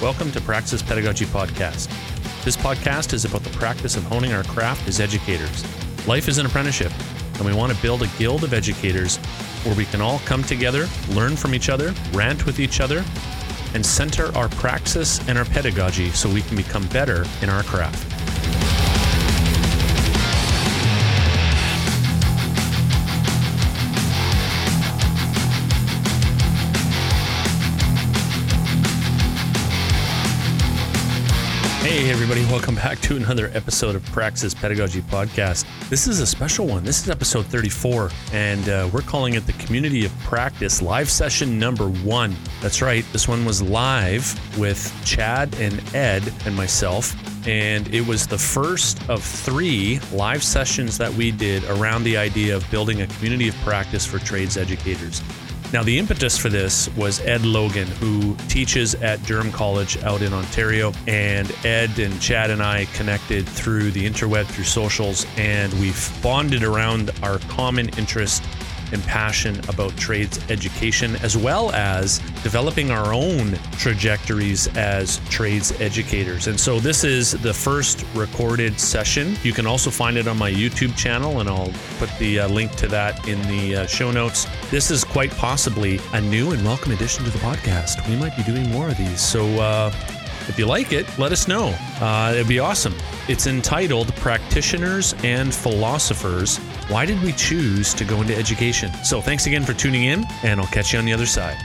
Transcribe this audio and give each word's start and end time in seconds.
Welcome 0.00 0.30
to 0.32 0.40
Praxis 0.40 0.80
Pedagogy 0.80 1.26
Podcast. 1.26 1.88
This 2.44 2.56
podcast 2.56 3.12
is 3.12 3.24
about 3.24 3.42
the 3.42 3.50
practice 3.50 3.96
of 3.96 4.04
honing 4.04 4.32
our 4.32 4.44
craft 4.44 4.88
as 4.88 5.00
educators. 5.00 5.64
Life 6.06 6.28
is 6.28 6.38
an 6.38 6.46
apprenticeship, 6.46 6.92
and 7.34 7.44
we 7.44 7.52
want 7.52 7.74
to 7.74 7.82
build 7.82 8.02
a 8.02 8.06
guild 8.18 8.42
of 8.42 8.54
educators 8.54 9.16
where 9.64 9.74
we 9.74 9.84
can 9.84 10.00
all 10.00 10.20
come 10.20 10.42
together, 10.42 10.88
learn 11.10 11.36
from 11.36 11.54
each 11.54 11.68
other, 11.68 11.92
rant 12.12 12.46
with 12.46 12.58
each 12.58 12.80
other, 12.80 13.04
and 13.74 13.84
center 13.84 14.34
our 14.36 14.48
praxis 14.48 15.20
and 15.28 15.36
our 15.36 15.44
pedagogy 15.44 16.10
so 16.10 16.28
we 16.32 16.42
can 16.42 16.56
become 16.56 16.86
better 16.86 17.24
in 17.42 17.50
our 17.50 17.62
craft. 17.64 18.17
Hey, 31.98 32.12
everybody, 32.12 32.44
welcome 32.44 32.76
back 32.76 33.00
to 33.00 33.16
another 33.16 33.50
episode 33.54 33.96
of 33.96 34.04
Praxis 34.04 34.54
Pedagogy 34.54 35.00
Podcast. 35.00 35.66
This 35.88 36.06
is 36.06 36.20
a 36.20 36.26
special 36.28 36.64
one. 36.64 36.84
This 36.84 37.02
is 37.02 37.10
episode 37.10 37.46
34, 37.46 38.10
and 38.32 38.68
uh, 38.68 38.88
we're 38.92 39.02
calling 39.02 39.34
it 39.34 39.46
the 39.46 39.52
Community 39.54 40.04
of 40.04 40.16
Practice 40.20 40.80
live 40.80 41.10
session 41.10 41.58
number 41.58 41.88
one. 41.88 42.36
That's 42.62 42.80
right, 42.82 43.04
this 43.12 43.26
one 43.26 43.44
was 43.44 43.60
live 43.60 44.32
with 44.56 44.94
Chad 45.04 45.52
and 45.56 45.82
Ed 45.92 46.32
and 46.46 46.54
myself, 46.54 47.16
and 47.48 47.92
it 47.92 48.06
was 48.06 48.28
the 48.28 48.38
first 48.38 49.02
of 49.10 49.20
three 49.20 49.98
live 50.12 50.44
sessions 50.44 50.98
that 50.98 51.12
we 51.12 51.32
did 51.32 51.64
around 51.64 52.04
the 52.04 52.16
idea 52.16 52.54
of 52.54 52.70
building 52.70 53.02
a 53.02 53.08
community 53.08 53.48
of 53.48 53.56
practice 53.62 54.06
for 54.06 54.20
trades 54.20 54.56
educators. 54.56 55.20
Now, 55.70 55.82
the 55.82 55.98
impetus 55.98 56.38
for 56.38 56.48
this 56.48 56.88
was 56.96 57.20
Ed 57.20 57.44
Logan, 57.44 57.86
who 57.86 58.34
teaches 58.48 58.94
at 58.94 59.22
Durham 59.24 59.52
College 59.52 60.02
out 60.02 60.22
in 60.22 60.32
Ontario. 60.32 60.94
And 61.06 61.52
Ed 61.62 61.98
and 61.98 62.18
Chad 62.22 62.50
and 62.50 62.62
I 62.62 62.86
connected 62.94 63.46
through 63.46 63.90
the 63.90 64.08
interweb, 64.08 64.46
through 64.46 64.64
socials, 64.64 65.26
and 65.36 65.70
we've 65.74 66.10
bonded 66.22 66.62
around 66.62 67.10
our 67.22 67.38
common 67.50 67.90
interest 67.98 68.44
and 68.92 69.02
passion 69.04 69.58
about 69.68 69.96
trades 69.96 70.38
education, 70.50 71.16
as 71.16 71.36
well 71.36 71.72
as 71.72 72.18
developing 72.42 72.90
our 72.90 73.12
own 73.12 73.54
trajectories 73.72 74.68
as 74.76 75.18
trades 75.28 75.72
educators. 75.80 76.46
And 76.46 76.58
so 76.58 76.80
this 76.80 77.04
is 77.04 77.32
the 77.32 77.54
first 77.54 78.04
recorded 78.14 78.78
session. 78.78 79.36
You 79.42 79.52
can 79.52 79.66
also 79.66 79.90
find 79.90 80.16
it 80.16 80.26
on 80.26 80.38
my 80.38 80.50
YouTube 80.50 80.96
channel, 80.96 81.40
and 81.40 81.48
I'll 81.48 81.72
put 81.98 82.10
the 82.18 82.40
uh, 82.40 82.48
link 82.48 82.72
to 82.76 82.88
that 82.88 83.28
in 83.28 83.40
the 83.48 83.76
uh, 83.76 83.86
show 83.86 84.10
notes. 84.10 84.46
This 84.70 84.90
is 84.90 85.04
quite 85.04 85.30
possibly 85.32 86.00
a 86.12 86.20
new 86.20 86.52
and 86.52 86.64
welcome 86.64 86.92
addition 86.92 87.24
to 87.24 87.30
the 87.30 87.38
podcast. 87.38 88.08
We 88.08 88.16
might 88.16 88.36
be 88.36 88.42
doing 88.42 88.70
more 88.70 88.88
of 88.88 88.96
these. 88.96 89.20
So, 89.20 89.44
uh, 89.60 89.92
if 90.48 90.58
you 90.58 90.64
like 90.64 90.92
it, 90.92 91.06
let 91.18 91.30
us 91.30 91.46
know. 91.46 91.76
Uh, 92.00 92.32
it'd 92.34 92.48
be 92.48 92.58
awesome. 92.58 92.94
It's 93.28 93.46
entitled 93.46 94.14
Practitioners 94.16 95.14
and 95.22 95.54
Philosophers 95.54 96.58
Why 96.88 97.04
Did 97.04 97.22
We 97.22 97.32
Choose 97.32 97.92
to 97.94 98.04
Go 98.04 98.22
into 98.22 98.34
Education? 98.34 98.90
So 99.04 99.20
thanks 99.20 99.46
again 99.46 99.62
for 99.62 99.74
tuning 99.74 100.04
in, 100.04 100.24
and 100.42 100.58
I'll 100.58 100.66
catch 100.68 100.94
you 100.94 100.98
on 100.98 101.04
the 101.04 101.12
other 101.12 101.26
side. 101.26 101.56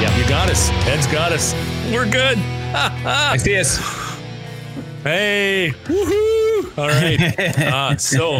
Yeah, 0.00 0.16
you 0.18 0.26
got 0.26 0.50
us. 0.50 0.70
Ed's 0.88 1.06
got 1.06 1.30
us. 1.30 1.52
We're 1.92 2.10
good. 2.10 2.38
I 2.74 3.36
see 3.36 3.58
us. 3.58 3.78
Hey, 5.02 5.72
woohoo! 5.84 6.78
All 6.78 6.88
right. 6.88 7.20
Uh, 7.74 7.96
so, 7.96 8.38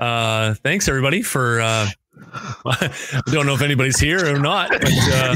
uh, 0.00 0.54
thanks 0.54 0.88
everybody 0.88 1.22
for. 1.22 1.60
Uh, 1.60 1.88
I 2.66 3.22
don't 3.26 3.46
know 3.46 3.54
if 3.54 3.62
anybody's 3.62 3.98
here 3.98 4.26
or 4.34 4.38
not, 4.38 4.70
but 4.70 4.90
uh, 5.12 5.34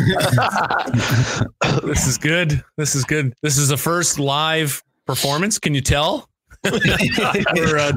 this 1.87 2.07
is 2.07 2.19
good. 2.19 2.63
This 2.77 2.95
is 2.95 3.05
good. 3.05 3.35
This 3.43 3.59
is 3.59 3.69
the 3.69 3.77
first 3.77 4.19
live 4.19 4.83
performance. 5.07 5.59
Can 5.59 5.75
you 5.75 5.81
tell? 5.81 6.29
we're 6.65 7.77
uh, 7.79 7.93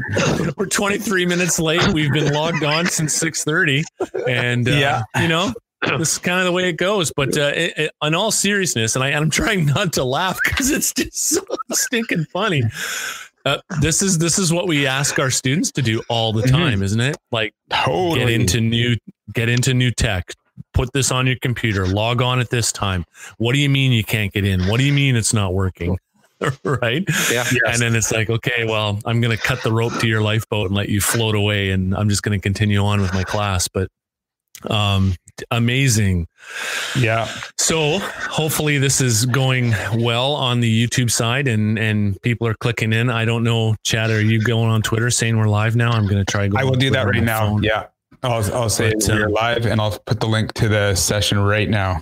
we're 0.57 0.65
23 0.65 1.25
minutes 1.27 1.59
late. 1.59 1.85
We've 1.93 2.11
been 2.11 2.33
logged 2.33 2.63
on 2.63 2.87
since 2.87 3.17
6:30, 3.21 3.83
and 4.27 4.67
uh, 4.67 4.71
Yeah. 4.71 5.03
you 5.21 5.27
know 5.27 5.53
this 5.99 6.13
is 6.13 6.17
kind 6.17 6.39
of 6.39 6.45
the 6.45 6.51
way 6.51 6.67
it 6.69 6.77
goes. 6.77 7.11
But 7.15 7.37
uh, 7.37 7.51
it, 7.55 7.73
it- 7.77 7.91
in 8.01 8.15
all 8.15 8.31
seriousness, 8.31 8.95
and 8.95 9.03
I, 9.03 9.09
I'm 9.11 9.29
trying 9.29 9.67
not 9.67 9.93
to 9.93 10.03
laugh 10.03 10.39
because 10.43 10.71
it's 10.71 10.93
just 10.93 11.15
so 11.15 11.41
stinking 11.73 12.25
funny. 12.25 12.63
Uh, 13.45 13.57
this 13.79 14.01
is 14.01 14.17
this 14.17 14.39
is 14.39 14.51
what 14.51 14.67
we 14.67 14.87
ask 14.87 15.19
our 15.19 15.29
students 15.29 15.71
to 15.71 15.81
do 15.81 16.01
all 16.09 16.33
the 16.33 16.41
time, 16.43 16.81
isn't 16.81 16.99
it? 16.99 17.15
Like 17.31 17.53
Totally. 17.69 18.19
get 18.19 18.29
into 18.29 18.59
new 18.59 18.95
get 19.33 19.49
into 19.49 19.73
new 19.73 19.91
tech. 19.91 20.33
Put 20.73 20.91
this 20.93 21.11
on 21.11 21.27
your 21.27 21.37
computer. 21.41 21.85
Log 21.85 22.21
on 22.21 22.39
at 22.39 22.49
this 22.49 22.71
time. 22.71 23.05
What 23.37 23.53
do 23.53 23.59
you 23.59 23.69
mean 23.69 23.91
you 23.91 24.03
can't 24.03 24.33
get 24.33 24.45
in? 24.45 24.67
What 24.67 24.77
do 24.79 24.83
you 24.83 24.93
mean 24.93 25.15
it's 25.15 25.33
not 25.33 25.53
working? 25.53 25.97
right? 26.63 27.03
Yeah. 27.31 27.45
And 27.67 27.81
then 27.81 27.95
it's 27.95 28.11
like, 28.11 28.29
okay, 28.29 28.65
well, 28.65 28.99
I'm 29.05 29.21
going 29.21 29.35
to 29.35 29.41
cut 29.41 29.63
the 29.63 29.71
rope 29.71 29.93
to 29.99 30.07
your 30.07 30.21
lifeboat 30.21 30.67
and 30.67 30.75
let 30.75 30.89
you 30.89 30.99
float 30.99 31.35
away, 31.35 31.71
and 31.71 31.95
I'm 31.95 32.09
just 32.09 32.23
going 32.23 32.37
to 32.37 32.41
continue 32.41 32.79
on 32.79 32.99
with 32.99 33.13
my 33.13 33.23
class. 33.23 33.67
But 33.67 33.89
um, 34.69 35.15
amazing. 35.51 36.27
Yeah. 36.97 37.27
So 37.57 37.99
hopefully 37.99 38.77
this 38.77 39.01
is 39.01 39.25
going 39.25 39.73
well 39.95 40.33
on 40.33 40.59
the 40.59 40.87
YouTube 40.87 41.11
side, 41.11 41.47
and 41.47 41.77
and 41.79 42.21
people 42.21 42.47
are 42.47 42.53
clicking 42.53 42.93
in. 42.93 43.09
I 43.09 43.25
don't 43.25 43.43
know, 43.43 43.75
Chad, 43.83 44.09
are 44.11 44.21
you 44.21 44.41
going 44.41 44.69
on 44.69 44.81
Twitter 44.81 45.09
saying 45.09 45.37
we're 45.37 45.47
live 45.47 45.75
now? 45.75 45.91
I'm 45.91 46.05
going 46.07 46.23
to 46.23 46.31
try. 46.31 46.47
Go 46.47 46.57
I 46.57 46.63
will 46.63 46.73
do 46.73 46.89
that 46.91 47.07
right 47.07 47.23
now. 47.23 47.47
phone. 47.47 47.63
Yeah. 47.63 47.87
I'll, 48.23 48.53
I'll 48.55 48.69
say 48.69 48.93
But, 48.93 49.07
we're 49.07 49.25
um, 49.27 49.33
live 49.33 49.65
and 49.65 49.79
I'll 49.79 49.99
put 49.99 50.19
the 50.19 50.27
link 50.27 50.53
to 50.53 50.67
the 50.67 50.95
session 50.95 51.39
right 51.39 51.69
now. 51.69 52.01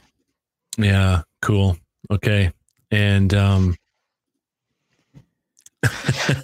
Yeah, 0.78 1.24
cool. 1.42 1.78
Okay. 2.10 2.52
And 2.92 3.34
um 3.34 3.76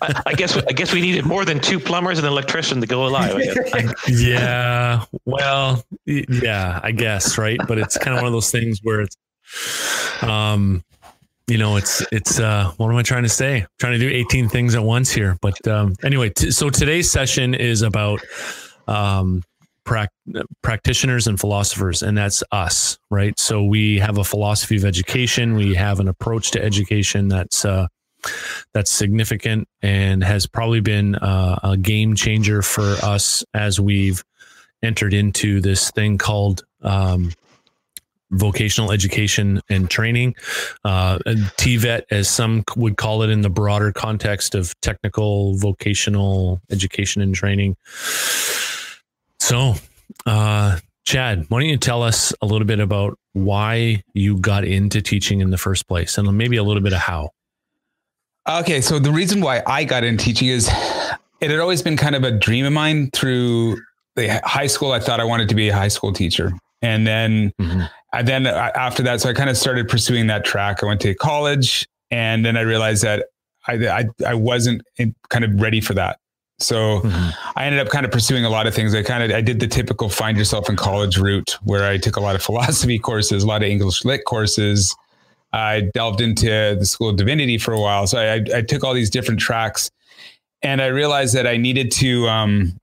I, 0.02 0.22
I 0.28 0.34
guess 0.34 0.58
I 0.58 0.72
guess 0.74 0.94
we 0.94 1.02
needed 1.02 1.26
more 1.26 1.46
than 1.46 1.60
two 1.60 1.80
plumbers 1.80 2.18
and 2.18 2.28
an 2.28 2.34
electrician 2.34 2.82
to 2.82 2.88
go 2.88 3.06
live. 3.06 3.36
I 3.36 3.42
guess. 3.42 4.10
yeah, 4.22 5.06
well, 5.26 5.84
yeah, 6.06 6.80
I 6.84 6.92
guess, 6.92 7.38
right? 7.38 7.60
But 7.68 7.78
it's 7.78 7.98
kind 7.98 8.16
of 8.16 8.22
one 8.22 8.28
of 8.28 8.34
those 8.34 8.52
things 8.52 8.80
where 8.84 9.02
it's 9.02 9.16
um 10.22 10.84
you 11.48 11.58
know, 11.58 11.78
it's 11.78 12.04
it's 12.12 12.40
uh 12.40 12.72
what 12.78 12.90
am 12.90 12.96
I 12.96 13.02
trying 13.04 13.24
to 13.24 13.30
say? 13.30 13.66
trying 13.80 13.94
to 13.94 14.00
do 14.00 14.10
18 14.10 14.50
things 14.50 14.76
at 14.76 14.84
once 14.84 15.10
here. 15.10 15.38
But 15.42 15.68
um 15.68 15.96
anyway, 16.04 16.30
t- 16.30 16.52
so 16.52 16.70
today's 16.70 17.10
session 17.10 17.54
is 17.56 17.82
about 17.82 18.22
um 18.88 19.44
prac- 19.84 20.12
practitioners 20.62 21.28
and 21.28 21.40
philosophers 21.40 22.04
and 22.04 22.18
that's 22.18 22.44
us, 22.52 23.00
right? 23.10 23.38
So 23.40 23.64
we 23.64 23.98
have 24.00 24.18
a 24.20 24.24
philosophy 24.24 24.78
of 24.78 24.86
education, 24.86 25.56
we 25.56 25.74
have 25.74 26.00
an 26.00 26.08
approach 26.08 26.52
to 26.52 26.64
education 26.64 27.30
that's 27.30 27.66
uh 27.66 27.88
that's 28.74 28.92
significant 28.92 29.68
and 29.82 30.24
has 30.24 30.46
probably 30.46 30.82
been 30.82 31.16
uh, 31.16 31.60
a 31.64 31.78
game 31.78 32.16
changer 32.16 32.62
for 32.62 32.96
us 33.04 33.44
as 33.54 33.80
we've 33.80 34.24
entered 34.84 35.14
into 35.14 35.62
this 35.62 35.92
thing 35.92 36.18
called 36.18 36.64
um, 36.82 37.32
vocational 38.32 38.92
education 38.92 39.62
and 39.70 39.90
training, 39.90 40.36
uh, 40.84 41.18
TVET, 41.58 42.04
as 42.12 42.30
some 42.30 42.64
would 42.76 42.98
call 42.98 43.24
it 43.24 43.30
in 43.30 43.42
the 43.42 43.50
broader 43.50 43.92
context 43.92 44.56
of 44.56 44.80
technical 44.82 45.56
vocational 45.58 46.62
education 46.72 47.22
and 47.22 47.34
training. 47.34 47.76
So, 49.40 49.76
uh, 50.26 50.80
Chad, 51.06 51.46
why 51.50 51.62
don't 51.62 51.70
you 51.70 51.78
tell 51.78 52.04
us 52.04 52.34
a 52.42 52.46
little 52.46 52.68
bit 52.68 52.80
about 52.80 53.18
why 53.34 54.04
you 54.14 54.38
got 54.38 54.64
into 54.64 55.02
teaching 55.02 55.42
in 55.42 55.50
the 55.50 55.58
first 55.58 55.88
place 55.88 56.18
and 56.18 56.38
maybe 56.38 56.58
a 56.58 56.64
little 56.64 56.84
bit 56.84 56.94
of 56.94 57.00
how? 57.00 57.32
Okay. 58.50 58.82
So 58.82 59.00
the 59.00 59.12
reason 59.12 59.42
why 59.42 59.62
I 59.68 59.84
got 59.84 60.04
into 60.04 60.24
teaching 60.24 60.48
is 60.48 60.68
it 61.40 61.52
had 61.52 61.60
always 61.60 61.82
been 61.82 61.98
kind 61.98 62.16
of 62.16 62.24
a 62.24 62.32
dream 62.32 62.66
of 62.66 62.74
mine 62.74 63.12
through 63.12 63.78
the 64.16 64.42
high 64.44 64.68
school. 64.68 64.92
I 64.92 65.00
thought 65.00 65.20
I 65.20 65.24
wanted 65.24 65.50
to 65.50 65.56
be 65.56 65.70
a 65.70 65.76
high 65.76 65.88
school 65.88 66.12
teacher. 66.12 66.52
And 66.82 67.06
then, 67.06 67.54
I 68.14 68.22
then 68.24 68.48
uh, 68.48 68.72
after 68.76 69.04
that, 69.04 69.22
so 69.22 69.30
I 69.30 69.34
kind 69.34 69.50
of 69.50 69.58
started 69.58 69.88
pursuing 69.88 70.28
that 70.28 70.46
track. 70.46 70.82
I 70.82 70.88
went 70.88 71.02
to 71.02 71.14
college 71.14 71.88
and 72.10 72.44
then 72.44 72.58
I 72.58 72.62
realized 72.62 73.04
that 73.04 73.28
I, 73.68 73.74
I, 73.74 74.06
I 74.26 74.34
wasn't 74.34 74.82
in, 74.98 75.14
kind 75.30 75.46
of 75.46 75.62
ready 75.62 75.82
for 75.82 75.94
that. 75.94 76.20
So 76.60 77.02
I 77.56 77.66
ended 77.66 77.80
up 77.80 77.90
kind 77.90 78.06
of 78.06 78.12
pursuing 78.12 78.44
a 78.46 78.50
lot 78.50 78.68
of 78.68 78.74
things. 78.74 78.94
I 78.94 79.02
kind 79.04 79.24
of 79.24 79.32
I 79.32 79.40
did 79.42 79.60
the 79.62 79.68
typical 79.68 80.10
find 80.10 80.38
yourself 80.38 80.70
in 80.70 80.76
college 80.76 81.18
route 81.18 81.58
where 81.64 81.86
I 81.86 81.98
took 81.98 82.18
a 82.18 82.20
lot 82.20 82.36
of 82.36 82.42
philosophy 82.50 83.00
courses, 83.00 83.44
a 83.44 83.48
lot 83.48 83.62
of 83.62 83.70
English 83.70 84.04
lit 84.04 84.26
courses. 84.26 84.96
I 85.52 85.90
delved 85.94 86.22
into 86.22 86.76
the 86.80 86.86
School 86.86 87.10
of 87.10 87.16
Divinity 87.16 87.58
for 87.58 87.74
a 87.74 87.80
while. 87.80 88.08
So 88.08 88.20
I, 88.20 88.44
I 88.56 88.62
took 88.62 88.84
all 88.84 88.94
these 88.94 89.10
different 89.10 89.40
tracks. 89.40 89.90
and 90.62 90.82
I 90.82 90.88
realized 90.88 91.36
that 91.36 91.48
I 91.48 91.58
needed 91.58 91.92
to 91.94 92.28
um, 92.28 92.78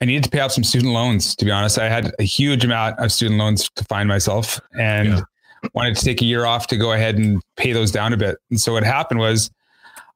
I 0.00 0.04
needed 0.04 0.24
to 0.24 0.30
pay 0.30 0.40
off 0.40 0.52
some 0.52 0.64
student 0.64 0.92
loans. 0.92 1.36
To 1.36 1.44
be 1.44 1.50
honest, 1.50 1.78
I 1.78 1.88
had 1.88 2.12
a 2.18 2.24
huge 2.24 2.64
amount 2.64 2.98
of 2.98 3.12
student 3.12 3.38
loans 3.38 3.68
to 3.76 3.84
find 3.84 4.08
myself, 4.08 4.60
and 4.78 5.08
yeah. 5.08 5.20
wanted 5.74 5.96
to 5.96 6.04
take 6.04 6.22
a 6.22 6.24
year 6.24 6.44
off 6.44 6.66
to 6.68 6.76
go 6.76 6.92
ahead 6.92 7.18
and 7.18 7.40
pay 7.56 7.72
those 7.72 7.90
down 7.90 8.12
a 8.12 8.16
bit. 8.16 8.36
And 8.50 8.60
so 8.60 8.72
what 8.72 8.82
happened 8.82 9.20
was, 9.20 9.50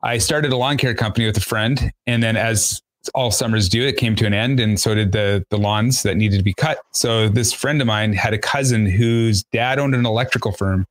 I 0.02 0.18
started 0.18 0.52
a 0.52 0.56
lawn 0.56 0.76
care 0.76 0.94
company 0.94 1.26
with 1.26 1.36
a 1.36 1.42
friend, 1.42 1.92
and 2.06 2.22
then 2.22 2.36
as 2.36 2.80
all 3.14 3.30
summers 3.30 3.68
do, 3.68 3.86
it 3.86 3.96
came 3.96 4.16
to 4.16 4.26
an 4.26 4.34
end, 4.34 4.58
and 4.58 4.80
so 4.80 4.94
did 4.94 5.12
the 5.12 5.44
the 5.50 5.58
lawns 5.58 6.02
that 6.02 6.16
needed 6.16 6.38
to 6.38 6.42
be 6.44 6.54
cut. 6.54 6.78
So 6.92 7.28
this 7.28 7.52
friend 7.52 7.80
of 7.80 7.86
mine 7.86 8.12
had 8.12 8.34
a 8.34 8.38
cousin 8.38 8.86
whose 8.86 9.44
dad 9.52 9.78
owned 9.78 9.94
an 9.94 10.06
electrical 10.06 10.50
firm, 10.50 10.86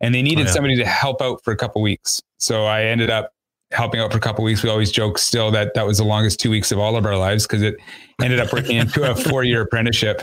and 0.00 0.14
they 0.14 0.22
needed 0.22 0.42
oh, 0.42 0.46
yeah. 0.46 0.52
somebody 0.52 0.76
to 0.76 0.86
help 0.86 1.22
out 1.22 1.42
for 1.44 1.52
a 1.52 1.56
couple 1.56 1.82
weeks. 1.82 2.22
So 2.38 2.64
I 2.64 2.84
ended 2.84 3.10
up 3.10 3.32
helping 3.72 4.00
out 4.00 4.12
for 4.12 4.18
a 4.18 4.20
couple 4.20 4.44
weeks. 4.44 4.62
We 4.62 4.70
always 4.70 4.92
joke 4.92 5.18
still 5.18 5.50
that 5.50 5.74
that 5.74 5.86
was 5.86 5.98
the 5.98 6.04
longest 6.04 6.40
two 6.40 6.50
weeks 6.50 6.70
of 6.70 6.78
all 6.78 6.96
of 6.96 7.04
our 7.04 7.16
lives 7.16 7.46
because 7.46 7.62
it 7.62 7.76
ended 8.22 8.40
up 8.40 8.52
working 8.52 8.76
into 8.76 9.10
a 9.10 9.14
four 9.14 9.44
year 9.44 9.62
apprenticeship. 9.62 10.22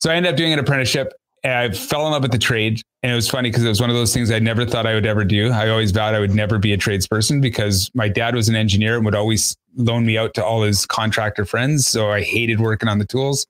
So 0.00 0.10
I 0.10 0.14
ended 0.14 0.32
up 0.32 0.36
doing 0.36 0.52
an 0.52 0.58
apprenticeship. 0.58 1.12
And 1.44 1.52
I 1.52 1.70
fell 1.70 2.04
in 2.06 2.12
love 2.12 2.22
with 2.22 2.32
the 2.32 2.38
trade. 2.38 2.82
And 3.04 3.12
it 3.12 3.14
was 3.14 3.28
funny 3.28 3.50
because 3.50 3.62
it 3.62 3.68
was 3.68 3.80
one 3.80 3.88
of 3.88 3.94
those 3.94 4.12
things 4.12 4.32
I 4.32 4.40
never 4.40 4.66
thought 4.66 4.84
I 4.84 4.94
would 4.94 5.06
ever 5.06 5.24
do. 5.24 5.52
I 5.52 5.68
always 5.68 5.92
vowed 5.92 6.12
I 6.12 6.18
would 6.18 6.34
never 6.34 6.58
be 6.58 6.72
a 6.72 6.78
tradesperson 6.78 7.40
because 7.40 7.88
my 7.94 8.08
dad 8.08 8.34
was 8.34 8.48
an 8.48 8.56
engineer 8.56 8.96
and 8.96 9.04
would 9.04 9.14
always 9.14 9.56
loan 9.76 10.04
me 10.04 10.18
out 10.18 10.34
to 10.34 10.44
all 10.44 10.62
his 10.62 10.86
contractor 10.86 11.44
friends. 11.44 11.86
So 11.86 12.10
I 12.10 12.22
hated 12.22 12.58
working 12.58 12.88
on 12.88 12.98
the 12.98 13.04
tools. 13.04 13.46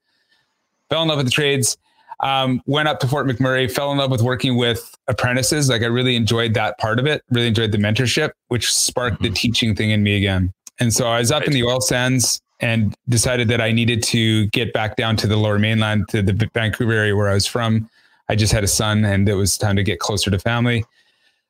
Fell 0.90 1.00
in 1.02 1.08
love 1.08 1.16
with 1.16 1.26
the 1.26 1.32
trades. 1.32 1.78
Um, 2.20 2.62
went 2.66 2.88
up 2.88 2.98
to 3.00 3.08
Fort 3.08 3.26
McMurray, 3.26 3.70
fell 3.70 3.92
in 3.92 3.98
love 3.98 4.10
with 4.10 4.22
working 4.22 4.56
with 4.56 4.94
apprentices. 5.06 5.68
Like 5.68 5.82
I 5.82 5.86
really 5.86 6.16
enjoyed 6.16 6.54
that 6.54 6.78
part 6.78 6.98
of 6.98 7.06
it, 7.06 7.22
really 7.30 7.48
enjoyed 7.48 7.72
the 7.72 7.78
mentorship, 7.78 8.30
which 8.48 8.72
sparked 8.72 9.16
mm-hmm. 9.16 9.24
the 9.24 9.30
teaching 9.30 9.74
thing 9.74 9.90
in 9.90 10.02
me 10.02 10.16
again. 10.16 10.52
And 10.80 10.92
so 10.92 11.08
I 11.08 11.18
was 11.18 11.30
up 11.30 11.40
right. 11.40 11.48
in 11.48 11.54
the 11.54 11.64
oil 11.64 11.80
sands 11.80 12.40
and 12.60 12.94
decided 13.08 13.48
that 13.48 13.60
I 13.60 13.70
needed 13.70 14.02
to 14.04 14.46
get 14.46 14.72
back 14.72 14.96
down 14.96 15.16
to 15.16 15.26
the 15.26 15.36
lower 15.36 15.58
mainland, 15.58 16.08
to 16.08 16.22
the 16.22 16.50
Vancouver 16.54 16.92
area 16.92 17.14
where 17.14 17.28
I 17.28 17.34
was 17.34 17.46
from. 17.46 17.88
I 18.28 18.34
just 18.34 18.52
had 18.52 18.64
a 18.64 18.68
son 18.68 19.04
and 19.04 19.28
it 19.28 19.34
was 19.34 19.58
time 19.58 19.76
to 19.76 19.82
get 19.82 19.98
closer 20.00 20.30
to 20.30 20.38
family. 20.38 20.84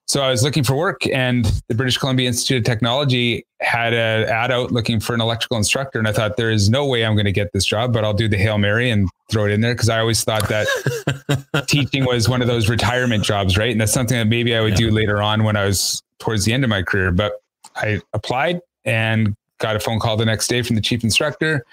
So 0.09 0.23
I 0.23 0.31
was 0.31 0.45
looking 0.45 0.63
for 0.63 0.77
work, 0.77 1.05
and 1.09 1.47
the 1.67 1.75
British 1.75 1.99
Columbia 1.99 2.29
Institute 2.29 2.59
of 2.59 2.65
Technology 2.65 3.45
had 3.61 3.93
an 3.93 4.29
ad 4.29 4.53
out 4.53 4.71
looking 4.71 5.01
for 5.01 5.15
an 5.15 5.21
electrical 5.21 5.57
instructor. 5.57 5.99
And 5.99 6.07
I 6.07 6.13
thought, 6.13 6.37
there 6.37 6.51
is 6.51 6.71
no 6.71 6.87
way 6.87 7.05
I'm 7.05 7.15
going 7.15 7.27
to 7.27 7.33
get 7.33 7.53
this 7.53 7.65
job, 7.65 7.93
but 7.93 8.05
I'll 8.05 8.15
do 8.15 8.29
the 8.29 8.37
Hail 8.37 8.57
Mary 8.57 8.91
and 8.91 9.09
throw 9.33 9.47
it 9.47 9.51
in 9.51 9.63
there 9.63 9.75
because 9.75 9.89
I 9.89 9.99
always 9.99 10.23
thought 10.23 10.49
that 10.49 11.65
teaching 11.67 12.05
was 12.05 12.29
one 12.29 12.41
of 12.41 12.47
those 12.47 12.69
retirement 12.69 13.25
jobs, 13.25 13.59
right? 13.59 13.73
And 13.73 13.81
that's 13.81 13.93
something 13.93 14.17
that 14.17 14.29
maybe 14.29 14.55
I 14.55 14.61
would 14.61 14.79
yeah. 14.79 14.89
do 14.89 14.91
later 14.93 15.21
on 15.21 15.43
when 15.43 15.57
I 15.57 15.65
was 15.65 16.03
towards 16.21 16.45
the 16.45 16.53
end 16.53 16.63
of 16.63 16.71
my 16.71 16.83
career. 16.83 17.11
But 17.11 17.43
I 17.75 18.01
applied 18.13 18.61
and 18.85 19.35
got 19.59 19.75
a 19.75 19.81
phone 19.81 19.99
call 19.99 20.17
the 20.17 20.25
next 20.25 20.47
day 20.47 20.63
from 20.63 20.77
the 20.77 20.83
chief 20.83 21.03
instructor, 21.03 21.67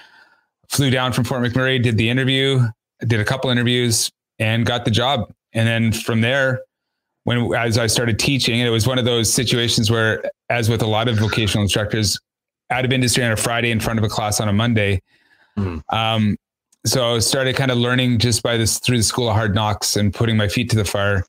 flew 0.70 0.90
down 0.90 1.14
from 1.14 1.24
Fort 1.24 1.44
McMurray, 1.44 1.82
did 1.82 1.98
the 1.98 2.10
interview, 2.10 2.66
did 3.06 3.20
a 3.20 3.26
couple 3.26 3.52
interviews, 3.52 4.12
and 4.40 4.66
got 4.66 4.86
the 4.86 4.92
job. 4.92 5.32
And 5.54 5.68
then 5.68 5.92
from 5.92 6.22
there, 6.22 6.62
when 7.24 7.54
as 7.56 7.78
I 7.78 7.88
started 7.88 8.20
teaching, 8.20 8.60
and 8.60 8.68
it 8.68 8.72
was 8.72 8.88
one 8.88 8.98
of 8.98 9.06
those 9.06 9.32
situations 9.32 9.90
where, 9.90 10.24
as 10.50 10.70
with 10.70 10.82
a 10.82 10.88
lot 10.88 11.08
of 11.08 11.18
vocational 11.18 11.64
instructors, 11.64 12.20
out 12.70 12.86
of 12.86 12.92
industry 12.92 13.24
on 13.24 13.32
a 13.32 13.38
Friday 13.38 13.72
in 13.72 13.80
front 13.80 14.00
of 14.00 14.06
a 14.06 14.10
class 14.10 14.40
on 14.40 14.50
a 14.50 14.54
Monday. 14.54 15.02
Mm. 15.58 15.82
Um, 15.92 16.38
so 16.86 17.16
I 17.16 17.20
started 17.20 17.56
kind 17.56 17.72
of 17.72 17.78
learning 17.78 18.20
just 18.20 18.44
by 18.44 18.58
this 18.58 18.80
through 18.80 18.98
the 18.98 19.04
school 19.04 19.30
of 19.30 19.36
hard 19.36 19.56
knocks 19.56 19.96
and 19.96 20.14
putting 20.14 20.36
my 20.36 20.48
feet 20.48 20.70
to 20.72 20.76
the 20.76 20.84
fire. 20.84 21.26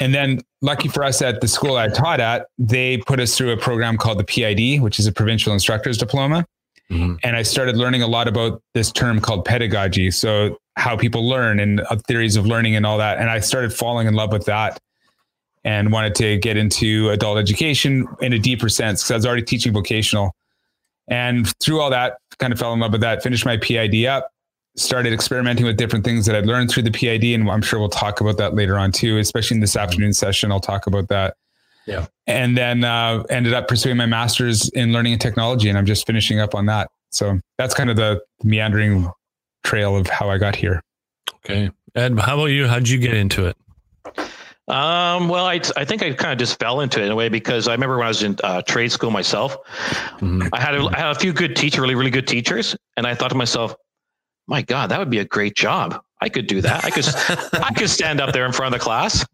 And 0.00 0.14
then, 0.14 0.40
lucky 0.60 0.88
for 0.88 1.04
us 1.04 1.22
at 1.22 1.40
the 1.40 1.48
school 1.48 1.76
I 1.76 1.88
taught 1.88 2.20
at, 2.20 2.46
they 2.58 2.98
put 2.98 3.20
us 3.20 3.36
through 3.36 3.52
a 3.52 3.56
program 3.56 3.96
called 3.96 4.18
the 4.18 4.24
PID, 4.24 4.80
which 4.80 4.98
is 4.98 5.06
a 5.06 5.12
provincial 5.12 5.52
instructor's 5.52 5.98
diploma. 5.98 6.46
Mm-hmm. 6.90 7.16
And 7.22 7.36
I 7.36 7.42
started 7.42 7.76
learning 7.76 8.02
a 8.02 8.06
lot 8.06 8.28
about 8.28 8.62
this 8.74 8.90
term 8.90 9.20
called 9.20 9.44
pedagogy. 9.44 10.10
So, 10.10 10.58
how 10.76 10.96
people 10.96 11.28
learn 11.28 11.60
and 11.60 11.80
uh, 11.80 11.96
theories 12.06 12.36
of 12.36 12.46
learning 12.46 12.76
and 12.76 12.86
all 12.86 12.98
that. 12.98 13.18
And 13.18 13.28
I 13.28 13.40
started 13.40 13.72
falling 13.72 14.06
in 14.06 14.14
love 14.14 14.32
with 14.32 14.46
that 14.46 14.80
and 15.68 15.92
wanted 15.92 16.14
to 16.14 16.38
get 16.38 16.56
into 16.56 17.10
adult 17.10 17.36
education 17.36 18.08
in 18.22 18.32
a 18.32 18.38
deeper 18.38 18.70
sense 18.70 19.02
because 19.02 19.10
I 19.10 19.16
was 19.16 19.26
already 19.26 19.42
teaching 19.42 19.70
vocational. 19.70 20.34
And 21.08 21.52
through 21.60 21.82
all 21.82 21.90
that, 21.90 22.16
kind 22.38 22.54
of 22.54 22.58
fell 22.58 22.72
in 22.72 22.80
love 22.80 22.92
with 22.92 23.02
that, 23.02 23.22
finished 23.22 23.44
my 23.44 23.58
PID 23.58 24.06
up, 24.06 24.30
started 24.76 25.12
experimenting 25.12 25.66
with 25.66 25.76
different 25.76 26.06
things 26.06 26.24
that 26.24 26.34
I'd 26.34 26.46
learned 26.46 26.70
through 26.70 26.84
the 26.84 26.90
PID. 26.90 27.34
And 27.38 27.50
I'm 27.50 27.60
sure 27.60 27.78
we'll 27.78 27.90
talk 27.90 28.22
about 28.22 28.38
that 28.38 28.54
later 28.54 28.78
on 28.78 28.92
too, 28.92 29.18
especially 29.18 29.56
in 29.56 29.60
this 29.60 29.76
afternoon 29.76 30.14
session. 30.14 30.50
I'll 30.50 30.58
talk 30.58 30.86
about 30.86 31.08
that. 31.08 31.36
Yeah. 31.84 32.06
And 32.26 32.56
then 32.56 32.84
uh, 32.84 33.24
ended 33.28 33.52
up 33.52 33.68
pursuing 33.68 33.98
my 33.98 34.06
master's 34.06 34.70
in 34.70 34.94
learning 34.94 35.12
and 35.12 35.20
technology. 35.20 35.68
And 35.68 35.76
I'm 35.76 35.86
just 35.86 36.06
finishing 36.06 36.40
up 36.40 36.54
on 36.54 36.64
that. 36.64 36.90
So 37.10 37.40
that's 37.58 37.74
kind 37.74 37.90
of 37.90 37.96
the 37.96 38.22
meandering 38.42 39.06
trail 39.64 39.96
of 39.96 40.06
how 40.06 40.30
I 40.30 40.38
got 40.38 40.56
here. 40.56 40.82
Okay. 41.44 41.70
Ed, 41.94 42.18
how 42.18 42.36
about 42.36 42.46
you? 42.46 42.66
How'd 42.66 42.88
you 42.88 42.98
get 42.98 43.12
into 43.12 43.44
it? 43.44 43.56
Um, 44.68 45.28
well, 45.28 45.46
I, 45.46 45.60
I 45.76 45.84
think 45.84 46.02
I 46.02 46.12
kind 46.12 46.32
of 46.32 46.38
just 46.38 46.58
fell 46.58 46.80
into 46.80 47.00
it 47.00 47.06
in 47.06 47.10
a 47.10 47.16
way 47.16 47.30
because 47.30 47.68
I 47.68 47.72
remember 47.72 47.96
when 47.96 48.04
I 48.04 48.08
was 48.08 48.22
in 48.22 48.36
uh, 48.44 48.60
trade 48.62 48.92
school 48.92 49.10
myself, 49.10 49.56
mm-hmm. 49.64 50.48
I 50.52 50.60
had 50.60 50.74
a, 50.74 50.84
I 50.92 50.98
had 50.98 51.16
a 51.16 51.18
few 51.18 51.32
good 51.32 51.56
teachers, 51.56 51.80
really 51.80 51.94
really 51.94 52.10
good 52.10 52.28
teachers, 52.28 52.76
and 52.96 53.06
I 53.06 53.14
thought 53.14 53.28
to 53.28 53.34
myself, 53.34 53.74
my 54.46 54.60
God, 54.60 54.90
that 54.90 54.98
would 54.98 55.10
be 55.10 55.20
a 55.20 55.24
great 55.24 55.56
job. 55.56 56.02
I 56.20 56.28
could 56.28 56.46
do 56.48 56.60
that. 56.60 56.84
I 56.84 56.90
could 56.90 57.06
I 57.64 57.72
could 57.72 57.88
stand 57.88 58.20
up 58.20 58.34
there 58.34 58.44
in 58.44 58.52
front 58.52 58.74
of 58.74 58.80
the 58.80 58.84
class. 58.84 59.24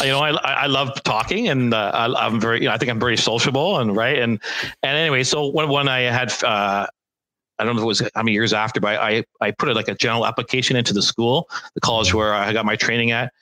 You 0.00 0.08
know, 0.08 0.18
I 0.18 0.30
I 0.30 0.66
love 0.66 1.00
talking, 1.04 1.48
and 1.48 1.72
uh, 1.72 1.92
I, 1.94 2.26
am 2.26 2.40
very 2.40 2.60
you 2.60 2.66
know 2.66 2.74
I 2.74 2.78
think 2.78 2.90
I'm 2.90 3.00
very 3.00 3.16
sociable 3.16 3.78
and 3.78 3.94
right 3.94 4.18
and 4.18 4.40
and 4.82 4.96
anyway, 4.96 5.22
so 5.22 5.48
when 5.48 5.68
when 5.68 5.88
I 5.88 6.00
had. 6.00 6.32
Uh, 6.42 6.86
I 7.58 7.64
don't 7.64 7.76
know 7.76 7.82
if 7.82 7.84
it 7.84 7.86
was 7.86 8.00
how 8.16 8.22
many 8.22 8.32
years 8.32 8.52
after, 8.52 8.80
but 8.80 8.98
I, 8.98 9.22
I 9.40 9.52
put 9.52 9.68
it 9.68 9.76
like 9.76 9.86
a 9.86 9.94
general 9.94 10.26
application 10.26 10.74
into 10.74 10.92
the 10.92 11.02
school, 11.02 11.48
the 11.74 11.80
college 11.80 12.08
mm-hmm. 12.08 12.16
where 12.16 12.34
I 12.34 12.52
got 12.52 12.64
my 12.64 12.74
training 12.74 13.12
at 13.12 13.32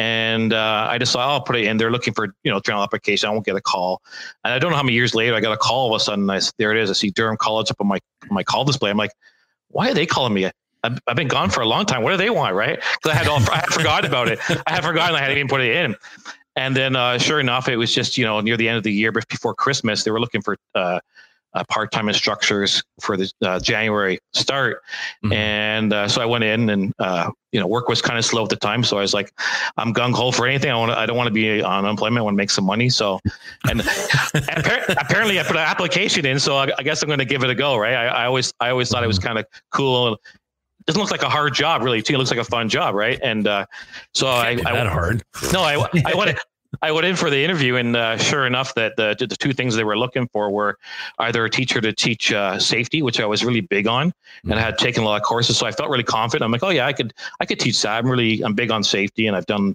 and 0.00 0.54
uh, 0.54 0.86
I 0.88 0.96
decided 0.96 1.28
I'll 1.28 1.42
put 1.42 1.56
it 1.56 1.66
in. 1.66 1.76
They're 1.76 1.90
looking 1.90 2.14
for 2.14 2.34
you 2.42 2.50
know 2.50 2.58
general 2.58 2.82
application. 2.82 3.28
I 3.28 3.32
won't 3.32 3.44
get 3.44 3.54
a 3.54 3.60
call, 3.60 4.00
and 4.44 4.54
I 4.54 4.58
don't 4.58 4.70
know 4.70 4.78
how 4.78 4.82
many 4.82 4.94
years 4.94 5.14
later 5.14 5.34
I 5.34 5.40
got 5.40 5.52
a 5.52 5.58
call. 5.58 5.80
All 5.80 5.94
of 5.94 6.00
a 6.00 6.02
sudden, 6.02 6.28
I, 6.30 6.40
there 6.56 6.74
it 6.74 6.82
is. 6.82 6.88
I 6.88 6.94
see 6.94 7.10
Durham 7.10 7.36
College 7.36 7.70
up 7.70 7.76
on 7.80 7.86
my 7.86 7.98
my 8.30 8.42
call 8.42 8.64
display. 8.64 8.88
I'm 8.88 8.96
like, 8.96 9.12
why 9.68 9.90
are 9.90 9.94
they 9.94 10.06
calling 10.06 10.32
me? 10.32 10.50
I've, 10.82 10.98
I've 11.06 11.16
been 11.16 11.28
gone 11.28 11.50
for 11.50 11.60
a 11.60 11.66
long 11.66 11.84
time. 11.84 12.02
What 12.02 12.12
do 12.12 12.16
they 12.16 12.30
want, 12.30 12.54
right? 12.54 12.78
Because 12.78 13.14
I 13.14 13.14
had 13.14 13.28
all, 13.28 13.40
I 13.52 13.56
had 13.56 13.66
forgotten 13.66 14.10
about 14.10 14.28
it. 14.28 14.38
I 14.66 14.72
had 14.72 14.82
forgotten 14.82 15.14
I 15.14 15.20
hadn't 15.20 15.36
even 15.36 15.48
put 15.48 15.60
it 15.60 15.76
in. 15.76 15.94
And 16.56 16.74
then, 16.74 16.96
uh, 16.96 17.18
sure 17.18 17.38
enough, 17.38 17.68
it 17.68 17.76
was 17.76 17.94
just 17.94 18.16
you 18.16 18.24
know 18.24 18.40
near 18.40 18.56
the 18.56 18.68
end 18.68 18.78
of 18.78 18.84
the 18.84 18.92
year, 18.92 19.12
before 19.12 19.54
Christmas, 19.54 20.02
they 20.04 20.10
were 20.10 20.20
looking 20.20 20.40
for 20.40 20.56
uh, 20.74 21.00
uh, 21.54 21.64
part-time 21.64 22.08
instructors 22.08 22.82
for 23.00 23.16
the 23.16 23.30
uh, 23.42 23.58
January 23.58 24.18
start. 24.32 24.82
Mm-hmm. 25.24 25.32
And 25.32 25.92
uh, 25.92 26.08
so 26.08 26.22
I 26.22 26.26
went 26.26 26.44
in 26.44 26.70
and, 26.70 26.94
uh, 26.98 27.30
you 27.52 27.58
know, 27.58 27.66
work 27.66 27.88
was 27.88 28.00
kind 28.00 28.18
of 28.18 28.24
slow 28.24 28.44
at 28.44 28.48
the 28.48 28.56
time. 28.56 28.84
So 28.84 28.98
I 28.98 29.00
was 29.00 29.12
like, 29.12 29.32
I'm 29.76 29.92
gung 29.92 30.14
ho 30.14 30.30
for 30.30 30.46
anything. 30.46 30.70
I 30.70 30.76
want 30.76 30.92
to, 30.92 30.98
I 30.98 31.06
don't 31.06 31.16
want 31.16 31.26
to 31.26 31.32
be 31.32 31.62
on 31.62 31.84
unemployment. 31.84 32.18
I 32.18 32.22
want 32.22 32.34
to 32.34 32.36
make 32.36 32.50
some 32.50 32.64
money. 32.64 32.88
So, 32.88 33.18
and 33.68 33.80
apparently 33.80 35.40
I 35.40 35.42
put 35.42 35.56
an 35.56 35.62
application 35.62 36.24
in, 36.24 36.38
so 36.38 36.56
I, 36.56 36.70
I 36.78 36.82
guess 36.82 37.02
I'm 37.02 37.08
going 37.08 37.18
to 37.18 37.24
give 37.24 37.42
it 37.42 37.50
a 37.50 37.54
go. 37.54 37.76
Right. 37.76 37.94
I, 37.94 38.06
I 38.06 38.26
always, 38.26 38.52
I 38.60 38.70
always 38.70 38.88
thought 38.88 39.02
it 39.02 39.08
was 39.08 39.18
mm-hmm. 39.18 39.26
kind 39.26 39.38
of 39.40 39.46
cool. 39.70 40.14
It 40.14 40.86
doesn't 40.86 41.02
look 41.02 41.10
like 41.10 41.22
a 41.22 41.28
hard 41.28 41.54
job 41.54 41.82
really 41.82 42.02
too. 42.02 42.14
It 42.14 42.18
looks 42.18 42.30
like 42.30 42.40
a 42.40 42.44
fun 42.44 42.68
job. 42.68 42.94
Right. 42.94 43.18
And, 43.22 43.48
uh, 43.48 43.66
so 44.14 44.28
I, 44.28 44.50
I, 44.50 44.54
that 44.56 44.86
hard. 44.86 45.24
No, 45.52 45.62
I, 45.62 45.74
I 46.06 46.14
went, 46.14 46.38
I 46.82 46.92
went 46.92 47.06
in 47.06 47.16
for 47.16 47.30
the 47.30 47.44
interview, 47.44 47.76
and 47.76 47.96
uh, 47.96 48.16
sure 48.16 48.46
enough, 48.46 48.74
that 48.74 48.96
the, 48.96 49.16
the 49.18 49.36
two 49.36 49.52
things 49.52 49.74
they 49.74 49.84
were 49.84 49.98
looking 49.98 50.28
for 50.28 50.50
were 50.50 50.78
either 51.18 51.44
a 51.44 51.50
teacher 51.50 51.80
to 51.80 51.92
teach 51.92 52.32
uh, 52.32 52.58
safety, 52.58 53.02
which 53.02 53.20
I 53.20 53.26
was 53.26 53.44
really 53.44 53.60
big 53.60 53.88
on, 53.88 54.12
and 54.44 54.54
I 54.54 54.60
had 54.60 54.78
taken 54.78 55.02
a 55.02 55.06
lot 55.06 55.16
of 55.16 55.22
courses, 55.22 55.58
so 55.58 55.66
I 55.66 55.72
felt 55.72 55.90
really 55.90 56.04
confident. 56.04 56.44
I'm 56.44 56.52
like, 56.52 56.62
oh 56.62 56.70
yeah, 56.70 56.86
I 56.86 56.92
could 56.92 57.12
I 57.40 57.46
could 57.46 57.58
teach 57.58 57.82
that. 57.82 57.98
I'm 57.98 58.08
really 58.08 58.42
I'm 58.42 58.54
big 58.54 58.70
on 58.70 58.84
safety, 58.84 59.26
and 59.26 59.36
I've 59.36 59.46
done. 59.46 59.74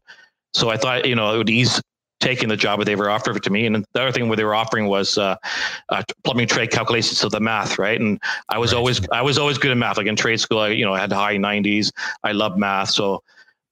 So 0.53 0.69
I 0.69 0.77
thought 0.77 1.05
you 1.05 1.15
know 1.15 1.33
it 1.33 1.37
would 1.37 1.49
ease 1.49 1.81
taking 2.21 2.47
the 2.47 2.55
job 2.55 2.79
that 2.79 2.85
they 2.85 2.95
were 2.95 3.09
offering 3.09 3.37
to 3.39 3.49
me. 3.49 3.65
And 3.65 3.85
the 3.93 4.01
other 4.01 4.11
thing 4.11 4.29
what 4.29 4.37
they 4.37 4.45
were 4.45 4.55
offering 4.55 4.87
was 4.87 5.17
uh, 5.17 5.35
uh, 5.89 6.01
plumbing 6.23 6.47
trade 6.47 6.71
calculations, 6.71 7.17
so 7.17 7.27
the 7.27 7.41
math, 7.41 7.77
right? 7.77 7.99
And 7.99 8.21
I 8.47 8.57
was 8.57 8.71
right. 8.71 8.79
always 8.79 9.07
I 9.09 9.21
was 9.21 9.37
always 9.37 9.57
good 9.57 9.71
at 9.71 9.77
math. 9.77 9.97
Like 9.97 10.07
in 10.07 10.15
trade 10.15 10.39
school, 10.39 10.59
I 10.59 10.69
you 10.69 10.85
know 10.85 10.93
I 10.93 10.99
had 11.01 11.11
high 11.11 11.35
90s. 11.35 11.91
I 12.23 12.31
love 12.31 12.57
math, 12.57 12.91
so 12.91 13.21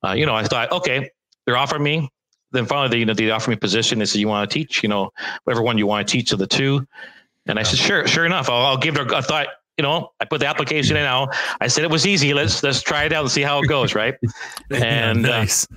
uh, 0.05 0.11
you 0.11 0.25
know 0.25 0.35
I 0.35 0.43
thought, 0.43 0.73
okay, 0.73 1.09
they're 1.45 1.57
offering 1.57 1.83
me 1.83 2.09
then 2.53 2.65
finally, 2.65 2.89
they, 2.89 2.97
you 2.99 3.05
know, 3.05 3.13
they 3.13 3.29
offer 3.31 3.49
me 3.49 3.55
a 3.55 3.59
position. 3.59 3.99
They 3.99 4.05
said, 4.05 4.21
"You 4.21 4.27
want 4.27 4.49
to 4.49 4.53
teach? 4.53 4.83
You 4.83 4.89
know, 4.89 5.11
whatever 5.43 5.61
one 5.61 5.77
you 5.77 5.87
want 5.87 6.07
to 6.07 6.11
teach 6.11 6.31
of 6.31 6.39
the 6.39 6.47
two. 6.47 6.87
And 7.47 7.59
I 7.59 7.63
said, 7.63 7.79
"Sure, 7.79 8.07
sure 8.07 8.25
enough, 8.25 8.49
I'll, 8.49 8.65
I'll 8.65 8.77
give 8.77 8.95
it." 8.95 9.11
A, 9.11 9.17
I 9.17 9.21
thought, 9.21 9.47
you 9.77 9.81
know, 9.81 10.11
I 10.19 10.25
put 10.25 10.39
the 10.39 10.47
application 10.47 10.95
in. 10.95 11.03
Now 11.03 11.29
I 11.59 11.67
said 11.67 11.83
it 11.83 11.89
was 11.89 12.05
easy. 12.05 12.33
Let's 12.33 12.61
let's 12.61 12.81
try 12.81 13.03
it 13.05 13.13
out 13.13 13.23
and 13.23 13.31
see 13.31 13.41
how 13.41 13.59
it 13.59 13.67
goes, 13.67 13.95
right? 13.95 14.15
and 14.71 15.25
uh, 15.25 15.29
nice. 15.29 15.67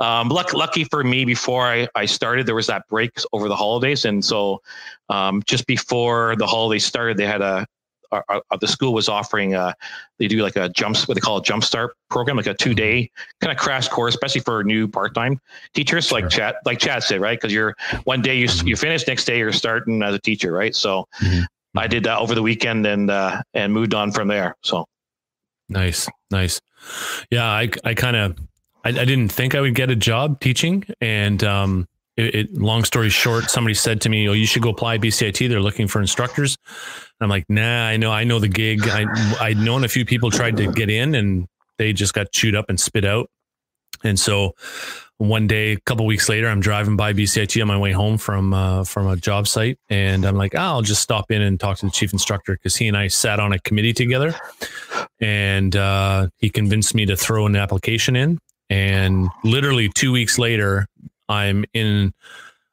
uh, 0.00 0.04
um, 0.04 0.28
luck, 0.28 0.54
lucky 0.54 0.84
for 0.84 1.04
me, 1.04 1.24
before 1.24 1.66
I, 1.66 1.88
I 1.94 2.06
started, 2.06 2.46
there 2.46 2.54
was 2.54 2.68
that 2.68 2.88
break 2.88 3.10
over 3.32 3.48
the 3.48 3.56
holidays, 3.56 4.04
and 4.06 4.24
so 4.24 4.62
um, 5.10 5.42
just 5.46 5.66
before 5.66 6.36
the 6.36 6.46
holidays 6.46 6.86
started, 6.86 7.16
they 7.16 7.26
had 7.26 7.42
a 7.42 7.66
our, 8.10 8.24
our, 8.28 8.58
the 8.58 8.68
school 8.68 8.92
was 8.92 9.08
offering 9.08 9.54
uh, 9.54 9.72
they 10.18 10.28
do 10.28 10.42
like 10.42 10.56
a 10.56 10.68
jumps 10.70 11.06
what 11.06 11.14
they 11.14 11.20
call 11.20 11.38
a 11.38 11.42
jump 11.42 11.64
start 11.64 11.96
program 12.10 12.36
like 12.36 12.46
a 12.46 12.54
two 12.54 12.74
day 12.74 13.10
kind 13.40 13.52
of 13.52 13.58
crash 13.58 13.88
course 13.88 14.14
especially 14.14 14.40
for 14.40 14.64
new 14.64 14.88
part-time 14.88 15.40
teachers 15.74 16.06
sure. 16.06 16.20
like 16.20 16.30
Chad 16.30 16.54
like 16.64 16.78
Chad 16.78 17.02
said 17.02 17.20
right 17.20 17.38
because 17.38 17.52
you're 17.52 17.74
one 18.04 18.22
day 18.22 18.36
you, 18.36 18.46
mm-hmm. 18.46 18.68
you 18.68 18.76
finish 18.76 19.06
next 19.06 19.24
day 19.24 19.38
you're 19.38 19.52
starting 19.52 20.02
as 20.02 20.14
a 20.14 20.18
teacher 20.18 20.52
right 20.52 20.74
so 20.74 21.06
mm-hmm. 21.20 21.44
I 21.76 21.86
did 21.86 22.04
that 22.04 22.18
over 22.18 22.34
the 22.34 22.42
weekend 22.42 22.86
and 22.86 23.10
uh, 23.10 23.42
and 23.54 23.72
moved 23.72 23.94
on 23.94 24.12
from 24.12 24.28
there. 24.28 24.56
So 24.62 24.86
nice, 25.68 26.08
nice. 26.30 26.60
Yeah, 27.30 27.46
I 27.46 27.70
I 27.84 27.94
kind 27.94 28.16
of 28.16 28.38
I, 28.84 28.90
I, 28.90 29.04
didn't 29.04 29.28
think 29.28 29.54
I 29.54 29.60
would 29.60 29.74
get 29.74 29.90
a 29.90 29.96
job 29.96 30.40
teaching, 30.40 30.84
and 31.00 31.42
um, 31.44 31.88
it, 32.18 32.34
it, 32.34 32.58
long 32.58 32.84
story 32.84 33.10
short, 33.10 33.48
somebody 33.48 33.74
said 33.74 34.00
to 34.02 34.08
me, 34.08 34.28
"Oh, 34.28 34.32
you 34.32 34.44
should 34.44 34.62
go 34.62 34.70
apply 34.70 34.98
BCIT. 34.98 35.48
They're 35.48 35.60
looking 35.60 35.86
for 35.86 36.00
instructors." 36.00 36.56
And 36.66 37.24
I'm 37.26 37.30
like, 37.30 37.44
"Nah, 37.48 37.86
I 37.86 37.96
know, 37.96 38.10
I 38.10 38.24
know 38.24 38.40
the 38.40 38.48
gig. 38.48 38.80
I 38.88 39.06
I'd 39.40 39.56
known 39.56 39.84
a 39.84 39.88
few 39.88 40.04
people 40.04 40.30
tried 40.30 40.56
to 40.56 40.70
get 40.72 40.90
in, 40.90 41.14
and 41.14 41.46
they 41.78 41.92
just 41.92 42.14
got 42.14 42.32
chewed 42.32 42.56
up 42.56 42.66
and 42.68 42.78
spit 42.78 43.04
out." 43.04 43.30
And 44.02 44.18
so 44.18 44.54
one 45.18 45.46
day, 45.46 45.72
a 45.72 45.80
couple 45.80 46.06
weeks 46.06 46.28
later, 46.28 46.48
I'm 46.48 46.60
driving 46.60 46.96
by 46.96 47.12
BCIT 47.12 47.60
on 47.60 47.68
my 47.68 47.78
way 47.78 47.92
home 47.92 48.18
from 48.18 48.52
uh, 48.52 48.84
from 48.84 49.06
a 49.06 49.16
job 49.16 49.46
site, 49.46 49.78
and 49.88 50.24
I'm 50.24 50.36
like, 50.36 50.54
oh, 50.54 50.58
I'll 50.58 50.82
just 50.82 51.02
stop 51.02 51.30
in 51.30 51.40
and 51.40 51.58
talk 51.58 51.78
to 51.78 51.86
the 51.86 51.92
chief 51.92 52.12
instructor 52.12 52.54
because 52.54 52.74
he 52.74 52.88
and 52.88 52.96
I 52.96 53.08
sat 53.08 53.38
on 53.38 53.52
a 53.52 53.60
committee 53.60 53.92
together, 53.92 54.34
and 55.20 55.74
uh, 55.76 56.28
he 56.38 56.50
convinced 56.50 56.94
me 56.94 57.06
to 57.06 57.16
throw 57.16 57.46
an 57.46 57.54
application 57.54 58.16
in. 58.16 58.38
And 58.70 59.28
literally 59.44 59.88
two 59.94 60.12
weeks 60.12 60.38
later, 60.38 60.86
I'm 61.28 61.64
in. 61.74 62.12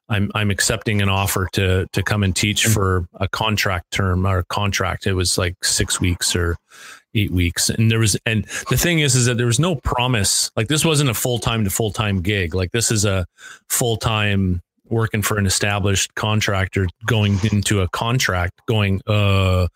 I'm 0.07 0.31
I'm 0.35 0.51
accepting 0.51 1.01
an 1.01 1.09
offer 1.09 1.49
to 1.53 1.87
to 1.91 2.03
come 2.03 2.23
and 2.23 2.35
teach 2.35 2.67
for 2.67 3.07
a 3.15 3.27
contract 3.27 3.91
term 3.91 4.27
or 4.27 4.43
contract. 4.43 5.07
It 5.07 5.13
was 5.13 5.37
like 5.37 5.63
six 5.63 5.99
weeks 5.99 6.35
or 6.35 6.57
eight 7.15 7.31
weeks, 7.31 7.69
and 7.69 7.89
there 7.89 7.99
was 7.99 8.15
and 8.25 8.45
the 8.69 8.77
thing 8.77 8.99
is 8.99 9.15
is 9.15 9.25
that 9.25 9.37
there 9.37 9.47
was 9.47 9.59
no 9.59 9.75
promise. 9.77 10.51
Like 10.55 10.67
this 10.67 10.85
wasn't 10.85 11.09
a 11.09 11.15
full 11.15 11.39
time 11.39 11.63
to 11.63 11.71
full 11.71 11.91
time 11.91 12.21
gig. 12.21 12.53
Like 12.53 12.71
this 12.71 12.91
is 12.91 13.03
a 13.03 13.25
full 13.67 13.97
time 13.97 14.61
working 14.89 15.21
for 15.21 15.37
an 15.37 15.45
established 15.45 16.13
contractor 16.15 16.87
going 17.05 17.39
into 17.51 17.81
a 17.81 17.89
contract 17.89 18.53
going 18.67 19.01
uh 19.07 19.67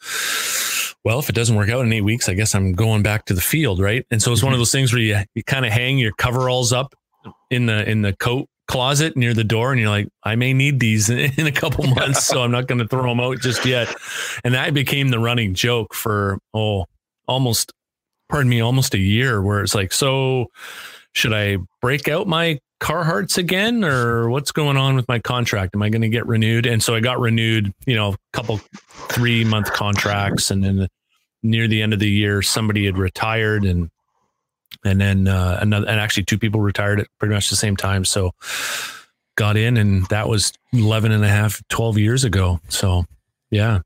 well 1.03 1.19
if 1.19 1.29
it 1.29 1.35
doesn't 1.35 1.55
work 1.55 1.69
out 1.69 1.83
in 1.83 1.91
eight 1.91 2.01
weeks 2.01 2.29
i 2.29 2.33
guess 2.33 2.53
i'm 2.53 2.73
going 2.73 3.01
back 3.01 3.25
to 3.25 3.33
the 3.33 3.41
field 3.41 3.79
right 3.79 4.05
and 4.11 4.21
so 4.21 4.31
it's 4.31 4.43
one 4.43 4.53
of 4.53 4.55
mm-hmm. 4.55 4.61
those 4.61 4.71
things 4.71 4.93
where 4.93 5.01
you, 5.01 5.17
you 5.33 5.43
kind 5.43 5.65
of 5.65 5.71
hang 5.71 5.97
your 5.97 6.11
coveralls 6.17 6.71
up 6.71 6.93
in 7.49 7.65
the 7.65 7.89
in 7.89 8.01
the 8.01 8.15
coat 8.17 8.47
closet 8.69 9.17
near 9.17 9.33
the 9.33 9.43
door 9.43 9.71
and 9.71 9.81
you're 9.81 9.89
like 9.89 10.07
i 10.23 10.35
may 10.35 10.53
need 10.53 10.79
these 10.79 11.09
in 11.09 11.47
a 11.47 11.51
couple 11.51 11.85
months 11.87 12.23
so 12.23 12.43
i'm 12.43 12.51
not 12.51 12.67
going 12.67 12.77
to 12.77 12.87
throw 12.87 13.09
them 13.09 13.19
out 13.19 13.39
just 13.39 13.65
yet. 13.65 13.93
And 14.43 14.53
that 14.53 14.73
became 14.75 15.09
the 15.09 15.17
running 15.17 15.55
joke 15.55 15.93
for 15.95 16.37
oh 16.53 16.85
almost 17.27 17.73
pardon 18.29 18.47
me 18.47 18.61
almost 18.61 18.93
a 18.93 18.99
year 18.99 19.41
where 19.41 19.61
it's 19.61 19.73
like 19.73 19.91
so 19.91 20.51
should 21.13 21.33
i 21.33 21.57
break 21.81 22.07
out 22.07 22.27
my 22.27 22.59
carhartts 22.79 23.39
again 23.39 23.83
or 23.83 24.29
what's 24.29 24.53
going 24.53 24.77
on 24.77 24.95
with 24.95 25.07
my 25.09 25.19
contract? 25.19 25.75
Am 25.75 25.81
i 25.81 25.89
going 25.89 26.03
to 26.03 26.09
get 26.09 26.27
renewed? 26.27 26.67
And 26.67 26.81
so 26.81 26.93
i 26.93 26.99
got 26.99 27.19
renewed 27.19 27.73
you 27.87 27.95
know 27.95 28.13
a 28.13 28.17
couple 28.33 28.57
three 29.09 29.43
month 29.43 29.73
contracts 29.73 30.51
and 30.51 30.63
then 30.63 30.87
near 31.41 31.67
the 31.67 31.81
end 31.81 31.93
of 31.93 31.99
the 31.99 32.09
year 32.09 32.43
somebody 32.43 32.85
had 32.85 32.99
retired 32.99 33.65
and 33.65 33.89
and 34.85 34.99
then 34.99 35.27
uh, 35.27 35.59
another 35.61 35.87
and 35.87 35.99
actually 35.99 36.23
two 36.23 36.37
people 36.37 36.61
retired 36.61 36.99
at 36.99 37.07
pretty 37.19 37.33
much 37.33 37.49
the 37.49 37.55
same 37.55 37.75
time. 37.75 38.05
So 38.05 38.31
got 39.35 39.57
in 39.57 39.77
and 39.77 40.05
that 40.07 40.27
was 40.27 40.53
11 40.73 41.11
and 41.11 41.23
a 41.23 41.29
half 41.29 41.61
12 41.69 41.97
years 41.97 42.23
ago. 42.23 42.59
So 42.69 43.05
yeah. 43.51 43.79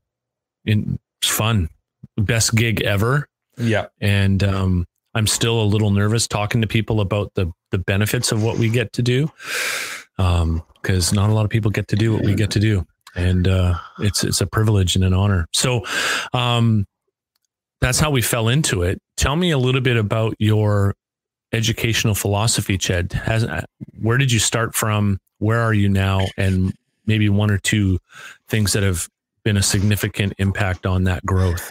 It's 0.64 0.88
fun. 1.22 1.68
Best 2.16 2.54
gig 2.54 2.82
ever. 2.82 3.28
Yeah. 3.56 3.86
And 4.00 4.42
um, 4.42 4.86
i'm 5.14 5.26
still 5.26 5.62
a 5.62 5.64
little 5.64 5.90
nervous 5.90 6.26
talking 6.26 6.60
to 6.60 6.66
people 6.66 7.00
about 7.00 7.32
the 7.34 7.52
the 7.70 7.78
benefits 7.78 8.32
of 8.32 8.42
what 8.42 8.58
we 8.58 8.68
get 8.68 8.92
to 8.94 9.02
do. 9.02 9.30
Um, 10.18 10.62
because 10.84 11.14
not 11.14 11.30
a 11.30 11.32
lot 11.32 11.44
of 11.44 11.50
people 11.50 11.70
get 11.70 11.88
to 11.88 11.96
do 11.96 12.12
what 12.12 12.24
we 12.24 12.34
get 12.34 12.50
to 12.50 12.60
do. 12.60 12.86
And 13.16 13.48
uh, 13.48 13.74
it's 14.00 14.22
it's 14.22 14.40
a 14.42 14.46
privilege 14.46 14.96
and 14.96 15.04
an 15.04 15.14
honor. 15.14 15.46
So 15.54 15.84
um, 16.34 16.86
that's 17.84 18.00
how 18.00 18.10
we 18.10 18.22
fell 18.22 18.48
into 18.48 18.82
it. 18.82 18.98
Tell 19.18 19.36
me 19.36 19.50
a 19.50 19.58
little 19.58 19.82
bit 19.82 19.98
about 19.98 20.34
your 20.38 20.94
educational 21.52 22.14
philosophy, 22.14 22.78
Chad. 22.78 23.12
Has, 23.12 23.46
where 24.00 24.16
did 24.16 24.32
you 24.32 24.38
start 24.38 24.74
from? 24.74 25.20
Where 25.38 25.60
are 25.60 25.74
you 25.74 25.90
now? 25.90 26.26
And 26.38 26.72
maybe 27.04 27.28
one 27.28 27.50
or 27.50 27.58
two 27.58 27.98
things 28.48 28.72
that 28.72 28.82
have 28.82 29.06
been 29.44 29.58
a 29.58 29.62
significant 29.62 30.32
impact 30.38 30.86
on 30.86 31.04
that 31.04 31.26
growth. 31.26 31.70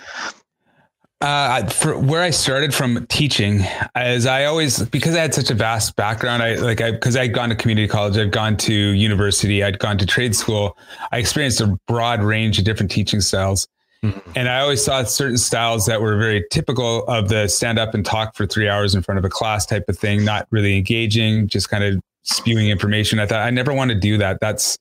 Uh, 1.20 1.66
for 1.68 1.98
where 1.98 2.22
I 2.22 2.30
started 2.30 2.76
from 2.76 3.08
teaching, 3.08 3.62
as 3.96 4.28
I 4.28 4.46
always 4.46 4.84
because 4.90 5.16
I 5.16 5.22
had 5.22 5.34
such 5.34 5.50
a 5.50 5.56
vast 5.56 5.96
background, 5.96 6.44
I 6.44 6.56
like 6.56 6.82
I 6.82 6.92
because 6.92 7.16
I'd 7.16 7.34
gone 7.34 7.50
to 7.50 7.56
community 7.56 7.88
college, 7.88 8.18
I'd 8.18 8.32
gone 8.32 8.58
to 8.58 8.74
university, 8.74 9.64
I'd 9.64 9.80
gone 9.80 9.98
to 9.98 10.06
trade 10.06 10.36
school. 10.36 10.78
I 11.12 11.18
experienced 11.18 11.62
a 11.62 11.80
broad 11.88 12.22
range 12.22 12.60
of 12.60 12.66
different 12.66 12.92
teaching 12.92 13.22
styles. 13.22 13.68
Mm-hmm. 14.04 14.32
And 14.36 14.50
I 14.50 14.60
always 14.60 14.84
saw 14.84 15.04
certain 15.04 15.38
styles 15.38 15.86
that 15.86 16.02
were 16.02 16.18
very 16.18 16.46
typical 16.52 17.06
of 17.06 17.30
the 17.30 17.48
stand 17.48 17.80
up 17.80 17.94
and 17.94 18.06
talk 18.06 18.36
for 18.36 18.46
three 18.46 18.68
hours 18.68 18.96
in 18.96 19.02
front 19.02 19.18
of 19.18 19.24
a 19.24 19.30
class 19.30 19.66
type 19.66 19.86
of 19.88 19.98
thing, 19.98 20.26
not 20.26 20.46
really 20.52 20.78
engaging, 20.78 21.48
just 21.48 21.70
kind 21.70 21.84
of 21.84 22.02
spewing 22.24 22.70
information. 22.70 23.20
I 23.20 23.26
thought 23.26 23.40
I 23.40 23.50
never 23.50 23.74
want 23.74 23.92
to 23.92 23.96
do 23.96 24.18
that. 24.18 24.40
That's 24.42 24.78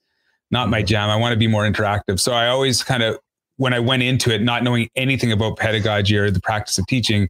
not 0.50 0.68
my 0.68 0.82
jam. 0.82 1.08
I 1.08 1.16
want 1.16 1.32
to 1.32 1.38
be 1.38 1.46
more 1.46 1.62
interactive. 1.62 2.18
So 2.18 2.32
I 2.32 2.48
always 2.48 2.82
kind 2.82 3.02
of, 3.02 3.18
when 3.58 3.72
I 3.72 3.78
went 3.78 4.02
into 4.02 4.34
it, 4.34 4.42
not 4.42 4.64
knowing 4.64 4.88
anything 4.96 5.30
about 5.30 5.56
pedagogy 5.56 6.16
or 6.16 6.30
the 6.30 6.40
practice 6.40 6.78
of 6.78 6.86
teaching, 6.88 7.28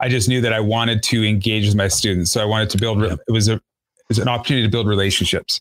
I 0.00 0.08
just 0.08 0.28
knew 0.28 0.40
that 0.42 0.52
I 0.52 0.60
wanted 0.60 1.02
to 1.04 1.24
engage 1.26 1.66
with 1.66 1.76
my 1.76 1.88
students. 1.88 2.30
So 2.30 2.42
I 2.42 2.44
wanted 2.44 2.68
to 2.70 2.78
build, 2.78 3.02
it 3.02 3.18
was 3.28 3.48
a, 3.48 3.54
it 3.54 3.62
was 4.08 4.18
an 4.18 4.28
opportunity 4.28 4.66
to 4.66 4.70
build 4.70 4.86
relationships. 4.86 5.60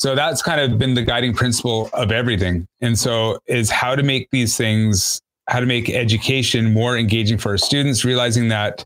So 0.00 0.14
that's 0.14 0.40
kind 0.40 0.62
of 0.62 0.78
been 0.78 0.94
the 0.94 1.02
guiding 1.02 1.34
principle 1.34 1.90
of 1.92 2.10
everything. 2.10 2.66
And 2.80 2.98
so 2.98 3.38
is 3.46 3.70
how 3.70 3.94
to 3.94 4.02
make 4.02 4.30
these 4.30 4.56
things, 4.56 5.20
how 5.46 5.60
to 5.60 5.66
make 5.66 5.90
education 5.90 6.72
more 6.72 6.96
engaging 6.96 7.36
for 7.36 7.50
our 7.50 7.58
students, 7.58 8.02
realizing 8.02 8.48
that 8.48 8.82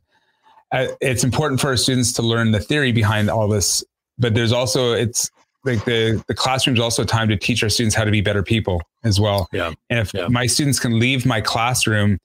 uh, 0.73 0.89
it's 1.01 1.23
important 1.23 1.61
for 1.61 1.69
our 1.69 1.77
students 1.77 2.13
to 2.15 2.23
learn 2.23 2.51
the 2.51 2.59
theory 2.59 2.91
behind 2.91 3.31
all 3.31 3.47
this, 3.47 3.85
but 4.19 4.35
there's 4.35 4.51
also 4.51 4.93
it's 4.93 5.31
like 5.65 5.85
the 5.85 6.21
the 6.27 6.35
classroom 6.35 6.75
is 6.75 6.81
also 6.81 7.03
a 7.05 7.07
time 7.07 7.29
to 7.29 7.37
teach 7.37 7.63
our 7.63 7.69
students 7.69 7.95
how 7.95 8.03
to 8.03 8.11
be 8.11 8.21
better 8.21 8.43
people 8.43 8.83
as 9.05 9.21
well. 9.21 9.49
Yeah. 9.53 9.73
And 9.91 10.01
if 10.01 10.13
yeah. 10.13 10.27
my 10.27 10.47
students 10.47 10.81
can 10.81 10.99
leave 10.99 11.25
my 11.25 11.41
classroom 11.41 12.19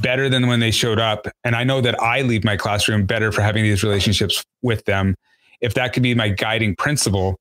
better 0.00 0.28
than 0.28 0.46
when 0.46 0.60
they 0.60 0.70
showed 0.70 0.98
up, 0.98 1.26
and 1.42 1.56
I 1.56 1.64
know 1.64 1.80
that 1.80 1.98
I 2.02 2.20
leave 2.20 2.44
my 2.44 2.58
classroom 2.58 3.06
better 3.06 3.32
for 3.32 3.40
having 3.40 3.62
these 3.62 3.82
relationships 3.82 4.44
with 4.60 4.84
them, 4.84 5.14
if 5.62 5.72
that 5.72 5.94
could 5.94 6.02
be 6.02 6.14
my 6.14 6.28
guiding 6.28 6.76
principle, 6.76 7.38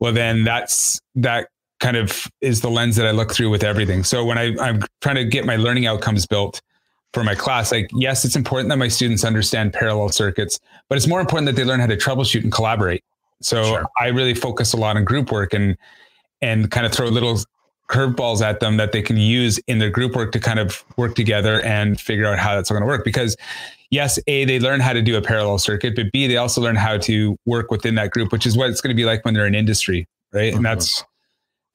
well 0.00 0.12
then 0.12 0.44
that's 0.44 1.00
that 1.14 1.48
kind 1.80 1.96
of 1.96 2.26
is 2.40 2.60
the 2.60 2.70
lens 2.70 2.96
that 2.96 3.06
I 3.06 3.10
look 3.10 3.32
through 3.32 3.50
with 3.50 3.62
everything. 3.62 4.04
So 4.04 4.24
when 4.24 4.38
I, 4.38 4.56
I'm 4.58 4.82
trying 5.00 5.16
to 5.16 5.24
get 5.24 5.44
my 5.44 5.56
learning 5.56 5.86
outcomes 5.86 6.26
built 6.26 6.62
for 7.12 7.22
my 7.22 7.34
class, 7.34 7.72
like 7.72 7.90
yes, 7.92 8.24
it's 8.24 8.36
important 8.36 8.70
that 8.70 8.78
my 8.78 8.88
students 8.88 9.24
understand 9.24 9.72
parallel 9.72 10.08
circuits, 10.08 10.58
but 10.88 10.96
it's 10.96 11.06
more 11.06 11.20
important 11.20 11.46
that 11.46 11.56
they 11.56 11.64
learn 11.64 11.80
how 11.80 11.86
to 11.86 11.96
troubleshoot 11.96 12.42
and 12.42 12.52
collaborate. 12.52 13.04
So 13.40 13.62
sure. 13.64 13.84
I 14.00 14.08
really 14.08 14.34
focus 14.34 14.72
a 14.72 14.76
lot 14.76 14.96
on 14.96 15.04
group 15.04 15.30
work 15.30 15.52
and 15.52 15.76
and 16.40 16.70
kind 16.70 16.86
of 16.86 16.92
throw 16.92 17.08
little 17.08 17.38
curveballs 17.88 18.40
at 18.40 18.60
them 18.60 18.76
that 18.78 18.92
they 18.92 19.02
can 19.02 19.16
use 19.16 19.58
in 19.66 19.78
their 19.78 19.90
group 19.90 20.16
work 20.16 20.32
to 20.32 20.40
kind 20.40 20.58
of 20.58 20.84
work 20.96 21.14
together 21.14 21.60
and 21.62 22.00
figure 22.00 22.26
out 22.26 22.38
how 22.38 22.54
that's 22.54 22.70
going 22.70 22.80
to 22.80 22.86
work. 22.86 23.04
Because 23.04 23.36
yes, 23.90 24.18
A, 24.26 24.44
they 24.44 24.58
learn 24.58 24.80
how 24.80 24.92
to 24.92 25.02
do 25.02 25.16
a 25.16 25.22
parallel 25.22 25.58
circuit, 25.58 25.94
but 25.94 26.12
B, 26.12 26.26
they 26.26 26.36
also 26.36 26.60
learn 26.60 26.76
how 26.76 26.98
to 26.98 27.36
work 27.46 27.70
within 27.70 27.94
that 27.96 28.10
group, 28.10 28.32
which 28.32 28.46
is 28.46 28.56
what 28.56 28.70
it's 28.70 28.80
going 28.80 28.94
to 28.94 28.96
be 28.96 29.04
like 29.04 29.24
when 29.24 29.34
they're 29.34 29.46
in 29.46 29.54
industry. 29.54 30.06
Right. 30.32 30.48
Mm-hmm. 30.48 30.56
And 30.56 30.66
that's, 30.66 31.04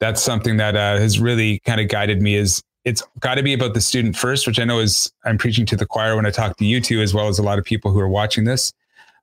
that's 0.00 0.22
something 0.22 0.56
that 0.58 0.76
uh, 0.76 0.98
has 0.98 1.18
really 1.20 1.60
kind 1.60 1.80
of 1.80 1.88
guided 1.88 2.22
me 2.22 2.34
is 2.34 2.62
it's 2.84 3.02
got 3.20 3.34
to 3.34 3.42
be 3.42 3.52
about 3.52 3.74
the 3.74 3.80
student 3.80 4.16
first, 4.16 4.46
which 4.46 4.58
I 4.58 4.64
know 4.64 4.78
is 4.78 5.12
I'm 5.24 5.36
preaching 5.36 5.66
to 5.66 5.76
the 5.76 5.86
choir 5.86 6.16
when 6.16 6.24
I 6.24 6.30
talk 6.30 6.56
to 6.56 6.64
you 6.64 6.80
two, 6.80 7.00
as 7.02 7.12
well 7.12 7.28
as 7.28 7.38
a 7.38 7.42
lot 7.42 7.58
of 7.58 7.64
people 7.64 7.90
who 7.90 8.00
are 8.00 8.08
watching 8.08 8.44
this, 8.44 8.72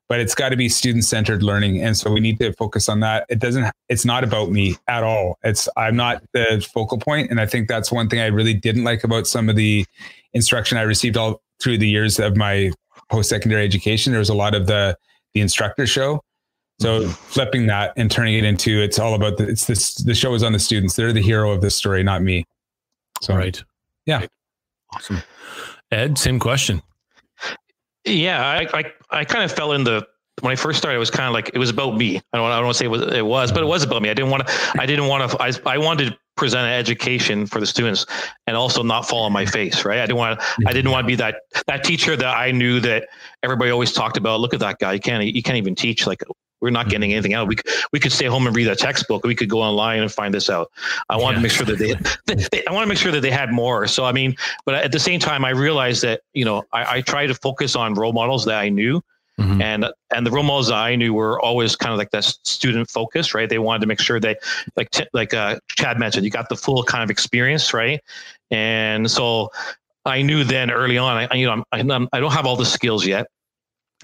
but 0.08 0.20
it's 0.20 0.34
got 0.34 0.50
to 0.50 0.56
be 0.56 0.68
student 0.68 1.04
centered 1.04 1.42
learning. 1.42 1.82
And 1.82 1.96
so 1.96 2.12
we 2.12 2.20
need 2.20 2.38
to 2.38 2.52
focus 2.52 2.88
on 2.88 3.00
that. 3.00 3.26
It 3.28 3.40
doesn't, 3.40 3.66
it's 3.88 4.04
not 4.04 4.22
about 4.22 4.50
me 4.50 4.76
at 4.86 5.02
all. 5.02 5.38
It's, 5.42 5.68
I'm 5.76 5.96
not 5.96 6.22
the 6.32 6.64
focal 6.72 6.98
point. 6.98 7.30
And 7.30 7.40
I 7.40 7.46
think 7.46 7.68
that's 7.68 7.90
one 7.90 8.08
thing 8.08 8.20
I 8.20 8.26
really 8.26 8.54
didn't 8.54 8.84
like 8.84 9.02
about 9.02 9.26
some 9.26 9.48
of 9.48 9.56
the 9.56 9.84
instruction 10.34 10.78
I 10.78 10.82
received 10.82 11.16
all 11.16 11.42
through 11.60 11.78
the 11.78 11.88
years 11.88 12.18
of 12.18 12.36
my 12.36 12.70
post-secondary 13.10 13.64
education 13.64 14.12
there 14.12 14.18
was 14.18 14.28
a 14.28 14.34
lot 14.34 14.54
of 14.54 14.66
the 14.66 14.96
the 15.34 15.40
instructor 15.40 15.86
show 15.86 16.22
so 16.80 17.00
mm-hmm. 17.00 17.10
flipping 17.10 17.66
that 17.66 17.92
and 17.96 18.10
turning 18.10 18.34
it 18.34 18.44
into 18.44 18.82
it's 18.82 18.98
all 18.98 19.14
about 19.14 19.36
the 19.38 19.48
it's 19.48 19.66
this 19.66 19.94
the 19.94 20.14
show 20.14 20.34
is 20.34 20.42
on 20.42 20.52
the 20.52 20.58
students 20.58 20.94
they're 20.94 21.12
the 21.12 21.22
hero 21.22 21.50
of 21.50 21.60
this 21.60 21.74
story 21.74 22.02
not 22.02 22.22
me 22.22 22.44
so 23.20 23.34
right 23.34 23.62
yeah 24.06 24.24
awesome 24.94 25.22
ed 25.90 26.18
same 26.18 26.38
question 26.38 26.82
yeah 28.04 28.46
i 28.46 28.78
i, 28.78 28.84
I 29.10 29.24
kind 29.24 29.44
of 29.44 29.50
fell 29.50 29.72
in 29.72 29.84
the 29.84 30.06
when 30.40 30.52
I 30.52 30.56
first 30.56 30.78
started, 30.78 30.96
it 30.96 31.00
was 31.00 31.10
kind 31.10 31.26
of 31.26 31.32
like 31.32 31.50
it 31.54 31.58
was 31.58 31.70
about 31.70 31.96
me. 31.96 32.20
I 32.32 32.36
don't, 32.36 32.50
I 32.50 32.56
don't 32.56 32.66
want 32.66 32.74
to 32.74 32.78
say 32.78 32.84
it 32.84 32.88
was, 32.88 33.02
it 33.02 33.26
was, 33.26 33.52
but 33.52 33.62
it 33.62 33.66
was 33.66 33.82
about 33.82 34.02
me. 34.02 34.10
I 34.10 34.14
didn't 34.14 34.30
want 34.30 34.46
to. 34.46 34.54
I 34.78 34.86
didn't 34.86 35.06
want 35.06 35.30
to. 35.30 35.42
I, 35.42 35.52
I 35.66 35.78
wanted 35.78 36.10
to 36.10 36.18
present 36.38 36.62
an 36.62 36.72
education 36.72 37.46
for 37.46 37.60
the 37.60 37.66
students, 37.66 38.06
and 38.46 38.56
also 38.56 38.82
not 38.82 39.06
fall 39.06 39.24
on 39.24 39.32
my 39.32 39.44
face. 39.44 39.84
Right. 39.84 39.98
I 39.98 40.06
didn't 40.06 40.18
want. 40.18 40.40
I 40.66 40.72
didn't 40.72 40.90
want 40.90 41.04
to 41.04 41.06
be 41.06 41.16
that 41.16 41.42
that 41.66 41.84
teacher 41.84 42.16
that 42.16 42.36
I 42.36 42.52
knew 42.52 42.80
that 42.80 43.08
everybody 43.42 43.70
always 43.70 43.92
talked 43.92 44.16
about. 44.16 44.40
Look 44.40 44.54
at 44.54 44.60
that 44.60 44.78
guy. 44.78 44.94
You 44.94 45.00
can't. 45.00 45.24
You 45.24 45.42
can't 45.42 45.58
even 45.58 45.74
teach 45.74 46.06
like 46.06 46.22
We're 46.60 46.70
not 46.70 46.88
getting 46.88 47.12
anything 47.12 47.34
out. 47.34 47.48
We 47.48 47.56
could, 47.56 47.70
we 47.92 48.00
could 48.00 48.12
stay 48.12 48.26
home 48.26 48.46
and 48.46 48.56
read 48.56 48.68
a 48.68 48.76
textbook. 48.76 49.24
We 49.24 49.34
could 49.34 49.50
go 49.50 49.60
online 49.60 50.00
and 50.00 50.10
find 50.10 50.32
this 50.32 50.48
out. 50.48 50.70
I 51.08 51.18
yeah. 51.18 51.32
to 51.34 51.40
make 51.40 51.52
sure 51.52 51.66
that 51.66 51.78
they, 51.78 52.34
they, 52.34 52.64
I 52.66 52.72
want 52.72 52.84
to 52.84 52.88
make 52.88 52.98
sure 52.98 53.12
that 53.12 53.20
they 53.20 53.30
had 53.30 53.52
more. 53.52 53.86
So 53.86 54.04
I 54.04 54.12
mean, 54.12 54.34
but 54.64 54.74
at 54.74 54.92
the 54.92 55.00
same 55.00 55.20
time, 55.20 55.44
I 55.44 55.50
realized 55.50 56.02
that 56.02 56.22
you 56.32 56.44
know 56.44 56.64
I, 56.72 56.96
I 56.96 57.00
try 57.02 57.26
to 57.26 57.34
focus 57.34 57.76
on 57.76 57.94
role 57.94 58.12
models 58.12 58.44
that 58.46 58.58
I 58.58 58.68
knew. 58.70 59.02
Mm-hmm. 59.38 59.62
And 59.62 59.86
and 60.14 60.26
the 60.26 60.30
role 60.30 60.42
models 60.42 60.70
I 60.70 60.96
knew 60.96 61.14
were 61.14 61.40
always 61.40 61.76
kind 61.76 61.92
of 61.92 61.98
like 61.98 62.10
that 62.10 62.24
student 62.24 62.90
focused, 62.90 63.34
right? 63.34 63.48
They 63.48 63.58
wanted 63.58 63.80
to 63.80 63.86
make 63.86 64.00
sure 64.00 64.18
they, 64.18 64.34
like 64.76 64.90
t- 64.90 65.06
like 65.12 65.32
uh, 65.32 65.60
Chad 65.70 65.98
mentioned, 65.98 66.24
you 66.24 66.30
got 66.30 66.48
the 66.48 66.56
full 66.56 66.82
kind 66.82 67.04
of 67.04 67.10
experience, 67.10 67.72
right? 67.72 68.00
And 68.50 69.08
so 69.08 69.50
I 70.04 70.22
knew 70.22 70.42
then 70.42 70.70
early 70.70 70.98
on, 70.98 71.28
I 71.30 71.34
you 71.34 71.46
know 71.46 71.62
I'm, 71.72 71.90
I'm, 71.90 72.08
I 72.12 72.18
don't 72.18 72.32
have 72.32 72.46
all 72.46 72.56
the 72.56 72.66
skills 72.66 73.06
yet, 73.06 73.28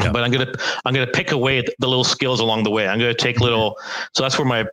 yeah. 0.00 0.12
but 0.12 0.22
I'm 0.22 0.30
gonna 0.30 0.52
I'm 0.84 0.94
gonna 0.94 1.06
pick 1.06 1.32
away 1.32 1.58
at 1.58 1.66
the 1.80 1.88
little 1.88 2.04
skills 2.04 2.38
along 2.38 2.62
the 2.62 2.70
way. 2.70 2.86
I'm 2.86 3.00
gonna 3.00 3.12
take 3.12 3.40
little. 3.40 3.76
So 4.14 4.22
that's 4.22 4.38
where 4.38 4.46
my 4.46 4.66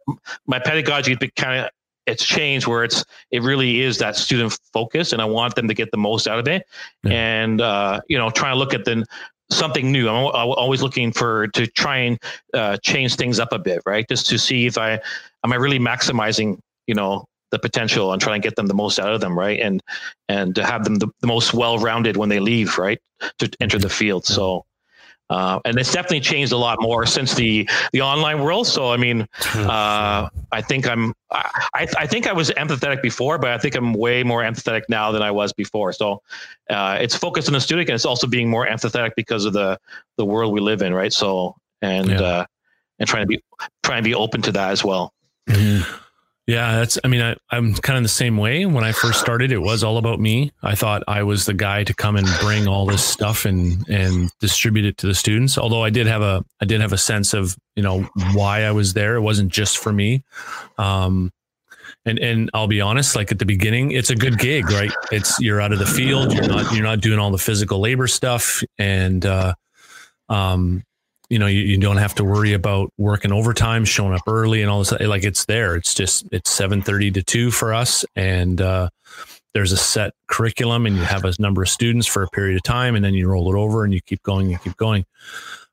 my 0.45 0.59
pedagogy 0.59 1.15
kind 1.35 1.65
of 1.65 1.71
it's 2.07 2.25
changed 2.25 2.67
where 2.67 2.83
it's 2.83 3.05
it 3.31 3.41
really 3.41 3.81
is 3.81 3.97
that 3.99 4.15
student 4.15 4.57
focus, 4.73 5.13
and 5.13 5.21
I 5.21 5.25
want 5.25 5.55
them 5.55 5.67
to 5.67 5.73
get 5.73 5.91
the 5.91 5.97
most 5.97 6.27
out 6.27 6.39
of 6.39 6.47
it. 6.47 6.63
Yeah. 7.03 7.11
And 7.13 7.61
uh, 7.61 8.01
you 8.07 8.17
know, 8.17 8.29
trying 8.29 8.53
to 8.53 8.59
look 8.59 8.73
at 8.73 8.85
the 8.85 9.05
something 9.51 9.91
new. 9.91 10.09
I'm 10.09 10.25
always 10.33 10.81
looking 10.81 11.11
for 11.11 11.47
to 11.49 11.67
try 11.67 11.97
and 11.97 12.17
uh, 12.53 12.77
change 12.77 13.15
things 13.15 13.39
up 13.39 13.51
a 13.51 13.59
bit, 13.59 13.81
right? 13.85 14.07
Just 14.07 14.27
to 14.29 14.37
see 14.37 14.65
if 14.65 14.77
I 14.77 14.93
am 15.43 15.53
I 15.53 15.55
really 15.55 15.79
maximizing, 15.79 16.57
you 16.87 16.95
know, 16.95 17.25
the 17.51 17.59
potential 17.59 18.13
and 18.13 18.21
try 18.21 18.35
and 18.35 18.43
get 18.43 18.55
them 18.55 18.67
the 18.67 18.73
most 18.73 18.99
out 18.99 19.13
of 19.13 19.21
them, 19.21 19.37
right? 19.37 19.59
And 19.59 19.81
and 20.29 20.55
to 20.55 20.65
have 20.65 20.83
them 20.83 20.95
the, 20.95 21.07
the 21.19 21.27
most 21.27 21.53
well-rounded 21.53 22.17
when 22.17 22.29
they 22.29 22.39
leave, 22.39 22.77
right, 22.77 22.99
to 23.39 23.51
enter 23.59 23.77
the 23.77 23.89
field. 23.89 24.25
So 24.25 24.63
uh, 25.31 25.59
and 25.63 25.79
it's 25.79 25.93
definitely 25.93 26.19
changed 26.19 26.51
a 26.51 26.57
lot 26.57 26.77
more 26.81 27.05
since 27.05 27.33
the 27.33 27.67
the 27.93 28.01
online 28.01 28.43
world. 28.43 28.67
So 28.67 28.91
I 28.91 28.97
mean, 28.97 29.27
uh, 29.55 30.27
I 30.51 30.61
think 30.61 30.87
I'm 30.87 31.13
I, 31.31 31.87
I 31.97 32.05
think 32.05 32.27
I 32.27 32.33
was 32.33 32.51
empathetic 32.51 33.01
before, 33.01 33.37
but 33.37 33.51
I 33.51 33.57
think 33.57 33.75
I'm 33.75 33.93
way 33.93 34.23
more 34.23 34.41
empathetic 34.41 34.81
now 34.89 35.11
than 35.13 35.21
I 35.21 35.31
was 35.31 35.53
before. 35.53 35.93
So 35.93 36.21
uh, 36.69 36.97
it's 36.99 37.15
focused 37.15 37.47
on 37.47 37.53
the 37.53 37.61
student, 37.61 37.87
and 37.87 37.95
it's 37.95 38.05
also 38.05 38.27
being 38.27 38.49
more 38.49 38.67
empathetic 38.67 39.11
because 39.15 39.45
of 39.45 39.53
the 39.53 39.79
the 40.17 40.25
world 40.25 40.53
we 40.53 40.59
live 40.59 40.81
in, 40.81 40.93
right? 40.93 41.13
So 41.13 41.55
and 41.81 42.09
yeah. 42.09 42.21
Uh, 42.21 42.45
and 42.99 43.09
trying 43.09 43.23
to 43.23 43.27
be 43.27 43.41
trying 43.83 44.03
to 44.03 44.07
be 44.07 44.13
open 44.13 44.41
to 44.43 44.51
that 44.51 44.71
as 44.71 44.83
well. 44.83 45.13
Mm-hmm. 45.49 45.81
Yeah, 46.47 46.77
that's, 46.77 46.97
I 47.03 47.07
mean, 47.07 47.21
I, 47.21 47.35
I'm 47.51 47.75
kind 47.75 47.97
of 47.97 48.03
the 48.03 48.09
same 48.09 48.35
way. 48.35 48.65
When 48.65 48.83
I 48.83 48.91
first 48.91 49.19
started, 49.21 49.51
it 49.51 49.59
was 49.59 49.83
all 49.83 49.97
about 49.97 50.19
me. 50.19 50.51
I 50.63 50.73
thought 50.73 51.03
I 51.07 51.21
was 51.23 51.45
the 51.45 51.53
guy 51.53 51.83
to 51.83 51.93
come 51.93 52.15
and 52.15 52.27
bring 52.41 52.67
all 52.67 52.85
this 52.87 53.03
stuff 53.03 53.45
and, 53.45 53.87
and 53.87 54.31
distribute 54.39 54.85
it 54.85 54.97
to 54.97 55.07
the 55.07 55.13
students. 55.13 55.57
Although 55.57 55.83
I 55.83 55.91
did 55.91 56.07
have 56.07 56.23
a, 56.23 56.43
I 56.59 56.65
did 56.65 56.81
have 56.81 56.93
a 56.93 56.97
sense 56.97 57.35
of, 57.35 57.55
you 57.75 57.83
know, 57.83 58.09
why 58.33 58.63
I 58.63 58.71
was 58.71 58.93
there. 58.93 59.15
It 59.15 59.21
wasn't 59.21 59.51
just 59.51 59.77
for 59.77 59.93
me. 59.93 60.23
Um, 60.79 61.31
and, 62.05 62.17
and 62.17 62.49
I'll 62.55 62.67
be 62.67 62.81
honest, 62.81 63.15
like 63.15 63.31
at 63.31 63.37
the 63.37 63.45
beginning, 63.45 63.91
it's 63.91 64.09
a 64.09 64.15
good 64.15 64.39
gig, 64.39 64.69
right? 64.71 64.91
It's, 65.11 65.39
you're 65.39 65.61
out 65.61 65.71
of 65.71 65.79
the 65.79 65.85
field. 65.85 66.33
You're 66.33 66.47
not, 66.47 66.73
you're 66.73 66.83
not 66.83 67.01
doing 67.01 67.19
all 67.19 67.29
the 67.29 67.37
physical 67.37 67.79
labor 67.79 68.07
stuff. 68.07 68.63
And, 68.79 69.23
uh, 69.25 69.53
um, 70.27 70.83
you 71.31 71.39
know, 71.39 71.47
you, 71.47 71.61
you 71.61 71.77
don't 71.77 71.97
have 71.97 72.13
to 72.15 72.25
worry 72.25 72.51
about 72.51 72.91
working 72.97 73.31
overtime, 73.31 73.85
showing 73.85 74.13
up 74.13 74.21
early 74.27 74.61
and 74.61 74.69
all 74.69 74.79
this. 74.79 74.91
Like 74.91 75.23
it's 75.23 75.45
there. 75.45 75.77
It's 75.77 75.93
just, 75.93 76.27
it's 76.33 76.51
730 76.51 77.11
to 77.11 77.23
two 77.23 77.51
for 77.51 77.73
us. 77.73 78.03
And, 78.17 78.59
uh, 78.59 78.89
there's 79.53 79.71
a 79.71 79.77
set 79.77 80.13
curriculum 80.27 80.85
and 80.85 80.97
you 80.97 81.03
have 81.03 81.23
a 81.23 81.33
number 81.39 81.61
of 81.61 81.69
students 81.69 82.05
for 82.05 82.23
a 82.23 82.27
period 82.29 82.57
of 82.57 82.63
time 82.63 82.95
and 82.95 83.03
then 83.03 83.13
you 83.13 83.29
roll 83.29 83.53
it 83.53 83.57
over 83.57 83.85
and 83.85 83.93
you 83.93 84.01
keep 84.01 84.21
going 84.23 84.51
and 84.51 84.61
keep 84.61 84.75
going. 84.75 85.05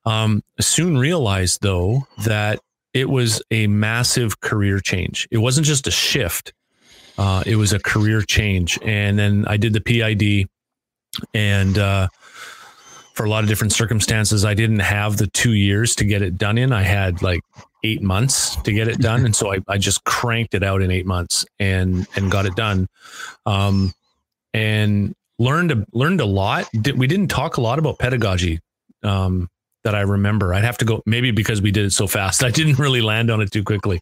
Um, 0.05 0.43
soon 0.61 0.97
realized 0.97 1.61
though 1.63 2.07
that 2.25 2.61
it 2.95 3.11
was 3.11 3.43
a 3.51 3.67
massive 3.67 4.41
career 4.41 4.79
change. 4.79 5.27
It 5.31 5.39
wasn't 5.39 5.67
just 5.67 5.89
a 5.89 5.91
shift. 5.91 6.53
Uh, 7.19 7.43
it 7.47 7.57
was 7.57 7.73
a 7.73 7.81
career 7.81 8.23
change. 8.23 8.79
And 8.83 9.19
then 9.19 9.45
I 9.49 9.57
did 9.57 9.73
the 9.73 9.81
PID 9.81 10.49
and, 11.35 11.79
uh, 11.79 12.09
for 13.19 13.25
a 13.25 13.29
lot 13.29 13.43
of 13.43 13.49
different 13.49 13.73
circumstances, 13.73 14.45
I 14.45 14.55
didn't 14.55 14.79
have 14.79 15.17
the 15.17 15.27
two 15.27 15.55
years 15.55 15.97
to 15.97 16.05
get 16.05 16.23
it 16.23 16.39
done 16.39 16.57
in. 16.57 16.73
I 16.73 16.83
had 16.83 17.21
like 17.21 17.41
eight 17.83 18.01
months 18.01 18.55
to 18.63 18.73
get 18.73 18.87
it 18.87 19.01
done. 19.01 19.25
And 19.25 19.35
so 19.35 19.53
I, 19.53 19.59
I 19.67 19.77
just 19.77 20.05
cranked 20.05 20.55
it 20.55 20.63
out 20.63 20.83
in 20.83 20.93
eight 20.93 21.05
months 21.05 21.45
and, 21.59 22.07
and 22.15 22.31
got 22.31 22.47
it 22.47 22.55
done. 22.55 22.87
Um, 23.45 23.93
and 24.55 25.17
learned, 25.41 25.85
learned 25.93 26.21
a 26.21 26.27
lot. 26.27 26.69
We 26.73 27.09
didn't 27.09 27.27
talk 27.27 27.57
a 27.57 27.61
lot 27.61 27.81
about 27.81 27.99
pedagogy. 27.99 28.61
Um, 29.03 29.51
that 29.85 29.95
I 29.95 30.01
remember. 30.01 30.55
I'd 30.55 30.65
have 30.65 30.79
to 30.79 30.85
go 30.85 31.03
maybe 31.07 31.31
because 31.31 31.63
we 31.63 31.71
did 31.71 31.87
it 31.87 31.93
so 31.93 32.07
fast. 32.07 32.45
I 32.45 32.51
didn't 32.51 32.79
really 32.79 33.01
land 33.01 33.31
on 33.31 33.41
it 33.41 33.51
too 33.51 33.65
quickly. 33.65 34.01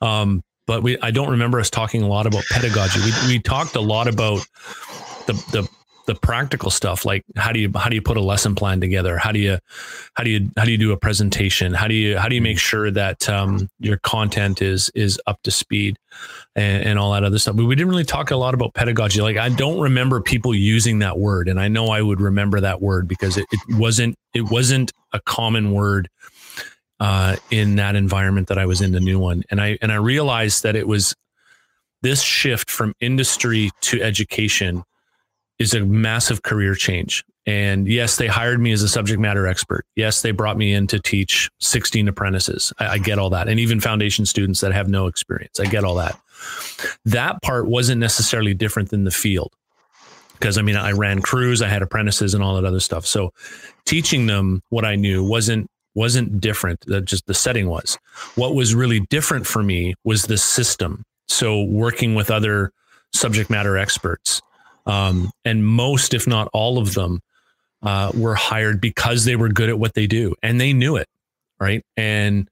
Um, 0.00 0.42
but 0.66 0.82
we 0.82 0.98
I 1.00 1.10
don't 1.10 1.30
remember 1.30 1.60
us 1.60 1.70
talking 1.70 2.02
a 2.02 2.08
lot 2.08 2.26
about 2.26 2.44
pedagogy. 2.50 3.00
We 3.00 3.12
we 3.28 3.38
talked 3.38 3.76
a 3.76 3.80
lot 3.80 4.08
about 4.08 4.40
the 5.26 5.34
the 5.52 5.68
the 6.10 6.16
practical 6.16 6.72
stuff 6.72 7.04
like 7.04 7.24
how 7.36 7.52
do 7.52 7.60
you 7.60 7.70
how 7.76 7.88
do 7.88 7.94
you 7.94 8.02
put 8.02 8.16
a 8.16 8.20
lesson 8.20 8.56
plan 8.56 8.80
together? 8.80 9.16
How 9.16 9.30
do 9.30 9.38
you 9.38 9.58
how 10.14 10.24
do 10.24 10.30
you 10.30 10.50
how 10.56 10.64
do 10.64 10.72
you 10.72 10.76
do 10.76 10.90
a 10.90 10.96
presentation? 10.96 11.72
How 11.72 11.86
do 11.86 11.94
you 11.94 12.18
how 12.18 12.28
do 12.28 12.34
you 12.34 12.42
make 12.42 12.56
mm-hmm. 12.56 12.58
sure 12.58 12.90
that 12.90 13.28
um, 13.28 13.68
your 13.78 13.96
content 13.98 14.60
is 14.60 14.90
is 14.96 15.20
up 15.28 15.40
to 15.44 15.52
speed 15.52 15.98
and, 16.56 16.82
and 16.82 16.98
all 16.98 17.12
that 17.12 17.22
other 17.22 17.38
stuff? 17.38 17.54
But 17.54 17.66
we 17.66 17.76
didn't 17.76 17.90
really 17.90 18.02
talk 18.02 18.32
a 18.32 18.36
lot 18.36 18.54
about 18.54 18.74
pedagogy. 18.74 19.20
Like 19.20 19.36
i 19.36 19.48
don't 19.48 19.78
remember 19.78 20.20
people 20.20 20.52
using 20.52 20.98
that 20.98 21.16
word 21.16 21.48
and 21.48 21.60
i 21.60 21.68
know 21.68 21.90
i 21.90 22.02
would 22.02 22.20
remember 22.20 22.60
that 22.60 22.82
word 22.82 23.06
because 23.06 23.36
it, 23.36 23.46
it 23.52 23.76
wasn't 23.76 24.16
it 24.34 24.50
wasn't 24.50 24.90
a 25.12 25.20
common 25.20 25.70
word 25.70 26.08
uh, 26.98 27.36
in 27.52 27.76
that 27.76 27.94
environment 27.94 28.48
that 28.48 28.58
i 28.58 28.66
was 28.66 28.80
in 28.80 28.90
the 28.90 29.00
new 29.00 29.20
one. 29.20 29.44
And 29.48 29.60
i 29.60 29.78
and 29.80 29.92
i 29.92 29.96
realized 29.96 30.64
that 30.64 30.74
it 30.74 30.88
was 30.88 31.14
this 32.02 32.20
shift 32.20 32.68
from 32.68 32.94
industry 33.00 33.70
to 33.82 34.02
education 34.02 34.82
is 35.60 35.74
a 35.74 35.84
massive 35.84 36.42
career 36.42 36.74
change. 36.74 37.22
And 37.46 37.86
yes, 37.86 38.16
they 38.16 38.26
hired 38.26 38.60
me 38.60 38.72
as 38.72 38.82
a 38.82 38.88
subject 38.88 39.20
matter 39.20 39.46
expert. 39.46 39.84
Yes, 39.94 40.22
they 40.22 40.30
brought 40.30 40.56
me 40.56 40.72
in 40.72 40.86
to 40.88 40.98
teach 40.98 41.50
16 41.60 42.08
apprentices. 42.08 42.72
I, 42.78 42.88
I, 42.88 42.98
get 42.98 43.18
all 43.18 43.30
that. 43.30 43.46
And 43.46 43.60
even 43.60 43.78
foundation 43.78 44.24
students 44.24 44.60
that 44.62 44.72
have 44.72 44.88
no 44.88 45.06
experience. 45.06 45.60
I 45.60 45.66
get 45.66 45.84
all 45.84 45.94
that. 45.96 46.18
That 47.04 47.42
part 47.42 47.66
wasn't 47.66 48.00
necessarily 48.00 48.54
different 48.54 48.88
than 48.88 49.04
the 49.04 49.10
field. 49.10 49.52
Because 50.32 50.56
I 50.56 50.62
mean, 50.62 50.76
I 50.76 50.92
ran 50.92 51.20
crews, 51.20 51.60
I 51.60 51.68
had 51.68 51.82
apprentices 51.82 52.32
and 52.32 52.42
all 52.42 52.54
that 52.54 52.64
other 52.64 52.80
stuff. 52.80 53.06
So 53.06 53.30
teaching 53.84 54.26
them 54.26 54.62
what 54.70 54.86
I 54.86 54.96
knew 54.96 55.22
wasn't 55.22 55.68
wasn't 55.94 56.40
different. 56.40 56.80
That 56.86 57.04
just 57.04 57.26
the 57.26 57.34
setting 57.34 57.68
was. 57.68 57.98
What 58.36 58.54
was 58.54 58.74
really 58.74 59.00
different 59.10 59.46
for 59.46 59.62
me 59.62 59.94
was 60.04 60.24
the 60.24 60.38
system. 60.38 61.02
So 61.28 61.64
working 61.64 62.14
with 62.14 62.30
other 62.30 62.72
subject 63.12 63.50
matter 63.50 63.76
experts 63.76 64.40
um, 64.86 65.30
and 65.44 65.66
most, 65.66 66.14
if 66.14 66.26
not 66.26 66.48
all 66.52 66.78
of 66.78 66.94
them, 66.94 67.20
uh, 67.82 68.12
were 68.14 68.34
hired 68.34 68.80
because 68.80 69.24
they 69.24 69.36
were 69.36 69.48
good 69.48 69.68
at 69.68 69.78
what 69.78 69.94
they 69.94 70.06
do 70.06 70.34
and 70.42 70.60
they 70.60 70.72
knew 70.72 70.96
it. 70.96 71.08
Right. 71.58 71.84
And 71.96 72.48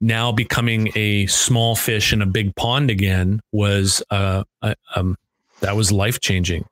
now 0.00 0.32
becoming 0.32 0.90
a 0.94 1.26
small 1.26 1.74
fish 1.74 2.12
in 2.12 2.22
a 2.22 2.26
big 2.26 2.54
pond 2.54 2.90
again 2.90 3.40
was, 3.52 4.02
uh, 4.10 4.44
uh 4.62 4.74
um, 4.94 5.16
that 5.60 5.76
was 5.76 5.90
life 5.90 6.20
changing. 6.20 6.64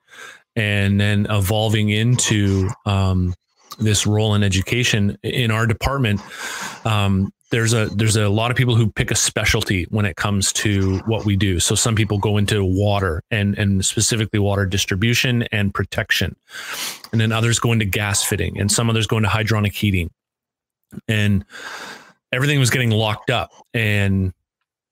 And 0.56 1.00
then 1.00 1.26
evolving 1.28 1.88
into, 1.88 2.68
um, 2.86 3.34
this 3.78 4.06
role 4.06 4.34
in 4.34 4.42
education 4.42 5.18
in 5.22 5.50
our 5.50 5.66
department 5.66 6.20
um, 6.84 7.32
there's 7.54 7.72
a 7.72 7.86
there's 7.86 8.16
a 8.16 8.28
lot 8.28 8.50
of 8.50 8.56
people 8.56 8.74
who 8.74 8.90
pick 8.90 9.12
a 9.12 9.14
specialty 9.14 9.84
when 9.90 10.04
it 10.04 10.16
comes 10.16 10.52
to 10.52 10.98
what 11.06 11.24
we 11.24 11.36
do. 11.36 11.60
So 11.60 11.76
some 11.76 11.94
people 11.94 12.18
go 12.18 12.36
into 12.36 12.64
water 12.64 13.22
and 13.30 13.56
and 13.56 13.84
specifically 13.84 14.40
water 14.40 14.66
distribution 14.66 15.44
and 15.52 15.72
protection, 15.72 16.34
and 17.12 17.20
then 17.20 17.30
others 17.30 17.60
go 17.60 17.70
into 17.70 17.84
gas 17.84 18.24
fitting, 18.24 18.58
and 18.58 18.72
some 18.72 18.90
others 18.90 19.06
go 19.06 19.18
into 19.18 19.28
hydronic 19.28 19.72
heating, 19.72 20.10
and 21.06 21.44
everything 22.32 22.58
was 22.58 22.70
getting 22.70 22.90
locked 22.90 23.30
up, 23.30 23.52
and 23.72 24.32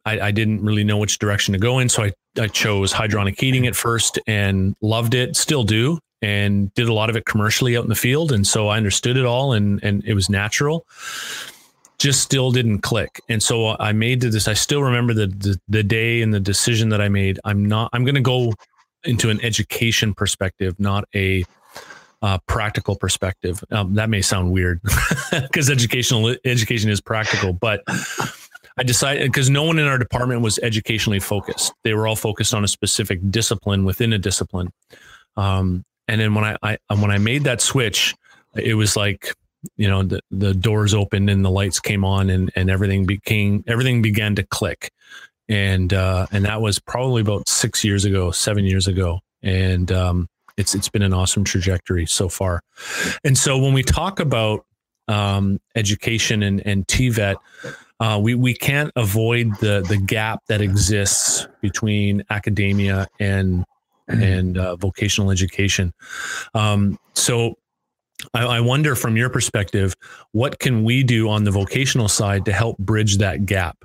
I, 0.05 0.20
I 0.20 0.31
didn't 0.31 0.64
really 0.64 0.85
know 0.85 0.98
which 0.98 1.18
direction 1.18 1.55
to 1.55 1.59
go 1.59 1.81
in, 1.81 1.88
so 1.88 2.05
I 2.05 2.12
I 2.38 2.46
chose 2.46 2.92
hydronic 2.92 3.40
heating 3.40 3.66
at 3.66 3.75
first 3.75 4.20
and 4.29 4.77
loved 4.81 5.14
it, 5.14 5.35
still 5.35 5.64
do, 5.64 5.98
and 6.22 6.72
did 6.75 6.87
a 6.87 6.94
lot 6.94 7.11
of 7.11 7.16
it 7.16 7.27
commercially 7.27 7.77
out 7.77 7.83
in 7.83 7.88
the 7.88 7.96
field, 7.96 8.31
and 8.31 8.46
so 8.46 8.68
I 8.68 8.77
understood 8.77 9.16
it 9.16 9.27
all, 9.27 9.53
and 9.53 9.83
and 9.83 10.05
it 10.05 10.14
was 10.14 10.31
natural 10.31 10.87
just 12.03 12.21
still 12.21 12.51
didn't 12.51 12.81
click. 12.81 13.21
And 13.29 13.41
so 13.41 13.77
I 13.79 13.93
made 13.93 14.21
this. 14.21 14.49
I 14.49 14.55
still 14.55 14.83
remember 14.83 15.15
the, 15.15 15.29
the, 15.29 15.61
the 15.69 15.83
day 15.85 16.21
and 16.21 16.35
the 16.35 16.41
decision 16.41 16.88
that 16.88 17.01
I 17.01 17.09
made. 17.09 17.38
I'm 17.45 17.65
not. 17.65 17.91
I'm 17.93 18.05
going 18.05 18.17
to 18.17 18.21
go 18.21 18.53
into 19.05 19.31
an 19.31 19.41
education 19.45 20.12
perspective, 20.12 20.75
not 20.81 21.05
a 21.15 21.45
uh, 22.21 22.38
practical 22.49 22.97
perspective. 22.97 23.62
Um, 23.71 23.95
that 23.95 24.11
may 24.11 24.21
sound 24.21 24.51
weird 24.51 24.81
because 25.31 25.71
educational 25.71 26.35
education 26.45 26.91
is 26.91 27.01
practical, 27.01 27.53
but 27.53 27.85
I 28.77 28.83
decided 28.83 29.23
because 29.23 29.49
no 29.49 29.62
one 29.62 29.79
in 29.79 29.87
our 29.87 29.99
department 29.99 30.41
was 30.41 30.59
educationally 30.59 31.21
focused. 31.21 31.73
They 31.85 31.95
were 31.95 32.09
all 32.09 32.17
focused 32.17 32.53
on 32.53 32.65
a 32.65 32.69
specific 32.69 33.21
discipline 33.31 33.85
within 33.85 34.12
a 34.12 34.19
discipline. 34.19 34.73
Um, 35.37 35.85
and 36.09 36.21
then 36.21 36.35
when 36.35 36.45
I, 36.45 36.57
I 36.65 36.95
when 36.95 37.12
I 37.12 37.19
made 37.19 37.45
that 37.45 37.61
switch, 37.61 38.15
it 38.57 38.75
was 38.75 38.97
like 38.97 39.33
you 39.77 39.88
know 39.88 40.03
the, 40.03 40.20
the 40.31 40.55
doors 40.55 40.94
opened 40.94 41.31
and 41.31 41.44
the 41.44 41.51
lights 41.51 41.81
came 41.81 42.05
on 42.05 42.31
and 42.31 42.51
and 42.57 42.70
everything 42.70 43.07
became 43.07 43.64
everything 43.66 44.03
began 44.03 44.35
to 44.37 44.42
click. 44.42 44.90
And 45.48 45.92
uh 45.92 46.27
and 46.33 46.44
that 46.44 46.61
was 46.61 46.79
probably 46.79 47.22
about 47.22 47.48
six 47.48 47.85
years 47.85 48.05
ago 48.05 48.31
seven 48.31 48.64
years 48.64 48.87
ago. 48.87 49.20
And 49.42 49.90
um 49.92 50.29
it's 50.57 50.75
it's 50.75 50.88
been 50.88 51.03
an 51.03 51.12
awesome 51.12 51.44
trajectory 51.44 52.07
so 52.07 52.29
far. 52.29 52.62
And 53.25 53.37
so 53.37 53.59
when 53.59 53.72
we 53.72 53.83
talk 53.83 54.20
about 54.20 54.64
um 55.09 55.61
education 55.75 56.42
and 56.42 56.64
and 56.66 56.87
tvet 56.87 57.37
uh, 58.03 58.18
we 58.18 58.35
we 58.35 58.53
can't 58.53 58.90
avoid 58.96 59.55
the 59.61 59.85
the 59.88 59.96
gap 59.96 60.40
that 60.48 60.61
exists 60.61 61.46
between 61.61 62.25
academia 62.31 63.07
and 63.20 63.64
and 64.09 64.59
uh, 64.59 64.75
vocational 64.75 65.31
education. 65.31 65.92
Um, 66.53 66.98
so 67.14 67.59
I, 68.35 68.44
I, 68.44 68.61
wonder, 68.61 68.94
from 68.94 69.16
your 69.16 69.28
perspective, 69.28 69.94
what 70.32 70.58
can 70.58 70.85
we 70.85 71.02
do 71.02 71.28
on 71.28 71.44
the 71.44 71.50
vocational 71.50 72.08
side 72.08 72.44
to 72.46 72.52
help 72.52 72.78
bridge 72.78 73.18
that 73.18 73.46
gap 73.46 73.85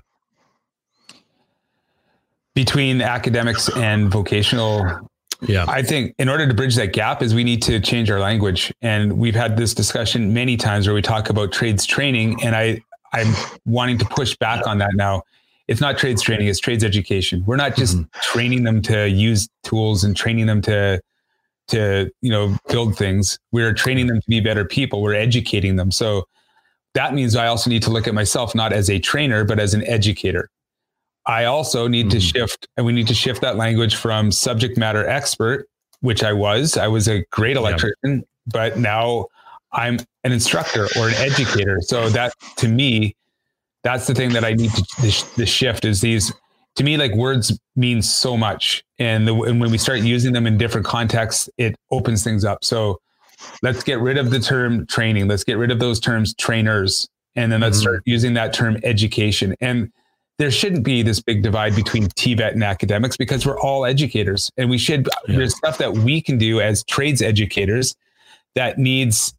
between 2.54 3.02
academics 3.02 3.70
and 3.76 4.10
vocational? 4.12 5.10
Yeah, 5.42 5.66
I 5.68 5.84
think 5.84 6.16
in 6.18 6.30
order 6.30 6.48
to 6.48 6.54
bridge 6.54 6.76
that 6.76 6.94
gap 6.94 7.22
is 7.22 7.36
we 7.36 7.44
need 7.44 7.62
to 7.64 7.80
change 7.80 8.10
our 8.10 8.20
language, 8.20 8.74
and 8.82 9.18
we've 9.18 9.36
had 9.36 9.56
this 9.56 9.74
discussion 9.74 10.34
many 10.34 10.58
times 10.58 10.88
where 10.88 10.96
we 10.96 11.02
talk 11.02 11.30
about 11.30 11.52
trades 11.52 11.86
training, 11.86 12.44
and 12.44 12.56
I 12.56 12.82
I'm 13.14 13.34
wanting 13.66 13.98
to 14.00 14.06
push 14.06 14.36
back 14.38 14.66
on 14.66 14.80
that 14.80 14.96
now 14.96 15.24
it's 15.68 15.82
not 15.82 15.98
trades 15.98 16.22
training, 16.22 16.48
it's 16.48 16.60
trades 16.60 16.84
education. 16.84 17.44
We're 17.46 17.58
not 17.58 17.76
just 17.76 17.98
mm-hmm. 17.98 18.20
training 18.22 18.64
them 18.64 18.82
to 18.84 19.10
use 19.10 19.50
tools 19.64 20.04
and 20.04 20.16
training 20.16 20.46
them 20.46 20.62
to 20.64 21.02
to 21.68 22.10
you 22.22 22.32
know 22.32 22.58
build 22.70 22.98
things. 22.98 23.40
We're 23.52 23.74
training 23.74 24.08
them 24.08 24.22
to 24.22 24.28
be 24.28 24.40
better 24.40 24.66
people. 24.66 25.02
We're 25.02 25.14
educating 25.14 25.76
them. 25.76 25.92
So 25.92 26.28
that 26.94 27.14
means 27.14 27.36
I 27.36 27.48
also 27.48 27.70
need 27.70 27.84
to 27.84 27.92
look 27.92 28.08
at 28.08 28.14
myself 28.14 28.56
not 28.56 28.74
as 28.74 28.90
a 28.90 29.00
trainer 29.00 29.44
but 29.44 29.60
as 29.60 29.74
an 29.74 29.86
educator. 29.86 30.50
I 31.26 31.46
also 31.46 31.88
need 31.88 32.08
mm-hmm. 32.08 32.18
to 32.18 32.20
shift 32.22 32.68
and 32.78 32.86
we 32.86 32.94
need 32.94 33.08
to 33.08 33.14
shift 33.14 33.42
that 33.42 33.58
language 33.58 33.96
from 33.96 34.32
subject 34.32 34.78
matter 34.78 35.08
expert, 35.08 35.68
which 36.00 36.24
I 36.24 36.34
was. 36.34 36.78
I 36.78 36.88
was 36.88 37.08
a 37.08 37.24
great 37.32 37.58
electrician, 37.58 37.96
yeah. 38.06 38.22
but 38.48 38.78
now 38.78 39.28
I'm 39.74 40.00
an 40.24 40.32
instructor 40.32 40.88
or 40.98 41.10
an 41.10 41.16
educator. 41.16 41.80
So 41.82 42.10
that 42.10 42.34
to 42.58 42.68
me 42.68 43.16
that's 43.84 44.08
the 44.08 44.16
thing 44.16 44.34
that 44.34 44.44
I 44.44 44.54
need 44.54 44.72
to 44.72 44.82
the, 45.02 45.26
the 45.38 45.46
shift 45.46 45.86
is 45.86 46.02
these 46.02 46.34
to 46.78 46.84
me 46.84 46.98
like 46.98 47.14
words 47.16 47.58
mean 47.76 48.02
so 48.02 48.38
much 48.38 48.84
and, 49.00 49.28
the, 49.28 49.34
and 49.42 49.60
when 49.60 49.72
we 49.72 49.78
start 49.78 50.00
using 50.00 50.34
them 50.34 50.48
in 50.48 50.58
different 50.58 50.86
contexts 50.86 51.50
it 51.58 51.76
opens 51.92 52.24
things 52.24 52.46
up 52.46 52.64
so 52.64 53.00
let's 53.62 53.84
get 53.84 54.00
rid 54.00 54.18
of 54.18 54.30
the 54.30 54.40
term 54.40 54.86
training 54.88 55.28
let's 55.28 55.44
get 55.44 55.58
rid 55.58 55.72
of 55.72 55.80
those 55.80 56.00
terms 56.00 56.34
trainers 56.36 57.08
and 57.36 57.52
then 57.52 57.62
let's 57.62 57.78
mm-hmm. 57.78 57.84
start 57.84 58.04
using 58.06 58.34
that 58.34 58.54
term 58.54 58.78
education 58.84 59.56
and 59.62 59.92
there 60.40 60.52
shouldn't 60.52 60.84
be 60.84 61.02
this 61.02 61.20
big 61.20 61.42
divide 61.42 61.76
between 61.76 62.06
TVET 62.10 62.52
and 62.52 62.64
academics 62.64 63.18
because 63.18 63.44
we're 63.44 63.60
all 63.60 63.86
educators 63.86 64.52
and 64.58 64.70
we 64.70 64.78
should 64.78 65.08
yeah. 65.28 65.38
there's 65.38 65.58
stuff 65.58 65.80
that 65.80 65.94
we 65.94 66.22
can 66.22 66.38
do 66.38 66.62
as 66.62 66.84
trades 66.84 67.24
educators 67.24 67.96
that 68.54 68.78
needs 68.78 69.34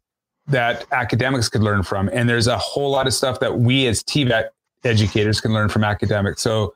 that 0.49 0.85
academics 0.91 1.47
could 1.47 1.61
learn 1.61 1.83
from. 1.83 2.09
And 2.11 2.27
there's 2.27 2.47
a 2.47 2.57
whole 2.57 2.89
lot 2.89 3.07
of 3.07 3.13
stuff 3.13 3.39
that 3.39 3.59
we 3.59 3.87
as 3.87 4.03
TVET 4.03 4.49
educators 4.83 5.39
can 5.39 5.53
learn 5.53 5.69
from 5.69 5.83
academics. 5.83 6.41
So 6.41 6.73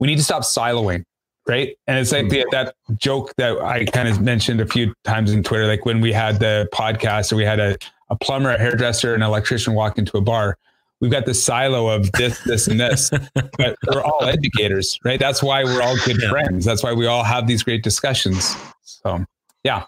we 0.00 0.08
need 0.08 0.16
to 0.16 0.24
stop 0.24 0.42
siloing, 0.42 1.04
right? 1.46 1.76
And 1.86 1.98
it's 1.98 2.12
like 2.12 2.26
mm-hmm. 2.26 2.30
the, 2.30 2.46
that 2.52 2.74
joke 2.98 3.32
that 3.36 3.60
I 3.60 3.84
kind 3.86 4.08
of 4.08 4.20
mentioned 4.20 4.60
a 4.60 4.66
few 4.66 4.94
times 5.04 5.32
in 5.32 5.42
Twitter, 5.42 5.66
like 5.66 5.84
when 5.84 6.00
we 6.00 6.12
had 6.12 6.40
the 6.40 6.68
podcast 6.72 7.32
or 7.32 7.36
we 7.36 7.44
had 7.44 7.60
a, 7.60 7.76
a 8.10 8.16
plumber, 8.16 8.50
a 8.50 8.58
hairdresser, 8.58 9.14
an 9.14 9.22
electrician 9.22 9.74
walk 9.74 9.98
into 9.98 10.16
a 10.16 10.20
bar. 10.20 10.58
We've 11.00 11.10
got 11.10 11.26
the 11.26 11.34
silo 11.34 11.88
of 11.88 12.10
this, 12.12 12.38
this, 12.44 12.66
and 12.68 12.80
this, 12.80 13.10
but 13.34 13.76
we're 13.86 14.02
all 14.02 14.24
educators, 14.24 14.98
right? 15.04 15.20
That's 15.20 15.42
why 15.42 15.64
we're 15.64 15.82
all 15.82 15.96
good 16.04 16.20
yeah. 16.22 16.30
friends. 16.30 16.64
That's 16.64 16.82
why 16.82 16.92
we 16.92 17.06
all 17.06 17.24
have 17.24 17.46
these 17.46 17.62
great 17.62 17.82
discussions. 17.82 18.56
So, 18.82 19.24
yeah. 19.64 19.84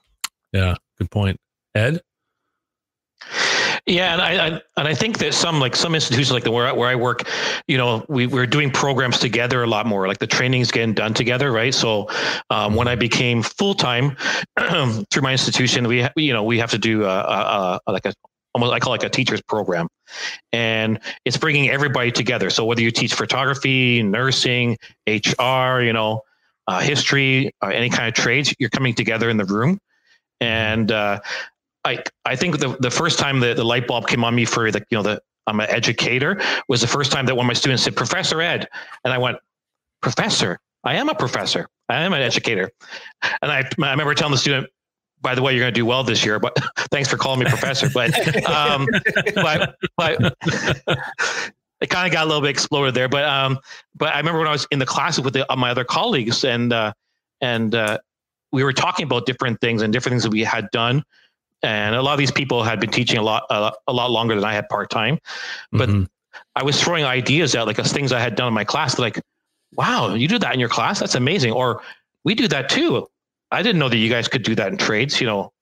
Yeah. 0.53 0.75
Good 0.99 1.11
point. 1.11 1.39
Ed? 1.75 2.01
Yeah, 3.87 4.15
and 4.15 4.21
I, 4.21 4.47
I, 4.47 4.49
and 4.79 4.89
I 4.89 4.95
think 4.95 5.19
that 5.19 5.33
some 5.33 5.61
like 5.61 5.77
some 5.77 5.95
institutions 5.95 6.33
like 6.33 6.43
the 6.43 6.51
where 6.51 6.67
I, 6.67 6.73
where 6.73 6.89
I 6.89 6.97
work, 6.97 7.23
you 7.69 7.79
know, 7.79 8.05
we 8.09 8.27
we're 8.27 8.47
doing 8.47 8.69
programs 8.69 9.21
together 9.21 9.63
a 9.63 9.67
lot 9.69 9.87
more. 9.87 10.09
Like 10.09 10.19
the 10.19 10.27
training's 10.27 10.73
getting 10.73 10.93
done 10.93 11.15
together, 11.15 11.53
right? 11.53 11.73
So 11.73 12.11
um, 12.51 12.75
when 12.75 12.89
I 12.89 12.97
became 12.97 13.45
full 13.45 13.75
time 13.75 14.17
through 14.59 15.23
my 15.23 15.31
institution, 15.31 15.87
we 15.87 16.05
you 16.17 16.33
know 16.33 16.43
we 16.43 16.59
have 16.59 16.73
to 16.73 16.79
do 16.79 17.05
a, 17.05 17.09
a, 17.09 17.81
a, 17.87 17.93
like 17.93 18.07
a 18.07 18.15
almost 18.55 18.73
I 18.73 18.81
call 18.81 18.93
it 18.93 19.03
like 19.03 19.07
a 19.07 19.09
teacher's 19.09 19.43
program, 19.43 19.87
and 20.53 20.99
it's 21.25 21.37
bringing 21.37 21.71
everybody 21.71 22.11
together. 22.11 22.51
So 22.51 22.65
whether 22.65 22.83
you 22.83 22.91
teach 22.91 23.15
photography, 23.15 24.03
nursing, 24.03 24.79
HR, 25.07 25.81
you 25.81 25.93
know, 25.93 26.23
uh, 26.67 26.81
history, 26.81 27.53
uh, 27.63 27.69
any 27.69 27.91
kind 27.91 28.09
of 28.09 28.15
trades, 28.15 28.53
you're 28.59 28.71
coming 28.71 28.95
together 28.95 29.31
in 29.31 29.37
the 29.37 29.45
room 29.45 29.79
and 30.41 30.93
uh, 30.93 31.21
I 31.87 32.03
I 32.25 32.37
think 32.37 32.59
the 32.59 32.77
the 32.81 32.91
first 32.91 33.19
time 33.19 33.41
the, 33.41 33.55
the 33.55 33.65
light 33.65 33.87
bulb 33.87 34.09
came 34.09 34.25
on 34.25 34.35
me 34.35 34.45
for 34.45 34.71
the 34.71 34.85
you 34.91 34.99
know 34.99 35.03
the 35.03 35.23
I'm 35.47 35.61
an 35.61 35.71
educator 35.71 36.41
was 36.69 36.81
the 36.81 36.89
first 36.89 37.13
time 37.13 37.27
that 37.27 37.37
one 37.37 37.47
of 37.47 37.49
my 37.49 37.55
students 37.55 37.85
said 37.85 37.95
Professor 37.95 38.43
Ed, 38.43 38.69
and 39.05 39.15
I 39.15 39.19
went 39.19 39.39
Professor. 40.03 40.59
I 40.85 40.95
am 40.97 41.09
a 41.09 41.15
professor. 41.15 41.69
I 41.89 42.03
am 42.03 42.13
an 42.13 42.23
educator, 42.23 42.71
and 43.43 43.51
I 43.51 43.59
I 43.61 43.91
remember 43.91 44.15
telling 44.15 44.33
the 44.33 44.39
student. 44.39 44.69
By 45.23 45.35
the 45.35 45.41
way, 45.43 45.55
you're 45.55 45.63
going 45.63 45.73
to 45.73 45.81
do 45.81 45.87
well 45.87 46.05
this 46.05 46.25
year, 46.25 46.39
but 46.39 46.55
thanks 46.91 47.09
for 47.09 47.17
calling 47.17 47.41
me 47.41 47.47
professor. 47.47 47.89
But, 47.93 48.15
um, 48.49 48.87
but, 49.35 49.75
but 49.97 50.21
it 51.81 51.89
kind 51.89 52.07
of 52.07 52.13
got 52.13 52.25
a 52.25 52.27
little 52.27 52.43
bit 52.43 52.51
exploded 52.51 52.95
there. 52.95 53.09
But, 53.09 53.25
um, 53.25 53.59
but 53.95 54.15
I 54.15 54.19
remember 54.19 54.41
when 54.41 54.47
I 54.47 54.53
was 54.53 54.69
in 54.71 54.79
the 54.79 54.87
class 54.87 55.19
with 55.19 55.33
the, 55.33 55.51
uh, 55.51 55.57
my 55.57 55.71
other 55.71 55.85
colleagues, 55.85 56.45
and 56.45 56.71
uh, 56.71 56.93
and 57.41 57.75
uh, 57.75 57.99
we 58.53 58.63
were 58.63 58.75
talking 58.75 59.05
about 59.05 59.25
different 59.25 59.59
things 59.61 59.81
and 59.81 59.91
different 59.91 60.13
things 60.13 60.23
that 60.23 60.33
we 60.33 60.45
had 60.45 60.71
done 60.71 61.03
and 61.63 61.95
a 61.95 62.03
lot 62.03 62.13
of 62.13 62.19
these 62.19 62.31
people 62.31 62.63
had 62.63 62.81
been 62.81 62.91
teaching 62.91 63.19
a 63.19 63.23
lot 63.23 63.45
a, 63.51 63.73
a 63.89 63.93
lot 63.93 64.11
longer 64.11 64.35
than 64.35 64.45
I 64.45 64.53
had 64.53 64.69
part 64.69 64.91
time, 64.91 65.19
but 65.73 65.89
mm-hmm. 65.89 66.05
I 66.55 66.63
was 66.63 66.83
throwing 66.83 67.05
ideas 67.05 67.55
out 67.55 67.67
like 67.67 67.79
as 67.79 67.93
things 67.93 68.13
I 68.13 68.21
had 68.21 68.35
done 68.35 68.49
in 68.49 68.55
my 68.55 68.65
class, 68.65 68.99
like, 68.99 69.21
wow, 69.75 70.15
you 70.15 70.29
do 70.29 70.39
that 70.39 70.55
in 70.55 70.61
your 70.61 70.69
class? 70.69 71.01
That's 71.01 71.15
amazing. 71.15 71.53
Or 71.53 71.83
we 72.25 72.35
do 72.35 72.49
that 72.49 72.69
too. 72.69 73.07
I 73.51 73.63
didn't 73.63 73.79
know 73.79 73.89
that 73.89 73.97
you 73.97 74.11
guys 74.11 74.29
could 74.29 74.43
do 74.43 74.55
that 74.57 74.69
in 74.69 74.77
trades. 74.77 75.21
You 75.21 75.27
know, 75.27 75.53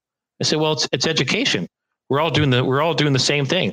I 0.40 0.44
said, 0.44 0.59
well, 0.59 0.72
it's 0.72 0.88
it's 0.92 1.07
education. 1.07 1.68
We're 2.09 2.20
all 2.20 2.30
doing 2.30 2.50
the 2.50 2.64
we're 2.64 2.83
all 2.83 2.94
doing 2.94 3.12
the 3.12 3.18
same 3.18 3.46
thing. 3.46 3.72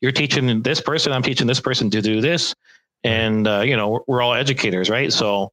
You're 0.00 0.12
teaching 0.12 0.62
this 0.62 0.80
person, 0.80 1.12
I'm 1.12 1.22
teaching 1.22 1.46
this 1.46 1.60
person 1.60 1.90
to 1.90 2.02
do 2.02 2.20
this, 2.20 2.54
and 3.04 3.46
uh, 3.46 3.60
you 3.60 3.76
know, 3.76 3.88
we're, 3.88 4.00
we're 4.06 4.22
all 4.22 4.34
educators, 4.34 4.90
right? 4.90 5.12
So 5.12 5.52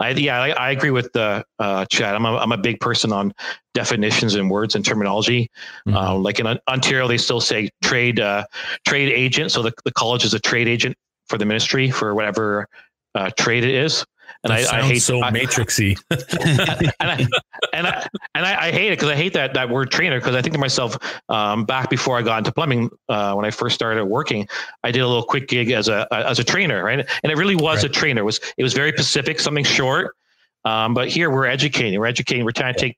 I, 0.00 0.10
yeah, 0.10 0.40
I, 0.40 0.50
I, 0.50 0.70
agree 0.70 0.90
with 0.90 1.12
the 1.12 1.44
uh, 1.58 1.84
Chad. 1.84 2.14
I'm 2.14 2.24
a, 2.24 2.36
I'm 2.36 2.52
a 2.52 2.56
big 2.56 2.80
person 2.80 3.12
on 3.12 3.34
definitions 3.74 4.34
and 4.34 4.50
words 4.50 4.74
and 4.74 4.84
terminology. 4.84 5.50
Mm-hmm. 5.86 5.96
Uh, 5.96 6.14
like 6.14 6.40
in 6.40 6.46
Ontario, 6.68 7.06
they 7.06 7.18
still 7.18 7.40
say 7.40 7.68
trade 7.82 8.18
uh, 8.18 8.44
trade 8.86 9.12
agent. 9.12 9.52
So 9.52 9.62
the, 9.62 9.72
the 9.84 9.92
college 9.92 10.24
is 10.24 10.32
a 10.32 10.40
trade 10.40 10.68
agent 10.68 10.96
for 11.28 11.36
the 11.36 11.44
ministry 11.44 11.90
for 11.90 12.14
whatever 12.14 12.66
uh, 13.14 13.30
trade 13.36 13.62
it 13.62 13.74
is 13.74 14.04
and 14.44 14.52
I, 14.52 14.78
I, 14.78 14.82
hate 14.82 15.00
so 15.00 15.22
I, 15.22 15.30
matrixy. 15.30 15.98
and 16.10 17.10
I 17.10 17.26
and 17.72 17.86
I 17.86 18.06
and 18.34 18.46
I, 18.46 18.68
I 18.68 18.70
hate 18.70 18.88
it 18.88 18.98
because 18.98 19.10
I 19.10 19.16
hate 19.16 19.34
that 19.34 19.54
that 19.54 19.68
word 19.68 19.90
trainer 19.90 20.18
because 20.18 20.34
I 20.34 20.40
think 20.40 20.54
to 20.54 20.58
myself 20.58 20.96
um, 21.28 21.64
back 21.64 21.90
before 21.90 22.16
I 22.16 22.22
got 22.22 22.38
into 22.38 22.52
plumbing 22.52 22.90
uh, 23.08 23.34
when 23.34 23.44
I 23.44 23.50
first 23.50 23.74
started 23.74 24.04
working, 24.06 24.48
I 24.82 24.92
did 24.92 25.00
a 25.00 25.06
little 25.06 25.22
quick 25.22 25.48
gig 25.48 25.70
as 25.70 25.88
a 25.88 26.06
as 26.10 26.38
a 26.38 26.44
trainer, 26.44 26.82
right? 26.82 27.06
And 27.22 27.32
it 27.32 27.36
really 27.36 27.56
was 27.56 27.82
right. 27.82 27.84
a 27.84 27.88
trainer. 27.88 28.22
It 28.22 28.24
was 28.24 28.40
it 28.56 28.62
was 28.62 28.72
very 28.72 28.92
specific, 28.92 29.40
something 29.40 29.64
short. 29.64 30.16
Um, 30.64 30.94
but 30.94 31.08
here 31.08 31.30
we're 31.30 31.46
educating. 31.46 31.98
We're 31.98 32.06
educating. 32.06 32.44
We're 32.44 32.52
trying 32.52 32.74
to 32.74 32.80
take 32.80 32.96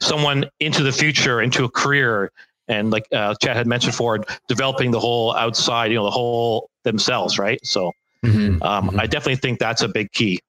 someone 0.00 0.44
into 0.58 0.82
the 0.82 0.92
future, 0.92 1.40
into 1.40 1.64
a 1.64 1.68
career, 1.68 2.32
and 2.66 2.90
like 2.90 3.06
uh, 3.12 3.34
Chad 3.40 3.56
had 3.56 3.66
mentioned 3.66 3.92
before, 3.92 4.24
developing 4.48 4.90
the 4.90 5.00
whole 5.00 5.34
outside, 5.36 5.90
you 5.90 5.96
know, 5.96 6.04
the 6.04 6.10
whole 6.10 6.68
themselves, 6.82 7.38
right? 7.38 7.64
So. 7.64 7.92
Mm-hmm. 8.22 8.62
Um, 8.62 8.88
mm-hmm. 8.88 9.00
I 9.00 9.06
definitely 9.06 9.36
think 9.36 9.58
that's 9.58 9.80
a 9.80 9.88
big 9.88 10.12
key 10.12 10.40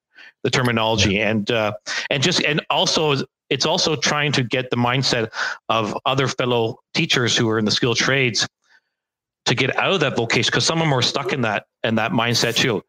the 0.43 0.49
terminology 0.49 1.15
yeah. 1.15 1.29
and 1.29 1.51
uh, 1.51 1.73
and 2.09 2.23
just 2.23 2.43
and 2.43 2.61
also 2.69 3.15
it's 3.49 3.65
also 3.65 3.95
trying 3.95 4.31
to 4.31 4.43
get 4.43 4.69
the 4.69 4.77
mindset 4.77 5.29
of 5.69 5.97
other 6.05 6.27
fellow 6.27 6.79
teachers 6.93 7.35
who 7.35 7.49
are 7.49 7.59
in 7.59 7.65
the 7.65 7.71
skilled 7.71 7.97
trades 7.97 8.47
to 9.45 9.55
get 9.55 9.75
out 9.77 9.91
of 9.91 9.99
that 9.99 10.15
vocation 10.15 10.49
because 10.49 10.65
some 10.65 10.79
of 10.79 10.85
them 10.85 10.93
are 10.93 11.01
stuck 11.01 11.33
in 11.33 11.41
that 11.41 11.65
and 11.83 11.97
that 11.97 12.11
mindset 12.11 12.55
too 12.55 12.81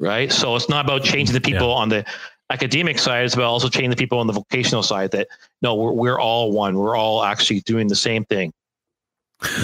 right 0.00 0.32
so 0.32 0.56
it's 0.56 0.68
not 0.68 0.84
about 0.84 1.02
changing 1.02 1.34
the 1.34 1.40
people 1.40 1.68
yeah. 1.68 1.74
on 1.74 1.88
the 1.88 2.04
academic 2.50 2.98
side 2.98 3.24
it's 3.24 3.34
about 3.34 3.44
also 3.44 3.68
changing 3.68 3.90
the 3.90 3.96
people 3.96 4.18
on 4.18 4.26
the 4.26 4.32
vocational 4.32 4.82
side 4.82 5.10
that 5.10 5.28
no 5.60 5.74
we're, 5.74 5.92
we're 5.92 6.18
all 6.18 6.52
one 6.52 6.76
we're 6.76 6.96
all 6.96 7.22
actually 7.22 7.60
doing 7.60 7.86
the 7.86 7.96
same 7.96 8.24
thing 8.24 8.52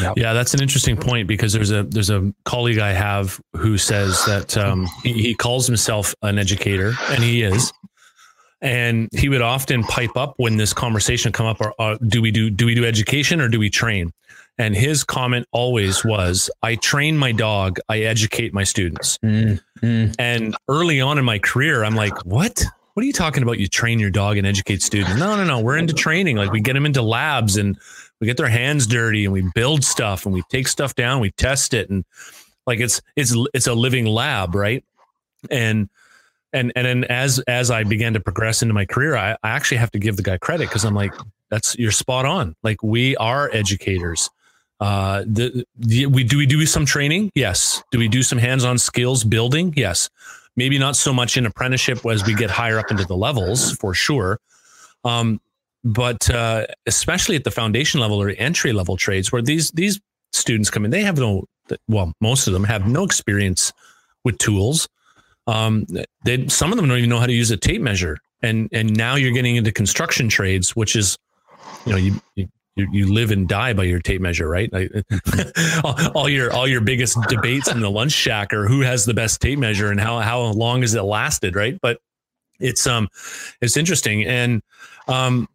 Yep. 0.01 0.15
Yeah, 0.17 0.33
that's 0.33 0.55
an 0.55 0.63
interesting 0.63 0.97
point 0.97 1.27
because 1.27 1.53
there's 1.53 1.73
a 1.73 1.83
there's 1.83 2.11
a 2.11 2.33
colleague 2.45 2.79
I 2.79 2.93
have 2.93 3.41
who 3.57 3.77
says 3.77 4.25
that 4.27 4.57
um, 4.57 4.87
he, 5.03 5.13
he 5.15 5.35
calls 5.35 5.67
himself 5.67 6.15
an 6.23 6.39
educator, 6.39 6.95
and 7.11 7.25
he 7.25 7.43
is, 7.43 7.73
and 8.65 9.09
he 9.13 9.29
would 9.29 9.43
often 9.43 9.83
pipe 9.85 10.17
up 10.17 10.35
when 10.39 10.57
this 10.57 10.73
conversation 10.73 11.33
come 11.33 11.47
up 11.47 11.61
or, 11.61 11.75
uh, 11.79 11.99
do 12.09 12.23
we 12.23 12.31
do 12.31 12.51
do 12.51 12.67
we 12.67 12.75
do 12.75 12.85
education 12.85 13.41
or 13.41 13.49
do 13.49 13.59
we 13.59 13.69
train? 13.69 14.13
And 14.57 14.77
his 14.77 15.03
comment 15.03 15.47
always 15.51 16.05
was 16.05 16.49
i 16.63 16.77
train 16.77 17.17
my 17.17 17.33
dog 17.33 17.79
i 17.89 18.01
educate 18.01 18.55
my 18.55 18.65
students. 18.65 19.19
Mm, 19.19 19.61
mm. 19.83 20.15
and 20.19 20.57
early 20.69 21.01
on 21.01 21.19
in 21.19 21.25
my 21.25 21.39
career 21.39 21.85
i'm 21.85 21.97
like 21.97 22.17
what? 22.25 22.65
What 22.95 23.03
are 23.03 23.07
you 23.07 23.13
talking 23.13 23.43
about? 23.43 23.59
You 23.59 23.67
train 23.67 23.99
your 23.99 24.11
dog 24.11 24.37
and 24.37 24.47
educate 24.47 24.81
students? 24.81 25.17
No 25.17 25.37
no 25.37 25.45
no 25.45 25.59
we're 25.61 25.77
into 25.77 25.93
training. 25.93 26.37
Like 26.37 26.53
we 26.53 26.61
get 26.61 26.75
them 26.75 26.87
into 26.87 27.03
labs 27.03 27.57
and 27.57 27.77
we 28.25 28.27
get 28.27 28.37
their 28.37 28.49
hands 28.49 28.87
dirty 28.87 29.25
and 29.25 29.33
we 29.33 29.43
build 29.55 29.85
stuff 29.85 30.25
and 30.25 30.35
we 30.35 30.43
take 30.51 30.67
stuff 30.67 30.95
down 30.95 31.21
we 31.21 31.31
test 31.33 31.75
it 31.75 31.91
and 31.91 32.05
like 32.67 32.81
it's 32.81 33.01
it's 33.17 33.37
it's 33.53 33.67
a 33.67 33.75
living 33.75 34.07
lab 34.07 34.55
right 34.55 34.85
and 35.51 35.89
and 36.55 36.73
and 36.77 36.87
then 36.87 37.05
as 37.05 37.41
as 37.41 37.71
I 37.71 37.85
began 37.85 38.15
to 38.15 38.21
progress 38.21 38.63
into 38.63 38.73
my 38.73 38.87
career, 38.87 39.17
I, 39.17 39.33
I 39.43 39.51
actually 39.51 39.79
have 39.79 39.91
to 39.91 39.99
give 39.99 40.17
the 40.17 40.23
guy 40.23 40.39
credit 40.39 40.69
because 40.69 40.85
I'm 40.85 40.95
like, 40.95 41.13
that's 41.51 41.77
you're 41.77 41.91
spot 41.91 42.25
on. 42.25 42.55
Like 42.63 42.83
we 42.83 43.17
are 43.17 43.51
educators. 43.53 44.31
Uh, 44.81 45.25
the, 45.27 45.65
the, 45.77 46.07
we 46.07 46.25
do 46.25 46.39
we 46.39 46.47
do 46.47 46.65
some 46.65 46.87
training? 46.87 47.31
Yes. 47.35 47.83
Do 47.91 47.99
we 47.99 48.09
do 48.09 48.23
some 48.23 48.39
hands-on 48.39 48.79
skills 48.79 49.25
building? 49.25 49.75
Yes. 49.77 50.09
Maybe 50.57 50.79
not 50.79 50.95
so 50.95 51.13
much 51.13 51.37
in 51.37 51.47
apprenticeship 51.47 52.07
as 52.07 52.25
we 52.25 52.35
get 52.35 52.51
higher 52.51 52.79
up 52.79 52.91
into 52.91 53.05
the 53.05 53.17
levels 53.17 53.73
for 53.73 53.93
sure. 53.93 54.39
Um, 55.05 55.41
but 55.85 56.29
uh, 56.31 56.67
especially 56.87 57.37
at 57.37 57.45
the 57.45 57.51
foundation 57.51 58.01
level 58.01 58.21
or 58.21 58.31
entry 58.39 58.73
level 58.73 58.97
trades, 58.97 59.31
where 59.31 59.43
these 59.43 59.71
these 59.73 60.01
students 60.33 60.71
come 60.71 60.85
in, 60.85 60.91
they 60.91 61.03
have 61.03 61.19
no 61.19 61.45
well, 61.89 62.13
most 62.21 62.47
of 62.47 62.53
them 62.53 62.65
have 62.65 62.87
no 62.87 63.05
experience 63.05 63.73
with 64.25 64.39
tools 64.39 64.89
um, 65.47 65.87
they 66.25 66.47
some 66.49 66.73
of 66.73 66.77
them 66.77 66.89
don't 66.89 66.99
even 66.99 67.11
know 67.11 67.19
how 67.19 67.27
to 67.27 67.33
use 67.33 67.51
a 67.51 67.57
tape 67.57 67.83
measure, 67.83 68.19
and 68.43 68.69
and 68.73 68.97
now 68.97 69.17
you're 69.17 69.33
getting 69.33 69.57
into 69.57 69.73
construction 69.73 70.29
trades, 70.29 70.75
which 70.75 70.97
is, 70.97 71.19
you 71.85 71.93
know, 71.93 71.99
you 71.99 72.21
you, 72.77 72.89
you 72.91 73.13
live 73.13 73.31
and 73.31 73.47
die 73.47 73.73
by 73.73 73.85
your 73.85 74.01
tape 74.01 74.21
measure, 74.21 74.49
right? 74.49 74.73
All, 75.85 75.97
all, 76.15 76.29
your 76.29 76.53
all 76.53 76.67
your 76.67 76.81
biggest 76.81 77.17
debates 77.29 77.71
in 77.71 77.81
the 77.81 77.91
lunch 77.91 78.11
shack 78.11 78.53
are 78.53 78.67
who 78.67 78.81
has 78.81 79.05
the 79.05 79.15
best 79.15 79.41
tape 79.41 79.59
measure 79.59 79.91
and 79.91 80.01
how 80.01 80.19
how 80.21 80.41
long 80.41 80.81
has 80.81 80.95
it 80.95 81.03
lasted, 81.03 81.55
right? 81.55 81.79
But 81.81 81.99
it's 82.59 82.87
um 82.87 83.09
it's 83.61 83.77
interesting, 83.77 84.25
and 84.25 84.63
um, 85.09 85.47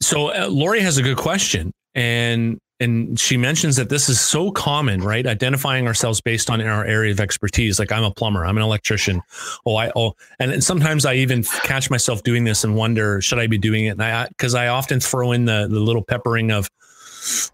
so 0.00 0.28
uh, 0.28 0.48
Lori 0.48 0.80
has 0.80 0.98
a 0.98 1.02
good 1.02 1.16
question, 1.16 1.72
and 1.94 2.58
and 2.80 3.18
she 3.18 3.36
mentions 3.36 3.76
that 3.76 3.88
this 3.88 4.08
is 4.08 4.20
so 4.20 4.50
common, 4.50 5.00
right? 5.00 5.26
Identifying 5.26 5.86
ourselves 5.86 6.20
based 6.20 6.50
on 6.50 6.60
our 6.60 6.84
area 6.84 7.12
of 7.12 7.20
expertise. 7.20 7.78
Like 7.78 7.92
I'm 7.92 8.02
a 8.04 8.10
plumber, 8.10 8.44
I'm 8.44 8.56
an 8.56 8.62
electrician. 8.62 9.22
Oh, 9.64 9.76
I 9.76 9.92
oh, 9.94 10.14
and 10.38 10.62
sometimes 10.62 11.06
I 11.06 11.14
even 11.14 11.44
catch 11.44 11.88
myself 11.90 12.22
doing 12.24 12.44
this 12.44 12.64
and 12.64 12.74
wonder, 12.74 13.20
should 13.20 13.38
I 13.38 13.46
be 13.46 13.58
doing 13.58 13.86
it? 13.86 13.90
And 13.90 14.02
I 14.02 14.26
because 14.28 14.54
I 14.54 14.68
often 14.68 15.00
throw 15.00 15.32
in 15.32 15.44
the 15.44 15.68
the 15.70 15.80
little 15.80 16.02
peppering 16.02 16.50
of, 16.50 16.68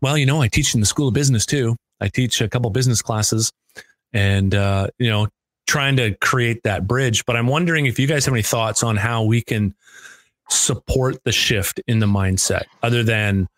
well, 0.00 0.16
you 0.16 0.26
know, 0.26 0.40
I 0.40 0.48
teach 0.48 0.74
in 0.74 0.81
the 0.81 0.87
school 0.87 1.09
of 1.09 1.14
business 1.14 1.44
too. 1.44 1.76
I 2.00 2.09
teach 2.09 2.40
a 2.40 2.48
couple 2.48 2.70
business 2.70 3.03
classes, 3.03 3.53
and 4.12 4.55
uh, 4.55 4.88
you 4.98 5.11
know, 5.11 5.29
trying 5.66 5.96
to 5.96 6.14
create 6.16 6.62
that 6.64 6.87
bridge. 6.87 7.24
But 7.26 7.37
I'm 7.37 7.46
wondering 7.46 7.87
if 7.87 7.98
you 7.98 8.07
guys 8.07 8.24
have 8.24 8.35
any 8.35 8.42
thoughts 8.42 8.83
on 8.83 8.96
how 8.96 9.24
we 9.24 9.42
can 9.42 9.74
support 10.50 11.22
the 11.24 11.32
shift 11.32 11.80
in 11.86 11.98
the 11.98 12.06
mindset, 12.06 12.64
other 12.82 13.02
than 13.02 13.48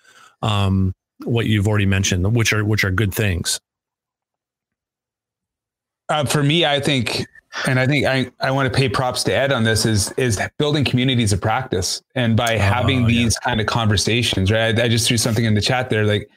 um, 0.43 0.95
what 1.25 1.47
you've 1.47 1.69
already 1.69 1.87
mentioned, 1.87 2.35
which 2.35 2.53
are 2.53 2.65
which 2.65 2.85
are 2.85 2.91
good 2.91 3.13
things? 3.13 3.61
Uh, 6.09 6.25
for 6.25 6.43
me, 6.43 6.67
I 6.67 6.79
think, 6.81 7.27
and 7.67 7.81
I 7.81 7.87
think 7.87 8.07
I, 8.07 8.31
I 8.41 8.51
want 8.51 8.71
to 8.71 8.77
pay 8.77 8.89
props 8.89 9.25
to 9.25 9.33
Ed 9.35 9.53
on 9.53 9.65
this 9.65 9.87
is 9.87 10.13
is 10.13 10.41
building 10.59 10.85
communities 10.85 11.33
of 11.33 11.41
practice, 11.41 12.03
and 12.15 12.37
by 12.37 12.57
oh, 12.57 12.59
having 12.59 13.07
these 13.07 13.37
yeah. 13.41 13.49
kind 13.49 13.61
of 13.61 13.67
conversations, 13.67 14.51
right? 14.51 14.79
I, 14.79 14.85
I 14.85 14.89
just 14.89 15.09
threw 15.09 15.17
something 15.17 15.45
in 15.45 15.55
the 15.55 15.61
chat 15.61 15.91
there, 15.91 16.05
like 16.05 16.29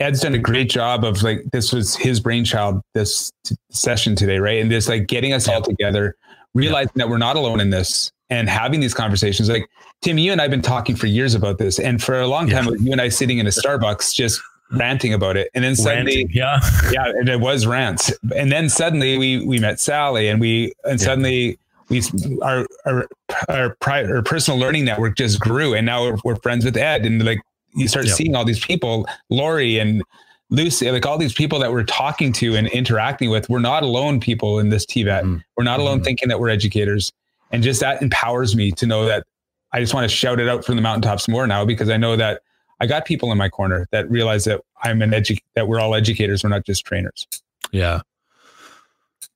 Ed's 0.00 0.20
done 0.20 0.34
a 0.34 0.38
great 0.38 0.70
job 0.70 1.04
of 1.04 1.22
like 1.22 1.44
this 1.52 1.72
was 1.72 1.94
his 1.94 2.20
brainchild 2.20 2.80
this 2.94 3.30
t- 3.44 3.54
session 3.70 4.16
today, 4.16 4.38
right? 4.38 4.60
And 4.60 4.70
just 4.70 4.88
like 4.88 5.06
getting 5.06 5.34
us 5.34 5.46
all 5.46 5.60
together, 5.60 6.16
realizing 6.54 6.92
yeah. 6.96 7.04
that 7.04 7.10
we're 7.10 7.18
not 7.18 7.36
alone 7.36 7.60
in 7.60 7.68
this, 7.68 8.10
and 8.30 8.48
having 8.48 8.80
these 8.80 8.94
conversations. 8.94 9.48
Like 9.48 9.68
Tim, 10.00 10.18
you 10.18 10.32
and 10.32 10.40
I've 10.40 10.50
been 10.50 10.62
talking 10.62 10.96
for 10.96 11.06
years 11.06 11.34
about 11.34 11.58
this, 11.58 11.78
and 11.78 12.02
for 12.02 12.18
a 12.20 12.26
long 12.26 12.48
time, 12.48 12.66
yeah. 12.66 12.76
you 12.78 12.92
and 12.92 13.00
I 13.00 13.08
sitting 13.08 13.38
in 13.38 13.46
a 13.46 13.50
Starbucks 13.50 14.14
just 14.14 14.40
ranting 14.72 15.12
about 15.12 15.36
it, 15.36 15.50
and 15.54 15.64
then 15.64 15.76
suddenly, 15.76 16.24
ranting, 16.24 16.30
yeah, 16.32 16.60
yeah, 16.92 17.06
and 17.06 17.28
it 17.28 17.40
was 17.40 17.66
rants, 17.66 18.12
and 18.34 18.50
then 18.50 18.68
suddenly 18.68 19.18
we 19.18 19.44
we 19.44 19.58
met 19.58 19.80
Sally, 19.80 20.28
and 20.28 20.40
we 20.40 20.72
and 20.84 21.00
yeah. 21.00 21.06
suddenly 21.06 21.58
we 21.88 22.02
our 22.42 22.66
our 22.86 23.06
our, 23.48 23.76
pri- 23.80 24.04
our 24.04 24.22
personal 24.22 24.58
learning 24.58 24.84
network 24.84 25.16
just 25.16 25.40
grew, 25.40 25.74
and 25.74 25.84
now 25.84 26.04
we're, 26.04 26.18
we're 26.24 26.36
friends 26.36 26.64
with 26.64 26.76
Ed, 26.76 27.04
and 27.04 27.24
like 27.24 27.40
you 27.74 27.88
start 27.88 28.08
seeing 28.08 28.34
all 28.34 28.44
these 28.44 28.64
people, 28.64 29.06
Lori 29.28 29.78
and 29.78 30.02
Lucy, 30.50 30.90
like 30.90 31.06
all 31.06 31.18
these 31.18 31.32
people 31.32 31.58
that 31.60 31.72
we're 31.72 31.84
talking 31.84 32.32
to 32.34 32.56
and 32.56 32.66
interacting 32.68 33.30
with, 33.30 33.48
we're 33.48 33.60
not 33.60 33.82
alone 33.84 34.18
people 34.18 34.58
in 34.58 34.68
this 34.68 34.84
TVET. 34.84 35.22
Mm. 35.22 35.42
We're 35.56 35.64
not 35.64 35.78
alone 35.78 36.00
mm. 36.00 36.04
thinking 36.04 36.28
that 36.28 36.40
we're 36.40 36.48
educators. 36.48 37.12
And 37.50 37.62
just 37.62 37.80
that 37.80 38.02
empowers 38.02 38.54
me 38.54 38.70
to 38.72 38.86
know 38.86 39.06
that 39.06 39.26
I 39.72 39.80
just 39.80 39.94
want 39.94 40.08
to 40.08 40.14
shout 40.14 40.40
it 40.40 40.48
out 40.48 40.64
from 40.64 40.76
the 40.76 40.82
mountaintops 40.82 41.28
more 41.28 41.46
now 41.46 41.64
because 41.64 41.88
I 41.88 41.96
know 41.96 42.16
that 42.16 42.42
I 42.80 42.86
got 42.86 43.04
people 43.04 43.30
in 43.30 43.38
my 43.38 43.48
corner 43.48 43.86
that 43.92 44.10
realize 44.10 44.44
that 44.44 44.60
I'm 44.82 45.02
an 45.02 45.10
edu- 45.10 45.42
that 45.54 45.68
we're 45.68 45.80
all 45.80 45.94
educators. 45.94 46.42
We're 46.42 46.50
not 46.50 46.64
just 46.64 46.84
trainers. 46.84 47.26
Yeah. 47.72 48.00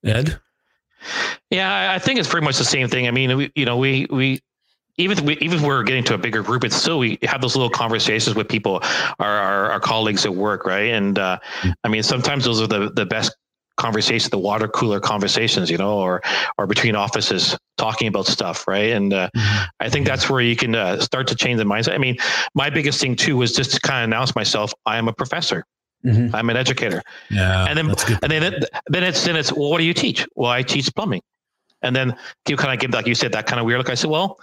Ed? 0.02 0.40
Yeah, 1.50 1.92
I 1.92 1.98
think 1.98 2.18
it's 2.18 2.28
pretty 2.28 2.44
much 2.44 2.58
the 2.58 2.64
same 2.64 2.88
thing. 2.88 3.06
I 3.06 3.10
mean, 3.10 3.36
we, 3.36 3.52
you 3.54 3.64
know, 3.64 3.76
we, 3.76 4.06
we, 4.10 4.40
even 4.96 5.18
if 5.18 5.24
we, 5.24 5.36
even 5.38 5.58
if 5.58 5.64
we're 5.64 5.82
getting 5.82 6.04
to 6.04 6.14
a 6.14 6.18
bigger 6.18 6.42
group, 6.42 6.64
it's 6.64 6.76
still 6.76 6.98
we 6.98 7.18
have 7.22 7.40
those 7.40 7.56
little 7.56 7.70
conversations 7.70 8.36
with 8.36 8.48
people, 8.48 8.80
our 9.18 9.38
our, 9.38 9.70
our 9.72 9.80
colleagues 9.80 10.24
at 10.24 10.34
work, 10.34 10.64
right? 10.64 10.92
And 10.92 11.18
uh, 11.18 11.38
mm. 11.60 11.74
I 11.82 11.88
mean, 11.88 12.02
sometimes 12.02 12.44
those 12.44 12.60
are 12.60 12.68
the 12.68 12.90
the 12.90 13.04
best 13.04 13.36
conversations, 13.76 14.30
the 14.30 14.38
water 14.38 14.68
cooler 14.68 15.00
conversations, 15.00 15.70
you 15.70 15.78
know, 15.78 15.98
or 15.98 16.22
or 16.58 16.66
between 16.66 16.94
offices 16.94 17.56
talking 17.76 18.08
about 18.08 18.26
stuff, 18.26 18.66
right? 18.68 18.92
And 18.92 19.12
uh, 19.12 19.30
mm-hmm. 19.36 19.64
I 19.80 19.88
think 19.88 20.06
that's 20.06 20.30
where 20.30 20.40
you 20.40 20.56
can 20.56 20.74
uh, 20.74 21.00
start 21.00 21.26
to 21.28 21.34
change 21.34 21.58
the 21.58 21.64
mindset. 21.64 21.94
I 21.94 21.98
mean, 21.98 22.16
my 22.54 22.70
biggest 22.70 23.00
thing 23.00 23.16
too 23.16 23.36
was 23.36 23.52
just 23.52 23.72
to 23.72 23.80
kind 23.80 24.04
of 24.04 24.08
announce 24.08 24.34
myself: 24.34 24.72
I 24.86 24.98
am 24.98 25.08
a 25.08 25.12
professor. 25.12 25.64
Mm-hmm. 26.04 26.34
I'm 26.34 26.50
an 26.50 26.56
educator. 26.56 27.02
Yeah, 27.30 27.66
and 27.68 27.78
then 27.78 27.90
and 28.22 28.30
then 28.30 28.60
then 28.88 29.02
it's 29.02 29.24
then 29.24 29.36
it's 29.36 29.52
well, 29.52 29.70
what 29.70 29.78
do 29.78 29.84
you 29.84 29.94
teach? 29.94 30.26
Well, 30.34 30.50
I 30.50 30.62
teach 30.62 30.92
plumbing. 30.94 31.22
And 31.82 31.94
then 31.94 32.16
you 32.48 32.56
kind 32.56 32.72
of 32.72 32.80
give 32.80 32.92
like 32.92 33.06
you 33.06 33.14
said 33.14 33.32
that 33.32 33.46
kind 33.46 33.60
of 33.60 33.66
weird 33.66 33.78
look. 33.78 33.90
I 33.90 33.94
said, 33.94 34.08
well, 34.08 34.38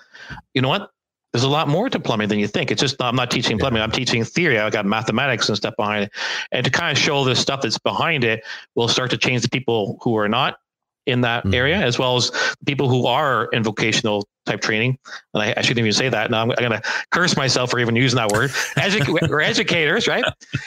you 0.53 0.61
know 0.61 0.69
what? 0.69 0.91
There's 1.31 1.43
a 1.43 1.49
lot 1.49 1.67
more 1.67 1.89
to 1.89 1.99
plumbing 1.99 2.27
than 2.27 2.39
you 2.39 2.47
think. 2.47 2.71
It's 2.71 2.81
just 2.81 3.01
I'm 3.01 3.15
not 3.15 3.31
teaching 3.31 3.57
plumbing. 3.57 3.79
Yeah. 3.79 3.83
I'm 3.83 3.91
teaching 3.91 4.23
theory. 4.23 4.59
I've 4.59 4.73
got 4.73 4.85
mathematics 4.85 5.47
and 5.47 5.57
stuff 5.57 5.75
behind 5.77 6.05
it, 6.05 6.11
and 6.51 6.65
to 6.65 6.71
kind 6.71 6.95
of 6.95 7.01
show 7.01 7.23
the 7.23 7.35
stuff 7.35 7.61
that's 7.61 7.77
behind 7.77 8.23
it 8.23 8.43
will 8.75 8.87
start 8.87 9.09
to 9.11 9.17
change 9.17 9.41
the 9.41 9.49
people 9.49 9.97
who 10.01 10.17
are 10.17 10.27
not 10.27 10.57
in 11.05 11.21
that 11.21 11.43
mm-hmm. 11.43 11.53
area, 11.53 11.77
as 11.77 11.97
well 11.97 12.15
as 12.15 12.31
people 12.65 12.87
who 12.87 13.07
are 13.07 13.45
in 13.47 13.63
vocational 13.63 14.27
type 14.45 14.61
training. 14.61 14.97
And 15.33 15.43
I, 15.43 15.53
I 15.57 15.61
shouldn't 15.61 15.79
even 15.79 15.93
say 15.93 16.09
that. 16.09 16.31
Now 16.31 16.41
I'm, 16.41 16.51
I'm 16.51 16.57
going 16.57 16.71
to 16.71 16.81
curse 17.11 17.35
myself 17.35 17.71
for 17.71 17.79
even 17.79 17.95
using 17.95 18.17
that 18.17 18.31
word. 18.31 18.51
Edu- 18.77 19.17
we're 19.29 19.41
educators, 19.41 20.07
right? 20.07 20.23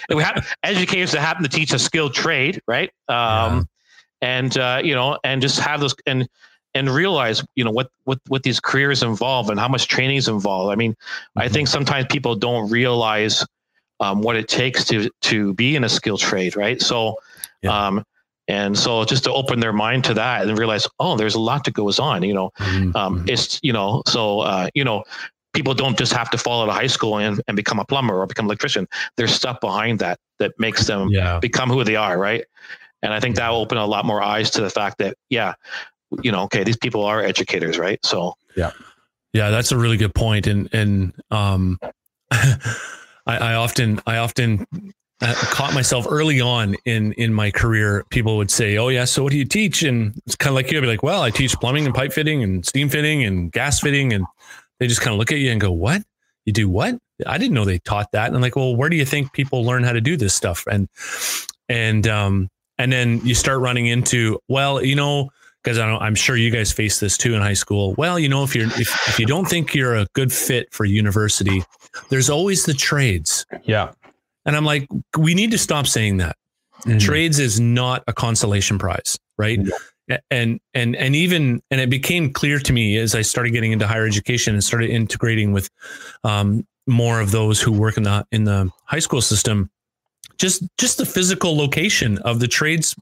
And 0.08 0.16
we 0.16 0.22
have 0.22 0.56
educators 0.62 1.12
that 1.12 1.20
happen 1.20 1.42
to 1.42 1.48
teach 1.48 1.72
a 1.72 1.78
skilled 1.78 2.14
trade, 2.14 2.60
right? 2.66 2.90
Um, 3.08 3.16
yeah. 3.16 3.62
And 4.22 4.58
uh, 4.58 4.80
you 4.82 4.94
know, 4.94 5.18
and 5.22 5.42
just 5.42 5.60
have 5.60 5.80
those 5.80 5.94
and 6.06 6.28
and 6.74 6.90
realize 6.90 7.42
you 7.54 7.64
know 7.64 7.70
what 7.70 7.88
what 8.04 8.18
what 8.28 8.42
these 8.42 8.60
careers 8.60 9.02
involve 9.02 9.50
and 9.50 9.58
how 9.58 9.68
much 9.68 9.88
training 9.88 10.16
is 10.16 10.28
involved 10.28 10.72
i 10.72 10.76
mean 10.76 10.92
mm-hmm. 10.92 11.40
i 11.40 11.48
think 11.48 11.68
sometimes 11.68 12.06
people 12.10 12.34
don't 12.34 12.70
realize 12.70 13.44
um, 14.00 14.22
what 14.22 14.36
it 14.36 14.48
takes 14.48 14.84
to 14.84 15.08
to 15.22 15.54
be 15.54 15.76
in 15.76 15.84
a 15.84 15.88
skilled 15.88 16.20
trade 16.20 16.56
right 16.56 16.82
so 16.82 17.16
yeah. 17.62 17.86
um 17.86 18.04
and 18.48 18.76
so 18.76 19.04
just 19.04 19.24
to 19.24 19.32
open 19.32 19.60
their 19.60 19.72
mind 19.72 20.04
to 20.04 20.14
that 20.14 20.46
and 20.46 20.58
realize 20.58 20.86
oh 20.98 21.16
there's 21.16 21.34
a 21.34 21.40
lot 21.40 21.64
that 21.64 21.74
goes 21.74 21.98
on 21.98 22.22
you 22.22 22.34
know 22.34 22.50
mm-hmm. 22.58 22.94
um 22.96 23.18
mm-hmm. 23.18 23.28
it's 23.28 23.60
you 23.62 23.72
know 23.72 24.02
so 24.06 24.40
uh 24.40 24.68
you 24.74 24.84
know 24.84 25.04
people 25.52 25.72
don't 25.72 25.96
just 25.96 26.12
have 26.12 26.28
to 26.30 26.36
fall 26.36 26.62
out 26.62 26.68
of 26.68 26.74
high 26.74 26.88
school 26.88 27.18
and, 27.18 27.40
and 27.46 27.56
become 27.56 27.78
a 27.78 27.84
plumber 27.84 28.20
or 28.20 28.26
become 28.26 28.46
an 28.46 28.48
electrician 28.48 28.88
there's 29.16 29.32
stuff 29.32 29.60
behind 29.60 30.00
that 30.00 30.18
that 30.40 30.52
makes 30.58 30.86
them 30.86 31.08
yeah. 31.10 31.38
become 31.38 31.70
who 31.70 31.84
they 31.84 31.94
are 31.94 32.18
right 32.18 32.44
and 33.04 33.12
I 33.12 33.20
think 33.20 33.36
that 33.36 33.50
will 33.50 33.58
open 33.58 33.76
a 33.76 33.86
lot 33.86 34.06
more 34.06 34.22
eyes 34.22 34.50
to 34.52 34.62
the 34.62 34.70
fact 34.70 34.96
that, 34.98 35.14
yeah, 35.28 35.52
you 36.22 36.32
know, 36.32 36.42
okay, 36.44 36.64
these 36.64 36.76
people 36.76 37.04
are 37.04 37.22
educators, 37.22 37.78
right? 37.78 37.98
So 38.04 38.34
yeah, 38.56 38.70
yeah, 39.32 39.50
that's 39.50 39.72
a 39.72 39.78
really 39.78 39.96
good 39.96 40.14
point. 40.14 40.46
And 40.46 40.68
and 40.72 41.12
um, 41.30 41.78
I, 42.30 42.58
I 43.26 43.54
often 43.54 44.00
I 44.06 44.18
often 44.18 44.66
uh, 45.20 45.34
caught 45.34 45.74
myself 45.74 46.06
early 46.08 46.40
on 46.40 46.76
in 46.84 47.12
in 47.14 47.32
my 47.32 47.50
career. 47.50 48.04
People 48.10 48.36
would 48.36 48.50
say, 48.50 48.76
"Oh 48.76 48.88
yeah, 48.88 49.04
so 49.04 49.22
what 49.22 49.32
do 49.32 49.38
you 49.38 49.44
teach?" 49.44 49.82
And 49.82 50.14
it's 50.26 50.36
kind 50.36 50.50
of 50.50 50.54
like 50.54 50.70
you 50.70 50.78
would 50.78 50.82
be 50.82 50.88
like, 50.88 51.02
"Well, 51.02 51.22
I 51.22 51.30
teach 51.30 51.54
plumbing 51.54 51.86
and 51.86 51.94
pipe 51.94 52.12
fitting 52.12 52.42
and 52.42 52.64
steam 52.64 52.88
fitting 52.88 53.24
and 53.24 53.50
gas 53.50 53.80
fitting," 53.80 54.12
and 54.12 54.24
they 54.78 54.86
just 54.86 55.00
kind 55.00 55.12
of 55.12 55.18
look 55.18 55.32
at 55.32 55.38
you 55.38 55.50
and 55.50 55.60
go, 55.60 55.72
"What? 55.72 56.02
You 56.44 56.52
do 56.52 56.68
what?" 56.68 56.98
I 57.26 57.38
didn't 57.38 57.54
know 57.54 57.64
they 57.64 57.78
taught 57.78 58.10
that. 58.12 58.26
And 58.26 58.36
I'm 58.36 58.42
like, 58.42 58.56
"Well, 58.56 58.76
where 58.76 58.88
do 58.88 58.96
you 58.96 59.04
think 59.04 59.32
people 59.32 59.64
learn 59.64 59.84
how 59.84 59.92
to 59.92 60.00
do 60.00 60.16
this 60.16 60.34
stuff?" 60.34 60.64
And 60.70 60.88
and 61.68 62.06
um 62.06 62.50
and 62.78 62.92
then 62.92 63.20
you 63.24 63.34
start 63.34 63.60
running 63.60 63.86
into, 63.86 64.40
well, 64.48 64.84
you 64.84 64.96
know, 64.96 65.30
because 65.64 65.78
I'm 65.78 66.14
sure 66.14 66.36
you 66.36 66.50
guys 66.50 66.70
face 66.70 67.00
this 67.00 67.16
too 67.16 67.34
in 67.34 67.40
high 67.40 67.54
school. 67.54 67.94
Well, 67.96 68.18
you 68.18 68.28
know, 68.28 68.44
if 68.44 68.54
you're 68.54 68.66
if, 68.66 69.08
if 69.08 69.18
you 69.18 69.24
don't 69.24 69.46
think 69.46 69.74
you're 69.74 69.96
a 69.96 70.06
good 70.12 70.30
fit 70.30 70.72
for 70.72 70.84
university, 70.84 71.64
there's 72.10 72.28
always 72.28 72.66
the 72.66 72.74
trades. 72.74 73.46
Yeah. 73.64 73.92
And 74.44 74.54
I'm 74.56 74.66
like, 74.66 74.86
we 75.18 75.34
need 75.34 75.50
to 75.52 75.58
stop 75.58 75.86
saying 75.86 76.18
that. 76.18 76.36
Mm-hmm. 76.82 76.98
Trades 76.98 77.38
is 77.38 77.58
not 77.58 78.04
a 78.06 78.12
consolation 78.12 78.78
prize, 78.78 79.18
right? 79.38 79.58
And 80.30 80.60
and 80.74 80.94
and 80.96 81.16
even 81.16 81.62
and 81.70 81.80
it 81.80 81.88
became 81.88 82.30
clear 82.30 82.58
to 82.58 82.72
me 82.74 82.98
as 82.98 83.14
I 83.14 83.22
started 83.22 83.52
getting 83.52 83.72
into 83.72 83.86
higher 83.86 84.06
education 84.06 84.52
and 84.52 84.62
started 84.62 84.90
integrating 84.90 85.52
with 85.52 85.70
um, 86.24 86.66
more 86.86 87.20
of 87.20 87.30
those 87.30 87.62
who 87.62 87.72
work 87.72 87.96
in 87.96 88.02
the 88.02 88.26
in 88.30 88.44
the 88.44 88.70
high 88.84 88.98
school 88.98 89.22
system. 89.22 89.70
Just 90.36 90.62
just 90.76 90.98
the 90.98 91.06
physical 91.06 91.56
location 91.56 92.18
of 92.18 92.40
the 92.40 92.48
trades 92.48 92.94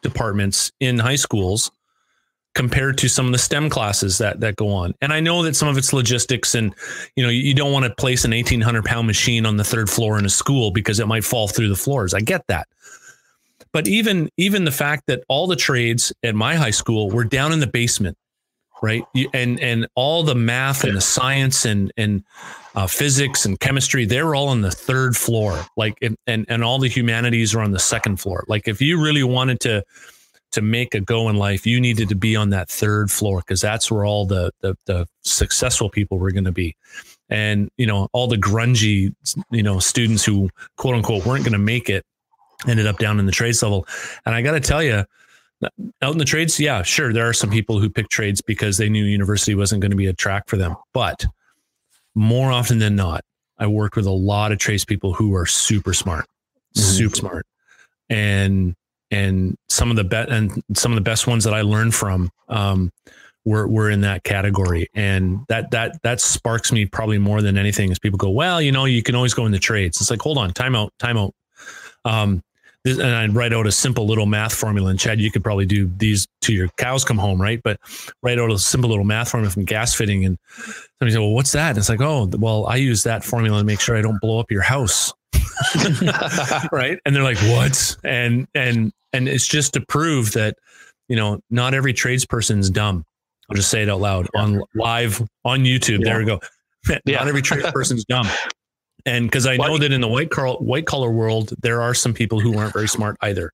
departments 0.00 0.72
in 0.80 0.98
high 0.98 1.16
schools 1.16 1.70
compared 2.54 2.98
to 2.98 3.08
some 3.08 3.26
of 3.26 3.32
the 3.32 3.38
STEM 3.38 3.70
classes 3.70 4.18
that 4.18 4.40
that 4.40 4.56
go 4.56 4.68
on. 4.68 4.94
And 5.00 5.12
I 5.12 5.20
know 5.20 5.42
that 5.42 5.56
some 5.56 5.68
of 5.68 5.78
it's 5.78 5.92
logistics, 5.92 6.54
and 6.54 6.74
you 7.16 7.22
know 7.22 7.30
you 7.30 7.54
don't 7.54 7.72
want 7.72 7.84
to 7.86 7.94
place 7.94 8.24
an 8.24 8.32
eighteen 8.32 8.60
hundred 8.60 8.84
pound 8.84 9.06
machine 9.06 9.46
on 9.46 9.56
the 9.56 9.64
third 9.64 9.88
floor 9.88 10.18
in 10.18 10.24
a 10.24 10.30
school 10.30 10.70
because 10.70 10.98
it 11.00 11.06
might 11.06 11.24
fall 11.24 11.48
through 11.48 11.68
the 11.68 11.76
floors. 11.76 12.14
I 12.14 12.20
get 12.20 12.46
that, 12.48 12.68
but 13.72 13.86
even 13.86 14.30
even 14.36 14.64
the 14.64 14.72
fact 14.72 15.06
that 15.06 15.22
all 15.28 15.46
the 15.46 15.56
trades 15.56 16.12
at 16.22 16.34
my 16.34 16.56
high 16.56 16.70
school 16.70 17.10
were 17.10 17.24
down 17.24 17.52
in 17.52 17.60
the 17.60 17.66
basement, 17.66 18.18
right? 18.82 19.04
And 19.32 19.60
and 19.60 19.86
all 19.94 20.22
the 20.22 20.34
math 20.34 20.84
and 20.84 20.96
the 20.96 21.00
science 21.00 21.64
and 21.64 21.92
and 21.96 22.24
uh, 22.74 22.86
physics 22.86 23.44
and 23.44 23.58
chemistry, 23.60 24.04
they're 24.06 24.34
all 24.34 24.48
on 24.48 24.60
the 24.60 24.70
third 24.70 25.16
floor. 25.16 25.64
Like 25.76 25.98
and 26.00 26.16
and 26.26 26.64
all 26.64 26.78
the 26.80 26.88
humanities 26.88 27.54
are 27.54 27.60
on 27.60 27.70
the 27.70 27.78
second 27.78 28.16
floor. 28.16 28.44
Like 28.48 28.66
if 28.66 28.80
you 28.80 29.00
really 29.00 29.22
wanted 29.22 29.60
to 29.60 29.84
to 30.52 30.60
make 30.60 30.94
a 30.94 31.00
go 31.00 31.28
in 31.28 31.36
life, 31.36 31.66
you 31.66 31.80
needed 31.80 32.08
to 32.08 32.14
be 32.14 32.36
on 32.36 32.50
that 32.50 32.68
third 32.68 33.10
floor 33.10 33.40
because 33.40 33.60
that's 33.60 33.90
where 33.90 34.04
all 34.04 34.26
the, 34.26 34.50
the, 34.60 34.76
the 34.86 35.06
successful 35.22 35.88
people 35.88 36.18
were 36.18 36.30
going 36.30 36.44
to 36.44 36.52
be. 36.52 36.76
And, 37.28 37.70
you 37.76 37.86
know, 37.86 38.08
all 38.12 38.26
the 38.26 38.36
grungy, 38.36 39.14
you 39.50 39.62
know, 39.62 39.78
students 39.78 40.24
who 40.24 40.50
quote 40.76 40.96
unquote 40.96 41.24
weren't 41.24 41.44
going 41.44 41.52
to 41.52 41.58
make 41.58 41.88
it 41.88 42.04
ended 42.68 42.86
up 42.86 42.98
down 42.98 43.20
in 43.20 43.26
the 43.26 43.32
trades 43.32 43.62
level. 43.62 43.86
And 44.26 44.34
I 44.34 44.42
got 44.42 44.52
to 44.52 44.60
tell 44.60 44.82
you, 44.82 45.04
out 46.02 46.12
in 46.12 46.18
the 46.18 46.24
trades, 46.24 46.58
yeah, 46.58 46.82
sure. 46.82 47.12
There 47.12 47.28
are 47.28 47.32
some 47.32 47.50
people 47.50 47.78
who 47.78 47.90
pick 47.90 48.08
trades 48.08 48.40
because 48.40 48.78
they 48.78 48.88
knew 48.88 49.04
university 49.04 49.54
wasn't 49.54 49.82
going 49.82 49.90
to 49.90 49.96
be 49.96 50.06
a 50.06 50.12
track 50.12 50.48
for 50.48 50.56
them. 50.56 50.74
But 50.94 51.26
more 52.14 52.50
often 52.50 52.78
than 52.78 52.96
not, 52.96 53.24
I 53.58 53.66
worked 53.66 53.96
with 53.96 54.06
a 54.06 54.10
lot 54.10 54.52
of 54.52 54.58
trades 54.58 54.84
people 54.84 55.12
who 55.12 55.34
are 55.34 55.46
super 55.46 55.92
smart, 55.92 56.24
mm-hmm. 56.74 56.80
super 56.80 57.16
smart. 57.16 57.46
And 58.08 58.74
and 59.10 59.56
some 59.68 59.90
of 59.90 59.96
the 59.96 60.04
best 60.04 60.30
and 60.30 60.62
some 60.74 60.92
of 60.92 60.96
the 60.96 61.02
best 61.02 61.26
ones 61.26 61.44
that 61.44 61.54
I 61.54 61.62
learned 61.62 61.94
from 61.94 62.30
um, 62.48 62.92
were 63.44 63.66
were 63.66 63.90
in 63.90 64.02
that 64.02 64.24
category, 64.24 64.88
and 64.94 65.40
that 65.48 65.70
that 65.72 66.00
that 66.02 66.20
sparks 66.20 66.72
me 66.72 66.86
probably 66.86 67.18
more 67.18 67.42
than 67.42 67.58
anything. 67.58 67.90
Is 67.90 67.98
people 67.98 68.18
go, 68.18 68.30
well, 68.30 68.60
you 68.60 68.72
know, 68.72 68.84
you 68.84 69.02
can 69.02 69.14
always 69.14 69.34
go 69.34 69.46
in 69.46 69.52
the 69.52 69.58
trades. 69.58 70.00
It's 70.00 70.10
like, 70.10 70.20
hold 70.20 70.38
on, 70.38 70.52
time 70.52 70.74
out, 70.74 70.92
time 70.98 71.16
out. 71.16 71.34
Um, 72.04 72.42
this, 72.84 72.98
and 72.98 73.10
I'd 73.10 73.34
write 73.34 73.52
out 73.52 73.66
a 73.66 73.72
simple 73.72 74.06
little 74.06 74.26
math 74.26 74.54
formula. 74.54 74.90
And 74.90 74.98
Chad, 74.98 75.20
you 75.20 75.30
could 75.30 75.44
probably 75.44 75.66
do 75.66 75.90
these 75.98 76.26
to 76.42 76.52
your 76.54 76.68
cows 76.78 77.04
come 77.04 77.18
home, 77.18 77.40
right? 77.40 77.60
But 77.62 77.78
write 78.22 78.38
out 78.38 78.50
a 78.50 78.58
simple 78.58 78.88
little 78.88 79.04
math 79.04 79.30
formula 79.30 79.52
from 79.52 79.64
gas 79.64 79.94
fitting. 79.94 80.24
And 80.24 80.38
somebody 80.98 81.12
said, 81.12 81.20
well, 81.20 81.32
what's 81.32 81.52
that? 81.52 81.70
And 81.70 81.78
it's 81.78 81.90
like, 81.90 82.00
oh, 82.00 82.30
well, 82.38 82.66
I 82.66 82.76
use 82.76 83.02
that 83.02 83.22
formula 83.22 83.58
to 83.58 83.64
make 83.64 83.80
sure 83.80 83.96
I 83.96 84.02
don't 84.02 84.20
blow 84.20 84.38
up 84.38 84.50
your 84.50 84.62
house. 84.62 85.12
right. 86.72 86.98
And 87.04 87.14
they're 87.14 87.22
like, 87.22 87.38
what? 87.38 87.96
And, 88.04 88.46
and 88.54 88.92
and 89.12 89.28
it's 89.28 89.46
just 89.46 89.74
to 89.74 89.80
prove 89.80 90.32
that 90.32 90.56
you 91.08 91.16
know 91.16 91.40
not 91.50 91.74
every 91.74 91.92
tradesperson's 91.92 92.70
dumb 92.70 93.04
i'll 93.50 93.56
just 93.56 93.70
say 93.70 93.82
it 93.82 93.88
out 93.88 94.00
loud 94.00 94.28
yeah. 94.34 94.42
on 94.42 94.62
live 94.74 95.22
on 95.44 95.60
youtube 95.60 95.98
yeah. 96.00 96.04
there 96.04 96.18
we 96.18 96.24
go 96.24 96.40
yeah. 97.04 97.18
not 97.18 97.28
every 97.28 97.42
tradesperson's 97.42 98.04
dumb 98.04 98.26
and 99.06 99.26
because 99.26 99.46
i 99.46 99.56
know 99.56 99.78
that 99.78 99.92
in 99.92 100.00
the 100.00 100.08
white 100.08 100.30
collar 100.30 100.58
white 100.58 100.86
collar 100.86 101.10
world 101.10 101.52
there 101.62 101.82
are 101.82 101.94
some 101.94 102.14
people 102.14 102.40
who 102.40 102.56
aren't 102.58 102.72
very 102.72 102.88
smart 102.88 103.16
either 103.22 103.52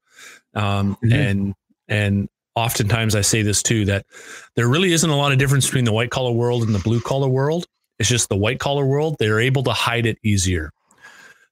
um, 0.55 0.97
mm-hmm. 0.97 1.13
and 1.13 1.55
and 1.89 2.29
oftentimes 2.55 3.15
i 3.15 3.21
say 3.21 3.43
this 3.43 3.63
too 3.63 3.85
that 3.85 4.07
there 4.55 4.69
really 4.69 4.93
isn't 4.93 5.11
a 5.11 5.17
lot 5.17 5.33
of 5.33 5.39
difference 5.39 5.67
between 5.67 5.85
the 5.85 5.93
white 5.93 6.11
collar 6.11 6.33
world 6.33 6.63
and 6.63 6.75
the 6.75 6.79
blue 6.81 7.01
collar 7.01 7.29
world 7.29 7.67
it's 7.99 8.09
just 8.09 8.29
the 8.29 8.37
white 8.37 8.59
collar 8.59 8.85
world 8.85 9.17
they're 9.19 9.41
able 9.41 9.63
to 9.63 9.73
hide 9.73 10.07
it 10.07 10.19
easier 10.23 10.71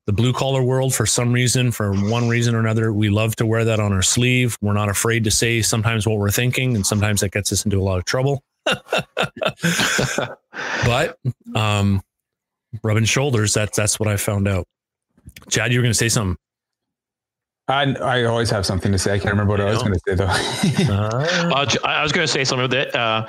the 0.06 0.12
blue 0.12 0.32
collar 0.32 0.62
world 0.62 0.94
for 0.94 1.06
some 1.06 1.32
reason, 1.32 1.72
for 1.72 1.92
one 1.94 2.28
reason 2.28 2.54
or 2.54 2.60
another, 2.60 2.92
we 2.92 3.08
love 3.08 3.34
to 3.36 3.46
wear 3.46 3.64
that 3.64 3.80
on 3.80 3.92
our 3.92 4.02
sleeve. 4.02 4.58
We're 4.60 4.74
not 4.74 4.90
afraid 4.90 5.24
to 5.24 5.30
say 5.30 5.62
sometimes 5.62 6.06
what 6.06 6.18
we're 6.18 6.30
thinking, 6.30 6.74
and 6.74 6.86
sometimes 6.86 7.22
that 7.22 7.32
gets 7.32 7.52
us 7.52 7.64
into 7.64 7.78
a 7.78 7.82
lot 7.82 7.98
of 7.98 8.04
trouble. 8.04 8.42
but 10.84 11.18
um, 11.54 12.02
rubbing 12.82 13.04
shoulders, 13.04 13.54
that's 13.54 13.76
that's 13.76 13.98
what 13.98 14.08
I 14.08 14.16
found 14.16 14.46
out. 14.46 14.66
Chad, 15.48 15.72
you 15.72 15.78
were 15.78 15.82
going 15.82 15.92
to 15.92 15.98
say 15.98 16.08
something. 16.08 16.36
I, 17.66 17.94
I 17.94 18.24
always 18.24 18.50
have 18.50 18.66
something 18.66 18.92
to 18.92 18.98
say. 18.98 19.14
I 19.14 19.18
can't 19.18 19.32
remember 19.32 19.52
what 19.52 19.60
I, 19.60 19.68
I 19.68 19.72
was 19.72 19.82
going 19.82 19.94
to 19.94 20.00
say 20.06 20.14
though. 20.14 20.92
uh, 20.92 21.66
I 21.84 22.02
was 22.02 22.12
going 22.12 22.26
to 22.26 22.32
say 22.32 22.44
something 22.44 22.68
that 22.70 22.94
uh, 22.94 23.26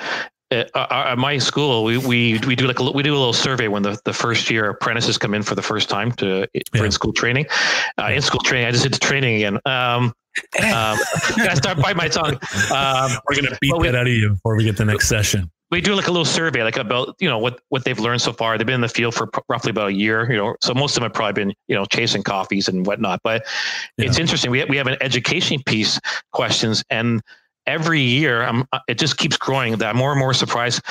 at, 0.56 0.76
uh, 0.76 0.88
uh, 0.90 1.06
at 1.10 1.18
my 1.18 1.38
school, 1.38 1.84
we, 1.84 1.98
we 1.98 2.40
we 2.48 2.56
do 2.56 2.68
like 2.68 2.80
a, 2.80 2.92
we 2.92 3.04
do 3.04 3.14
a 3.14 3.18
little 3.18 3.34
survey 3.34 3.68
when 3.68 3.84
the, 3.84 4.00
the 4.06 4.14
first 4.14 4.50
year 4.50 4.70
apprentices 4.70 5.18
come 5.18 5.34
in 5.34 5.44
for 5.44 5.56
the 5.56 5.62
first 5.62 5.90
time 5.90 6.12
to 6.14 6.48
for 6.72 6.78
yeah. 6.78 6.86
in 6.86 6.92
school 6.92 7.14
training. 7.14 7.46
Uh, 8.00 8.12
in 8.14 8.22
school 8.22 8.40
training, 8.42 8.68
I 8.68 8.72
just 8.72 8.84
did 8.84 8.94
the 8.94 9.00
training 9.00 9.36
again. 9.36 9.60
Um, 9.66 10.04
um, 10.06 10.14
I 11.38 11.54
start 11.56 11.78
biting 11.78 11.98
my 11.98 12.08
tongue. 12.08 12.36
Um, 12.72 13.20
We're 13.28 13.36
gonna 13.36 13.58
beat 13.62 13.74
that 13.82 13.96
out 13.96 14.08
of 14.08 14.14
you 14.14 14.30
before 14.32 14.56
we 14.56 14.64
get 14.64 14.78
the 14.78 14.86
next 14.86 15.08
session. 15.08 15.52
We 15.72 15.82
do 15.82 15.96
like 15.96 16.08
a 16.08 16.12
little 16.12 16.26
survey, 16.26 16.64
like 16.64 16.78
about 16.78 17.16
you 17.20 17.28
know 17.28 17.40
what 17.40 17.60
what 17.70 17.84
they've 17.84 18.00
learned 18.00 18.22
so 18.22 18.32
far. 18.32 18.58
They've 18.58 18.66
been 18.68 18.76
in 18.76 18.82
the 18.82 18.88
field 18.88 19.14
for 19.14 19.30
roughly 19.50 19.72
about 19.72 19.90
a 19.90 19.94
year, 19.94 20.32
you 20.32 20.38
know. 20.38 20.56
So 20.62 20.74
most 20.74 20.92
of 20.92 20.96
them 20.96 21.04
have 21.04 21.14
probably 21.14 21.44
been 21.44 21.54
you 21.68 21.76
know 21.76 21.86
chasing 21.86 22.24
coffees 22.24 22.68
and 22.68 22.86
whatnot. 22.86 23.20
But 23.24 23.46
yeah. 23.98 24.06
it's 24.06 24.20
interesting. 24.20 24.52
We 24.52 24.64
we 24.66 24.78
have 24.78 24.88
an 24.88 24.98
education 25.02 25.62
piece 25.66 26.00
questions 26.32 26.84
and 26.90 27.22
every 27.68 28.02
year 28.02 28.44
I'm, 28.44 28.66
uh, 28.72 28.80
it 28.88 28.98
just 28.98 29.18
keeps 29.18 29.38
growing 29.38 29.78
that 29.78 29.90
I'm 29.90 29.98
more 29.98 30.12
and 30.12 30.20
more 30.20 30.34
surprised 30.34 30.82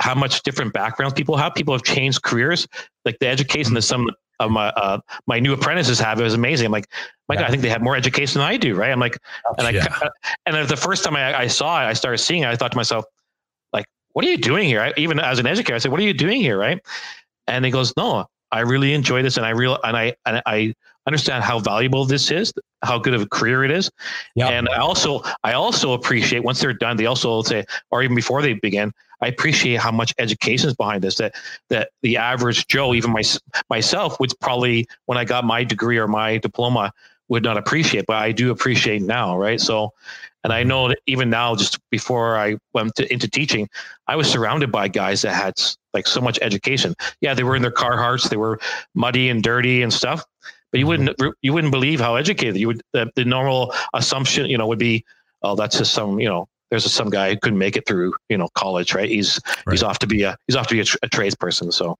how 0.00 0.14
much 0.14 0.42
different 0.42 0.72
backgrounds 0.72 1.14
people 1.14 1.36
have. 1.36 1.54
People 1.54 1.74
have 1.74 1.82
changed 1.82 2.22
careers. 2.22 2.66
Like 3.04 3.18
the 3.18 3.28
education 3.28 3.74
that 3.74 3.82
some 3.82 4.10
of 4.40 4.50
my 4.50 4.68
uh, 4.68 5.00
my 5.26 5.40
new 5.40 5.52
apprentices 5.52 5.98
have 5.98 6.20
it 6.20 6.24
was 6.24 6.34
amazing. 6.34 6.66
I'm 6.66 6.72
like, 6.72 6.88
my 7.28 7.34
yeah. 7.34 7.42
God, 7.42 7.46
I 7.46 7.50
think 7.50 7.62
they 7.62 7.68
have 7.70 7.82
more 7.82 7.96
education 7.96 8.40
than 8.40 8.48
I 8.48 8.56
do, 8.56 8.74
right? 8.74 8.90
I'm 8.90 9.00
like, 9.00 9.18
and 9.58 9.74
yeah. 9.74 9.86
I 9.90 10.08
and 10.46 10.68
the 10.68 10.76
first 10.76 11.04
time 11.04 11.16
I, 11.16 11.38
I, 11.40 11.46
saw 11.46 11.82
it, 11.82 11.86
I 11.86 11.92
started 11.94 12.18
seeing 12.18 12.42
it. 12.42 12.48
I 12.48 12.56
thought 12.56 12.72
to 12.72 12.76
myself, 12.76 13.04
like, 13.72 13.86
what 14.12 14.24
are 14.24 14.28
you 14.28 14.36
doing 14.36 14.68
here? 14.68 14.80
I, 14.80 14.92
even 14.96 15.18
as 15.18 15.38
an 15.38 15.46
educator, 15.46 15.74
I 15.74 15.78
said, 15.78 15.90
what 15.90 16.00
are 16.00 16.04
you 16.04 16.14
doing 16.14 16.40
here, 16.40 16.58
right? 16.58 16.80
And 17.46 17.64
he 17.64 17.70
goes, 17.70 17.94
no, 17.96 18.26
I 18.52 18.60
really 18.60 18.92
enjoy 18.92 19.22
this, 19.22 19.36
and 19.36 19.46
I 19.46 19.50
real 19.50 19.78
and 19.82 19.96
I 19.96 20.14
and 20.26 20.42
I 20.46 20.74
understand 21.06 21.44
how 21.44 21.58
valuable 21.58 22.04
this 22.04 22.30
is, 22.30 22.52
how 22.86 22.98
good 22.98 23.14
of 23.14 23.22
a 23.22 23.26
career 23.26 23.64
it 23.64 23.70
is. 23.70 23.90
Yep. 24.34 24.50
And 24.50 24.68
I 24.68 24.78
also 24.78 25.22
I 25.44 25.52
also 25.52 25.92
appreciate 25.92 26.44
once 26.44 26.60
they're 26.60 26.72
done, 26.72 26.96
they 26.96 27.06
also 27.06 27.42
say, 27.42 27.64
or 27.90 28.02
even 28.02 28.16
before 28.16 28.42
they 28.42 28.54
begin, 28.54 28.92
I 29.20 29.28
appreciate 29.28 29.80
how 29.80 29.90
much 29.90 30.14
education 30.18 30.68
is 30.68 30.74
behind 30.74 31.02
this. 31.02 31.16
That 31.16 31.34
that 31.68 31.90
the 32.02 32.16
average 32.16 32.66
Joe, 32.68 32.94
even 32.94 33.12
my, 33.12 33.22
myself, 33.68 34.18
would 34.20 34.32
probably 34.40 34.86
when 35.06 35.18
I 35.18 35.24
got 35.24 35.44
my 35.44 35.64
degree 35.64 35.98
or 35.98 36.08
my 36.08 36.38
diploma 36.38 36.92
would 37.28 37.42
not 37.42 37.56
appreciate, 37.56 38.06
but 38.06 38.16
I 38.16 38.32
do 38.32 38.50
appreciate 38.50 39.02
now, 39.02 39.36
right? 39.36 39.60
So, 39.60 39.92
and 40.44 40.52
I 40.52 40.62
know 40.62 40.88
that 40.88 41.00
even 41.06 41.28
now, 41.28 41.56
just 41.56 41.78
before 41.90 42.36
I 42.36 42.56
went 42.72 42.94
to, 42.96 43.12
into 43.12 43.28
teaching, 43.28 43.68
I 44.06 44.14
was 44.14 44.30
surrounded 44.30 44.70
by 44.70 44.86
guys 44.86 45.22
that 45.22 45.34
had 45.34 45.54
like 45.92 46.06
so 46.06 46.20
much 46.20 46.38
education. 46.40 46.94
Yeah, 47.20 47.34
they 47.34 47.42
were 47.42 47.56
in 47.56 47.62
their 47.62 47.72
Carhartts, 47.72 48.28
they 48.28 48.36
were 48.36 48.60
muddy 48.94 49.28
and 49.28 49.42
dirty 49.42 49.82
and 49.82 49.92
stuff, 49.92 50.24
but 50.76 50.80
you 50.80 50.86
wouldn't 50.86 51.18
you 51.40 51.54
wouldn't 51.54 51.70
believe 51.70 52.00
how 52.00 52.16
educated 52.16 52.58
you 52.58 52.66
would. 52.66 52.82
The, 52.92 53.10
the 53.16 53.24
normal 53.24 53.72
assumption, 53.94 54.44
you 54.44 54.58
know, 54.58 54.66
would 54.66 54.78
be, 54.78 55.06
oh, 55.40 55.56
that's 55.56 55.78
just 55.78 55.94
some, 55.94 56.20
you 56.20 56.28
know, 56.28 56.48
there's 56.68 56.82
just 56.82 56.96
some 56.96 57.08
guy 57.08 57.30
who 57.30 57.38
couldn't 57.40 57.58
make 57.58 57.78
it 57.78 57.86
through, 57.86 58.12
you 58.28 58.36
know, 58.36 58.48
college, 58.54 58.94
right? 58.94 59.08
He's 59.08 59.40
right. 59.46 59.72
he's 59.72 59.82
off 59.82 59.98
to 60.00 60.06
be 60.06 60.22
a 60.24 60.36
he's 60.46 60.54
off 60.54 60.66
to 60.66 60.74
be 60.74 60.80
a, 60.80 60.84
a 61.02 61.08
tradesperson. 61.08 61.72
So. 61.72 61.96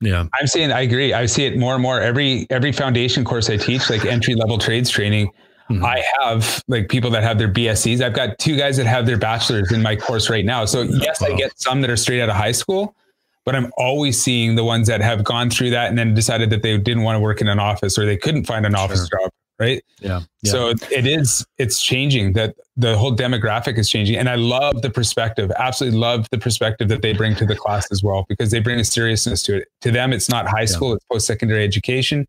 Yeah, 0.00 0.24
I'm 0.40 0.46
saying 0.46 0.72
I 0.72 0.80
agree. 0.80 1.12
I 1.12 1.26
see 1.26 1.44
it 1.44 1.58
more 1.58 1.74
and 1.74 1.82
more 1.82 2.00
every 2.00 2.46
every 2.48 2.72
foundation 2.72 3.24
course 3.24 3.50
I 3.50 3.58
teach, 3.58 3.90
like 3.90 4.06
entry 4.06 4.34
level 4.34 4.56
trades 4.56 4.88
training. 4.88 5.30
Mm-hmm. 5.70 5.84
I 5.84 6.02
have 6.20 6.62
like 6.66 6.88
people 6.88 7.10
that 7.10 7.22
have 7.22 7.38
their 7.38 7.52
BSCs. 7.52 8.00
I've 8.00 8.14
got 8.14 8.38
two 8.38 8.56
guys 8.56 8.78
that 8.78 8.86
have 8.86 9.04
their 9.04 9.18
bachelors 9.18 9.70
in 9.70 9.82
my 9.82 9.96
course 9.96 10.30
right 10.30 10.44
now. 10.44 10.64
So 10.64 10.82
yes, 10.82 11.20
I 11.20 11.34
get 11.34 11.58
some 11.60 11.82
that 11.82 11.90
are 11.90 11.96
straight 11.96 12.22
out 12.22 12.30
of 12.30 12.36
high 12.36 12.52
school, 12.52 12.96
but 13.44 13.54
I'm 13.54 13.72
always 13.76 14.20
seeing 14.20 14.54
the 14.54 14.64
ones 14.64 14.88
that 14.88 15.00
have 15.00 15.24
gone 15.24 15.50
through 15.50 15.70
that 15.70 15.88
and 15.88 15.98
then 15.98 16.14
decided 16.14 16.50
that 16.50 16.62
they 16.62 16.76
didn't 16.78 17.02
want 17.02 17.16
to 17.16 17.20
work 17.20 17.40
in 17.40 17.48
an 17.48 17.58
office 17.58 17.98
or 17.98 18.06
they 18.06 18.16
couldn't 18.16 18.44
find 18.44 18.64
an 18.66 18.74
office 18.74 19.08
sure. 19.08 19.20
job. 19.20 19.30
Right. 19.56 19.84
Yeah. 20.00 20.22
yeah. 20.42 20.50
So 20.50 20.68
it 20.90 21.06
is, 21.06 21.46
it's 21.58 21.80
changing 21.80 22.32
that 22.32 22.56
the 22.76 22.98
whole 22.98 23.14
demographic 23.14 23.78
is 23.78 23.88
changing. 23.88 24.16
And 24.16 24.28
I 24.28 24.34
love 24.34 24.82
the 24.82 24.90
perspective, 24.90 25.52
absolutely 25.56 25.96
love 25.96 26.26
the 26.32 26.38
perspective 26.38 26.88
that 26.88 27.02
they 27.02 27.12
bring 27.12 27.36
to 27.36 27.46
the 27.46 27.54
class 27.54 27.86
as 27.92 28.02
well, 28.02 28.26
because 28.28 28.50
they 28.50 28.58
bring 28.58 28.80
a 28.80 28.84
seriousness 28.84 29.44
to 29.44 29.58
it. 29.58 29.68
To 29.82 29.92
them, 29.92 30.12
it's 30.12 30.28
not 30.28 30.48
high 30.48 30.64
school, 30.64 30.88
yeah. 30.88 30.94
it's 30.96 31.04
post 31.04 31.26
secondary 31.28 31.62
education. 31.62 32.26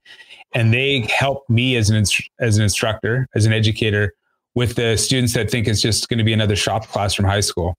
And 0.53 0.71
they 0.71 1.07
help 1.09 1.49
me 1.49 1.77
as 1.77 1.89
an, 1.89 2.03
as 2.39 2.57
an 2.57 2.63
instructor, 2.63 3.27
as 3.33 3.47
an 3.47 3.53
educator 3.53 4.13
with 4.53 4.75
the 4.75 4.95
students 4.95 5.33
that 5.33 5.49
think 5.49 5.67
it's 5.67 5.81
just 5.81 6.07
going 6.09 6.19
to 6.19 6.23
be 6.23 6.31
another 6.31 6.55
shop 6.55 6.87
class 6.89 7.15
from 7.15 7.25
high 7.25 7.41
school. 7.41 7.75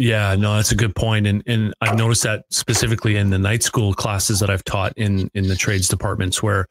Yeah, 0.00 0.34
no, 0.34 0.56
that's 0.56 0.72
a 0.72 0.76
good 0.76 0.94
point, 0.94 1.26
and 1.26 1.42
and 1.46 1.74
I've 1.82 1.98
noticed 1.98 2.22
that 2.22 2.44
specifically 2.48 3.16
in 3.16 3.28
the 3.28 3.38
night 3.38 3.62
school 3.62 3.92
classes 3.92 4.40
that 4.40 4.48
I've 4.48 4.64
taught 4.64 4.94
in 4.96 5.30
in 5.34 5.46
the 5.46 5.54
trades 5.54 5.88
departments, 5.88 6.42
where, 6.42 6.68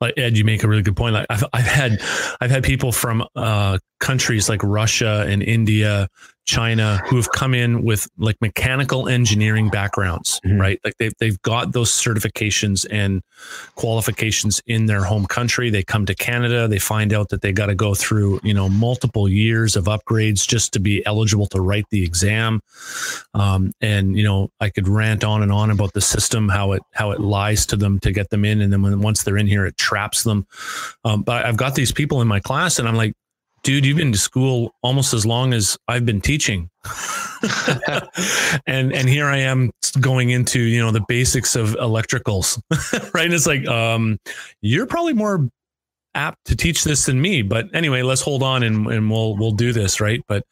like 0.00 0.14
Ed, 0.16 0.38
you 0.38 0.44
make 0.44 0.62
a 0.64 0.68
really 0.68 0.82
good 0.82 0.96
point. 0.96 1.12
Like 1.12 1.26
I've 1.28 1.44
I've 1.52 1.66
had 1.66 2.00
I've 2.40 2.50
had 2.50 2.64
people 2.64 2.90
from 2.90 3.22
uh, 3.36 3.78
countries 4.00 4.48
like 4.48 4.62
Russia 4.62 5.26
and 5.28 5.42
India, 5.42 6.08
China 6.48 6.96
who 7.06 7.16
have 7.16 7.30
come 7.32 7.52
in 7.52 7.82
with 7.82 8.08
like 8.16 8.40
mechanical 8.40 9.06
engineering 9.06 9.68
backgrounds, 9.68 10.40
mm-hmm. 10.40 10.58
right? 10.58 10.80
Like 10.82 10.96
they've, 10.98 11.12
they've 11.20 11.40
got 11.42 11.72
those 11.72 11.90
certifications 11.90 12.86
and 12.90 13.22
qualifications 13.74 14.62
in 14.66 14.86
their 14.86 15.04
home 15.04 15.26
country. 15.26 15.68
They 15.68 15.82
come 15.82 16.06
to 16.06 16.14
Canada, 16.14 16.66
they 16.66 16.78
find 16.78 17.12
out 17.12 17.28
that 17.28 17.42
they 17.42 17.52
got 17.52 17.66
to 17.66 17.74
go 17.74 17.94
through, 17.94 18.40
you 18.42 18.54
know, 18.54 18.66
multiple 18.66 19.28
years 19.28 19.76
of 19.76 19.84
upgrades 19.84 20.48
just 20.48 20.72
to 20.72 20.80
be 20.80 21.04
eligible 21.04 21.46
to 21.48 21.60
write 21.60 21.84
the 21.90 22.02
exam. 22.02 22.60
Um, 23.34 23.72
and, 23.82 24.16
you 24.16 24.24
know, 24.24 24.48
I 24.58 24.70
could 24.70 24.88
rant 24.88 25.24
on 25.24 25.42
and 25.42 25.52
on 25.52 25.70
about 25.70 25.92
the 25.92 26.00
system, 26.00 26.48
how 26.48 26.72
it, 26.72 26.82
how 26.94 27.10
it 27.10 27.20
lies 27.20 27.66
to 27.66 27.76
them 27.76 28.00
to 28.00 28.10
get 28.10 28.30
them 28.30 28.46
in. 28.46 28.62
And 28.62 28.72
then 28.72 28.80
when, 28.80 29.02
once 29.02 29.22
they're 29.22 29.36
in 29.36 29.46
here, 29.46 29.66
it 29.66 29.76
traps 29.76 30.22
them. 30.22 30.46
Um, 31.04 31.22
but 31.22 31.44
I've 31.44 31.58
got 31.58 31.74
these 31.74 31.92
people 31.92 32.22
in 32.22 32.26
my 32.26 32.40
class 32.40 32.78
and 32.78 32.88
I'm 32.88 32.96
like, 32.96 33.12
dude, 33.68 33.84
you've 33.84 33.98
been 33.98 34.12
to 34.12 34.18
school 34.18 34.74
almost 34.82 35.12
as 35.12 35.26
long 35.26 35.52
as 35.52 35.76
I've 35.88 36.06
been 36.06 36.22
teaching. 36.22 36.70
and 38.66 38.94
and 38.94 39.06
here 39.06 39.26
I 39.26 39.40
am 39.40 39.70
going 40.00 40.30
into, 40.30 40.58
you 40.58 40.80
know, 40.80 40.90
the 40.90 41.04
basics 41.06 41.54
of 41.54 41.76
electricals. 41.76 42.58
right. 43.12 43.26
And 43.26 43.34
it's 43.34 43.46
like, 43.46 43.68
um, 43.68 44.16
you're 44.62 44.86
probably 44.86 45.12
more 45.12 45.50
apt 46.14 46.46
to 46.46 46.56
teach 46.56 46.82
this 46.82 47.04
than 47.04 47.20
me. 47.20 47.42
But 47.42 47.66
anyway, 47.74 48.00
let's 48.00 48.22
hold 48.22 48.42
on 48.42 48.62
and, 48.62 48.86
and 48.86 49.10
we'll 49.10 49.36
we'll 49.36 49.52
do 49.52 49.74
this, 49.74 50.00
right? 50.00 50.22
But 50.28 50.44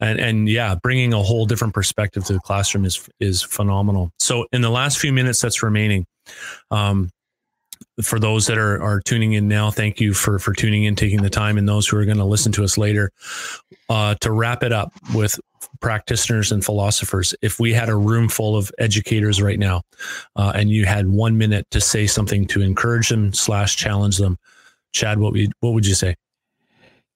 and 0.00 0.18
and 0.18 0.48
yeah, 0.48 0.74
bringing 0.74 1.12
a 1.12 1.22
whole 1.22 1.46
different 1.46 1.72
perspective 1.72 2.24
to 2.24 2.32
the 2.32 2.40
classroom 2.40 2.84
is 2.84 3.08
is 3.20 3.42
phenomenal. 3.42 4.10
So 4.18 4.44
in 4.50 4.60
the 4.60 4.70
last 4.70 4.98
few 4.98 5.12
minutes 5.12 5.40
that's 5.40 5.62
remaining, 5.62 6.04
um, 6.72 7.10
for 8.02 8.18
those 8.18 8.46
that 8.46 8.58
are 8.58 8.82
are 8.82 9.00
tuning 9.00 9.32
in 9.32 9.48
now, 9.48 9.70
thank 9.70 10.00
you 10.00 10.12
for 10.12 10.38
for 10.38 10.52
tuning 10.52 10.84
in, 10.84 10.94
taking 10.94 11.22
the 11.22 11.30
time, 11.30 11.58
and 11.58 11.68
those 11.68 11.88
who 11.88 11.96
are 11.96 12.04
going 12.04 12.18
to 12.18 12.24
listen 12.24 12.52
to 12.52 12.64
us 12.64 12.76
later. 12.76 13.10
Uh, 13.88 14.14
to 14.20 14.32
wrap 14.32 14.62
it 14.62 14.72
up 14.72 14.92
with 15.14 15.38
practitioners 15.80 16.52
and 16.52 16.64
philosophers, 16.64 17.34
if 17.42 17.58
we 17.58 17.72
had 17.72 17.88
a 17.88 17.96
room 17.96 18.28
full 18.28 18.56
of 18.56 18.70
educators 18.78 19.40
right 19.40 19.58
now, 19.58 19.82
uh, 20.36 20.52
and 20.54 20.70
you 20.70 20.84
had 20.84 21.08
one 21.08 21.38
minute 21.38 21.66
to 21.70 21.80
say 21.80 22.06
something 22.06 22.46
to 22.46 22.60
encourage 22.60 23.08
them 23.08 23.32
slash 23.32 23.76
challenge 23.76 24.18
them, 24.18 24.38
Chad, 24.92 25.18
what 25.18 25.32
would 25.32 25.52
what 25.60 25.72
would 25.72 25.86
you 25.86 25.94
say? 25.94 26.14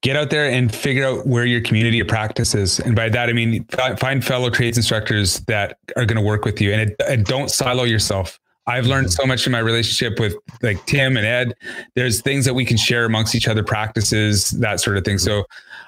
Get 0.03 0.17
out 0.17 0.31
there 0.31 0.51
and 0.51 0.75
figure 0.75 1.07
out 1.07 1.27
where 1.27 1.45
your 1.45 1.61
community 1.61 2.01
of 2.01 2.09
practice 2.09 2.55
is, 2.55 2.81
and 2.81 2.97
by 2.97 3.11
that 3.11 3.29
I 3.29 3.35
mean 3.35 3.67
find 3.99 4.25
fellow 4.25 4.49
trades 4.49 4.79
instructors 4.79 5.41
that 5.41 5.77
are 5.95 6.07
going 6.07 6.17
to 6.17 6.23
work 6.23 6.47
with 6.47 6.59
you, 6.59 6.73
and, 6.73 6.91
it, 6.91 6.97
and 7.07 7.27
don't 7.27 7.51
silo 7.51 7.85
yourself 7.85 8.40
I've 8.67 8.87
learned 8.87 9.13
so 9.13 9.27
much 9.27 9.47
in 9.47 9.53
my 9.53 9.59
relationship 9.59 10.21
with 10.21 10.37
like 10.63 10.85
Tim 10.87 11.17
and 11.17 11.27
Ed. 11.27 11.55
There's 11.95 12.21
things 12.21 12.45
that 12.45 12.55
we 12.55 12.65
can 12.65 12.77
share 12.77 13.05
amongst 13.05 13.35
each 13.35 13.49
other, 13.49 13.65
practices, 13.65 14.51
that 14.51 14.81
sort 14.81 14.97
of 14.97 15.05
thing. 15.05 15.19
So 15.19 15.45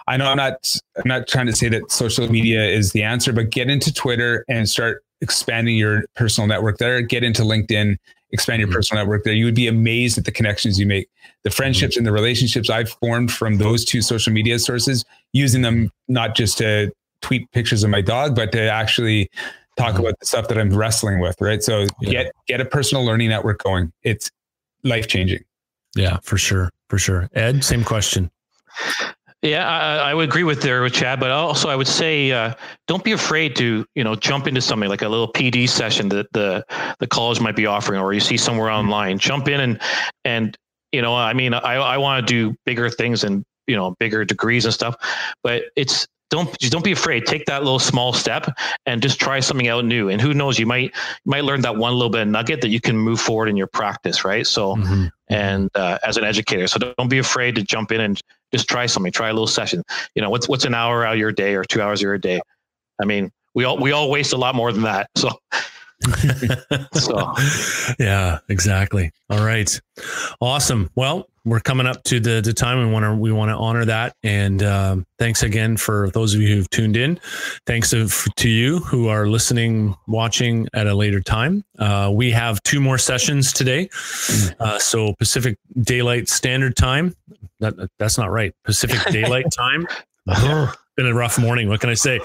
I 0.06 0.16
know 0.16 0.26
I'm 0.26 0.36
not 0.36 0.80
I'm 0.96 1.06
not 1.06 1.28
trying 1.28 1.46
to 1.46 1.54
say 1.54 1.68
that 1.68 1.90
social 1.90 2.28
media 2.30 2.64
is 2.64 2.92
the 2.92 3.02
answer, 3.02 3.32
but 3.32 3.50
get 3.50 3.70
into 3.70 3.92
Twitter 3.92 4.44
and 4.48 4.68
start 4.68 5.04
expanding 5.20 5.76
your 5.76 6.04
personal 6.16 6.48
network 6.48 6.78
there. 6.78 7.00
Get 7.02 7.22
into 7.22 7.42
LinkedIn, 7.42 7.96
expand 8.32 8.60
your 8.60 8.68
mm-hmm. 8.68 8.74
personal 8.74 9.04
network 9.04 9.24
there. 9.24 9.34
You 9.34 9.44
would 9.44 9.54
be 9.54 9.68
amazed 9.68 10.18
at 10.18 10.24
the 10.24 10.32
connections 10.32 10.78
you 10.78 10.86
make, 10.86 11.08
the 11.44 11.50
friendships 11.50 11.94
mm-hmm. 11.94 12.00
and 12.00 12.06
the 12.06 12.12
relationships 12.12 12.68
I've 12.68 12.90
formed 12.90 13.30
from 13.30 13.58
those 13.58 13.84
two 13.84 14.02
social 14.02 14.32
media 14.32 14.58
sources, 14.58 15.04
using 15.32 15.62
them 15.62 15.90
not 16.08 16.34
just 16.34 16.58
to 16.58 16.90
tweet 17.20 17.50
pictures 17.52 17.84
of 17.84 17.90
my 17.90 18.00
dog, 18.00 18.34
but 18.34 18.50
to 18.52 18.60
actually 18.60 19.30
talk 19.82 19.94
mm-hmm. 19.94 20.00
about 20.00 20.18
the 20.20 20.26
stuff 20.26 20.48
that 20.48 20.58
I'm 20.58 20.74
wrestling 20.74 21.20
with, 21.20 21.40
right? 21.40 21.62
So 21.62 21.86
yeah. 22.00 22.10
get 22.10 22.32
get 22.46 22.60
a 22.60 22.64
personal 22.64 23.04
learning 23.04 23.30
network 23.30 23.62
going. 23.62 23.92
It's 24.02 24.30
life 24.84 25.08
changing. 25.08 25.44
Yeah, 25.94 26.18
for 26.22 26.38
sure, 26.38 26.70
for 26.88 26.98
sure. 26.98 27.28
Ed, 27.34 27.64
same 27.64 27.84
question. 27.84 28.30
Yeah, 29.42 29.68
I, 29.68 30.10
I, 30.10 30.14
would 30.14 30.28
agree 30.28 30.44
with 30.44 30.62
there 30.62 30.82
with 30.82 30.92
Chad, 30.92 31.18
but 31.18 31.32
also 31.32 31.68
I 31.68 31.74
would 31.74 31.88
say 31.88 32.30
uh, 32.30 32.54
don't 32.86 33.02
be 33.02 33.10
afraid 33.10 33.56
to 33.56 33.84
you 33.96 34.04
know 34.04 34.14
jump 34.14 34.46
into 34.46 34.60
something 34.60 34.88
like 34.88 35.02
a 35.02 35.08
little 35.08 35.30
PD 35.32 35.68
session 35.68 36.08
that 36.10 36.32
the 36.32 36.64
the 37.00 37.08
college 37.08 37.40
might 37.40 37.56
be 37.56 37.66
offering, 37.66 38.00
or 38.00 38.12
you 38.12 38.20
see 38.20 38.36
somewhere 38.36 38.68
mm-hmm. 38.68 38.86
online. 38.86 39.18
Jump 39.18 39.48
in 39.48 39.60
and 39.60 39.80
and 40.24 40.56
you 40.92 41.02
know, 41.02 41.14
I 41.14 41.32
mean, 41.32 41.54
I 41.54 41.74
I 41.74 41.96
want 41.98 42.26
to 42.26 42.32
do 42.32 42.56
bigger 42.64 42.88
things 42.88 43.24
and 43.24 43.44
you 43.66 43.74
know 43.74 43.96
bigger 43.98 44.24
degrees 44.24 44.64
and 44.64 44.72
stuff, 44.72 44.94
but 45.42 45.64
it's 45.74 46.06
don't 46.32 46.58
just 46.58 46.72
don't 46.72 46.84
be 46.84 46.92
afraid. 46.92 47.26
Take 47.26 47.44
that 47.44 47.62
little 47.62 47.78
small 47.78 48.12
step 48.14 48.48
and 48.86 49.02
just 49.02 49.20
try 49.20 49.38
something 49.38 49.68
out 49.68 49.84
new. 49.84 50.08
And 50.08 50.20
who 50.20 50.32
knows, 50.32 50.58
you 50.58 50.66
might 50.66 50.84
you 50.84 50.90
might 51.26 51.44
learn 51.44 51.60
that 51.60 51.76
one 51.76 51.92
little 51.92 52.08
bit 52.08 52.22
of 52.22 52.28
nugget 52.28 52.62
that 52.62 52.70
you 52.70 52.80
can 52.80 52.96
move 52.96 53.20
forward 53.20 53.48
in 53.48 53.56
your 53.56 53.66
practice, 53.66 54.24
right? 54.24 54.46
So, 54.46 54.76
mm-hmm. 54.76 55.06
and 55.28 55.70
uh, 55.74 55.98
as 56.02 56.16
an 56.16 56.24
educator, 56.24 56.66
so 56.66 56.78
don't 56.78 57.10
be 57.10 57.18
afraid 57.18 57.54
to 57.56 57.62
jump 57.62 57.92
in 57.92 58.00
and 58.00 58.20
just 58.50 58.66
try 58.66 58.86
something. 58.86 59.12
Try 59.12 59.28
a 59.28 59.32
little 59.32 59.46
session. 59.46 59.82
You 60.14 60.22
know, 60.22 60.30
what's 60.30 60.48
what's 60.48 60.64
an 60.64 60.74
hour 60.74 61.04
out 61.04 61.12
of 61.12 61.18
your 61.18 61.32
day 61.32 61.54
or 61.54 61.64
two 61.64 61.82
hours 61.82 62.00
of 62.00 62.04
your 62.04 62.18
day? 62.18 62.40
I 63.00 63.04
mean, 63.04 63.30
we 63.54 63.64
all 63.64 63.76
we 63.76 63.92
all 63.92 64.10
waste 64.10 64.32
a 64.32 64.38
lot 64.38 64.54
more 64.54 64.72
than 64.72 64.82
that. 64.82 65.10
So. 65.16 65.30
so 66.94 67.32
yeah 68.00 68.40
exactly 68.48 69.12
all 69.30 69.44
right 69.44 69.80
awesome 70.40 70.90
well 70.96 71.28
we're 71.44 71.60
coming 71.60 71.86
up 71.86 72.02
to 72.04 72.20
the, 72.20 72.40
the 72.40 72.52
time. 72.52 72.78
We 72.78 72.92
want 72.92 73.04
to 73.04 73.14
we 73.14 73.32
want 73.32 73.50
to 73.50 73.56
honor 73.56 73.84
that. 73.84 74.14
And 74.22 74.62
um, 74.62 75.06
thanks 75.18 75.42
again 75.42 75.76
for 75.76 76.10
those 76.10 76.34
of 76.34 76.40
you 76.40 76.54
who've 76.54 76.70
tuned 76.70 76.96
in. 76.96 77.18
Thanks 77.66 77.90
to, 77.90 78.08
to 78.08 78.48
you 78.48 78.78
who 78.80 79.08
are 79.08 79.26
listening 79.26 79.96
watching 80.06 80.68
at 80.72 80.86
a 80.86 80.94
later 80.94 81.20
time. 81.20 81.64
Uh, 81.78 82.10
we 82.14 82.30
have 82.30 82.62
two 82.62 82.80
more 82.80 82.98
sessions 82.98 83.52
today. 83.52 83.88
Uh, 84.60 84.78
so 84.78 85.14
pacific 85.14 85.58
daylight 85.82 86.28
standard 86.28 86.76
time 86.76 87.14
that, 87.62 87.90
that's 87.98 88.18
not 88.18 88.30
right. 88.30 88.54
Pacific 88.64 89.00
daylight 89.12 89.46
time 89.56 89.86
been 90.96 91.06
a 91.06 91.14
rough 91.14 91.38
morning. 91.38 91.68
What 91.68 91.80
can 91.80 91.90
I 91.90 91.94
say? 91.94 92.20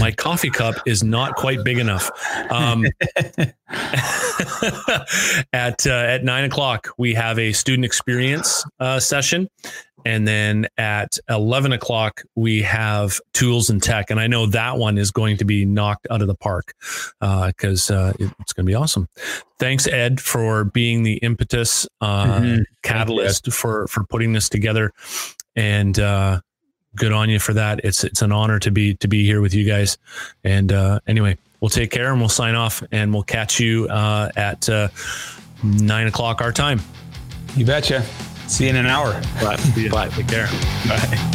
My 0.00 0.10
coffee 0.10 0.50
cup 0.50 0.74
is 0.86 1.02
not 1.02 1.36
quite 1.36 1.64
big 1.64 1.78
enough. 1.78 2.10
Um, 2.50 2.86
at 5.52 5.86
uh, 5.86 5.90
at 5.90 6.24
nine 6.24 6.44
o'clock, 6.44 6.88
we 6.98 7.14
have 7.14 7.38
a 7.38 7.52
student 7.52 7.84
experience 7.84 8.64
uh, 8.80 8.98
session, 8.98 9.48
and 10.04 10.26
then 10.26 10.66
at 10.76 11.18
eleven 11.28 11.72
o'clock, 11.72 12.22
we 12.34 12.62
have 12.62 13.20
tools 13.32 13.70
and 13.70 13.82
tech. 13.82 14.10
And 14.10 14.18
I 14.18 14.26
know 14.26 14.46
that 14.46 14.78
one 14.78 14.98
is 14.98 15.10
going 15.10 15.36
to 15.38 15.44
be 15.44 15.64
knocked 15.64 16.06
out 16.10 16.20
of 16.20 16.28
the 16.28 16.34
park 16.34 16.74
because 17.20 17.90
uh, 17.90 18.12
uh 18.20 18.28
it's 18.40 18.52
going 18.52 18.66
to 18.66 18.70
be 18.70 18.74
awesome. 18.74 19.08
Thanks, 19.58 19.86
Ed, 19.86 20.20
for 20.20 20.64
being 20.64 21.02
the 21.02 21.18
impetus 21.18 21.86
uh, 22.00 22.26
mm-hmm. 22.26 22.62
catalyst 22.82 23.52
for 23.52 23.86
for 23.88 24.04
putting 24.04 24.32
this 24.32 24.48
together. 24.48 24.92
And 25.56 25.98
uh, 25.98 26.40
good 26.98 27.12
on 27.12 27.30
you 27.30 27.38
for 27.38 27.54
that. 27.54 27.80
It's 27.84 28.04
it's 28.04 28.22
an 28.22 28.32
honor 28.32 28.58
to 28.58 28.70
be 28.70 28.94
to 28.96 29.08
be 29.08 29.24
here 29.24 29.40
with 29.40 29.54
you 29.54 29.64
guys. 29.64 29.98
And 30.44 30.72
uh, 30.72 31.00
anyway, 31.06 31.38
we'll 31.60 31.68
take 31.70 31.90
care 31.90 32.10
and 32.10 32.20
we'll 32.20 32.28
sign 32.28 32.54
off 32.54 32.82
and 32.92 33.12
we'll 33.12 33.22
catch 33.22 33.60
you 33.60 33.88
uh, 33.88 34.30
at 34.36 34.68
uh, 34.68 34.88
nine 35.62 36.06
o'clock 36.06 36.40
our 36.40 36.52
time. 36.52 36.80
You 37.56 37.64
betcha. 37.64 38.02
See 38.48 38.64
you 38.64 38.70
in 38.70 38.76
an 38.76 38.86
hour. 38.86 39.12
Bye. 39.40 39.56
Bye. 39.90 40.08
Take 40.08 40.28
care. 40.28 40.46
Bye. 40.86 41.34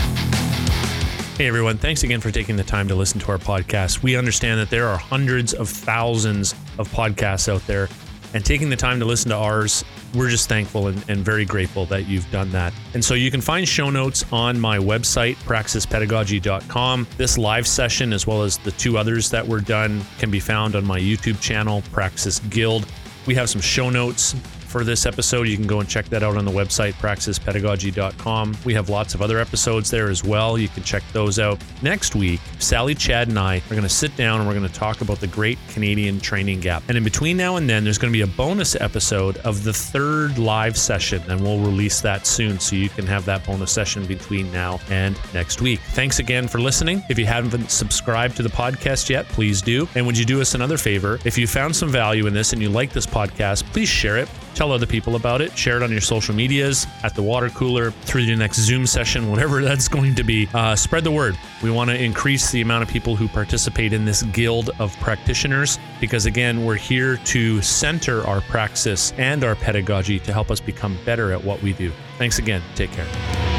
Hey 1.37 1.47
everyone, 1.47 1.79
thanks 1.79 2.03
again 2.03 2.21
for 2.21 2.29
taking 2.29 2.57
the 2.57 2.63
time 2.63 2.87
to 2.89 2.95
listen 2.95 3.19
to 3.21 3.31
our 3.31 3.39
podcast. 3.39 4.03
We 4.03 4.15
understand 4.15 4.59
that 4.59 4.69
there 4.69 4.87
are 4.87 4.97
hundreds 4.97 5.55
of 5.55 5.67
thousands 5.67 6.53
of 6.77 6.87
podcasts 6.89 7.51
out 7.51 7.65
there 7.65 7.89
and 8.33 8.43
taking 8.43 8.69
the 8.69 8.75
time 8.75 8.99
to 8.99 9.05
listen 9.05 9.29
to 9.29 9.35
ours. 9.35 9.83
We're 10.13 10.29
just 10.29 10.49
thankful 10.49 10.87
and, 10.87 11.03
and, 11.09 11.23
very 11.23 11.45
grateful 11.45 11.85
that 11.87 12.07
you've 12.07 12.29
done 12.31 12.51
that. 12.51 12.73
And 12.93 13.03
so 13.03 13.13
you 13.13 13.31
can 13.31 13.41
find 13.41 13.67
show 13.67 13.89
notes 13.89 14.25
on 14.31 14.59
my 14.59 14.77
website, 14.77 15.35
praxispedagogy.com. 15.43 17.07
This 17.17 17.37
live 17.37 17.67
session, 17.67 18.13
as 18.13 18.27
well 18.27 18.43
as 18.43 18.57
the 18.57 18.71
two 18.71 18.97
others 18.97 19.29
that 19.31 19.47
were 19.47 19.61
done, 19.61 20.03
can 20.19 20.29
be 20.29 20.39
found 20.39 20.75
on 20.75 20.85
my 20.85 20.99
YouTube 20.99 21.39
channel, 21.41 21.83
Praxis 21.91 22.39
Guild. 22.39 22.85
We 23.25 23.35
have 23.35 23.49
some 23.49 23.61
show 23.61 23.89
notes 23.89 24.35
for 24.73 24.83
this 24.83 25.05
episode. 25.05 25.47
You 25.47 25.55
can 25.55 25.67
go 25.67 25.81
and 25.81 25.87
check 25.87 26.05
that 26.05 26.23
out 26.23 26.35
on 26.35 26.45
the 26.45 26.51
website, 26.51 26.93
praxispedagogy.com. 26.93 28.57
We 28.65 28.73
have 28.73 28.89
lots 28.89 29.13
of 29.13 29.21
other 29.21 29.37
episodes 29.37 29.91
there 29.91 30.09
as 30.09 30.23
well. 30.23 30.57
You 30.57 30.67
can 30.67 30.81
check 30.81 31.03
those 31.13 31.37
out. 31.37 31.61
Next 31.83 32.15
week, 32.15 32.41
Sally, 32.57 32.95
Chad, 32.95 33.27
and 33.27 33.37
I 33.37 33.57
are 33.57 33.69
going 33.69 33.83
to 33.83 33.89
sit 33.89 34.15
down 34.17 34.39
and 34.39 34.49
we're 34.49 34.55
going 34.55 34.67
to 34.67 34.73
talk 34.73 35.01
about 35.01 35.19
the 35.19 35.27
Great 35.27 35.59
Canadian 35.69 36.19
Training 36.19 36.59
Gap. 36.59 36.81
And 36.87 36.97
in 36.97 37.03
between 37.03 37.37
now 37.37 37.57
and 37.57 37.69
then, 37.69 37.83
there's 37.83 37.99
going 37.99 38.11
to 38.11 38.17
be 38.17 38.23
a 38.23 38.35
bonus 38.35 38.75
episode 38.75 39.37
of 39.37 39.63
the 39.63 39.71
third 39.71 40.39
live 40.39 40.75
session, 40.75 41.21
and 41.29 41.39
we'll 41.39 41.59
release 41.59 42.01
that 42.01 42.25
soon 42.25 42.59
so 42.59 42.75
you 42.75 42.89
can 42.89 43.05
have 43.05 43.25
that 43.25 43.45
bonus 43.45 43.71
session 43.71 44.07
between 44.07 44.51
now 44.51 44.79
and 44.89 45.19
next 45.35 45.61
week. 45.61 45.81
Thanks 45.91 46.17
again 46.17 46.47
for 46.47 46.59
listening. 46.59 47.03
If 47.11 47.19
you 47.19 47.27
haven't 47.27 47.69
subscribed 47.69 48.37
to 48.37 48.43
the 48.43 48.49
podcast 48.49 49.07
yet, 49.07 49.27
please 49.27 49.61
do. 49.61 49.87
And 49.93 50.03
would 50.07 50.17
you 50.17 50.25
do 50.25 50.41
us 50.41 50.55
another 50.55 50.79
favor? 50.79 51.19
If 51.25 51.37
you 51.37 51.45
found 51.45 51.75
some 51.75 51.89
value 51.89 52.25
in 52.25 52.33
this 52.33 52.53
and 52.53 52.61
you 52.61 52.69
like 52.69 52.91
this 52.91 53.05
podcast, 53.05 53.65
please 53.71 53.87
share 53.87 54.17
it 54.17 54.27
tell 54.53 54.71
other 54.71 54.85
people 54.85 55.15
about 55.15 55.41
it, 55.41 55.57
share 55.57 55.77
it 55.77 55.83
on 55.83 55.91
your 55.91 56.01
social 56.01 56.33
medias, 56.35 56.87
at 57.03 57.15
the 57.15 57.23
water 57.23 57.49
cooler, 57.49 57.91
through 57.91 58.25
the 58.25 58.35
next 58.35 58.57
Zoom 58.57 58.85
session, 58.85 59.29
whatever 59.29 59.61
that's 59.63 59.87
going 59.87 60.15
to 60.15 60.23
be. 60.23 60.47
Uh, 60.53 60.75
spread 60.75 61.03
the 61.03 61.11
word. 61.11 61.37
We 61.61 61.71
want 61.71 61.89
to 61.89 62.01
increase 62.01 62.51
the 62.51 62.61
amount 62.61 62.83
of 62.83 62.89
people 62.89 63.15
who 63.15 63.27
participate 63.27 63.93
in 63.93 64.05
this 64.05 64.23
guild 64.23 64.71
of 64.79 64.95
practitioners 64.99 65.79
because, 65.99 66.25
again, 66.25 66.65
we're 66.65 66.75
here 66.75 67.17
to 67.17 67.61
center 67.61 68.25
our 68.27 68.41
praxis 68.41 69.13
and 69.13 69.43
our 69.43 69.55
pedagogy 69.55 70.19
to 70.19 70.33
help 70.33 70.51
us 70.51 70.59
become 70.59 70.97
better 71.05 71.31
at 71.31 71.43
what 71.43 71.61
we 71.61 71.73
do. 71.73 71.91
Thanks 72.17 72.39
again. 72.39 72.61
Take 72.75 72.91
care. 72.91 73.52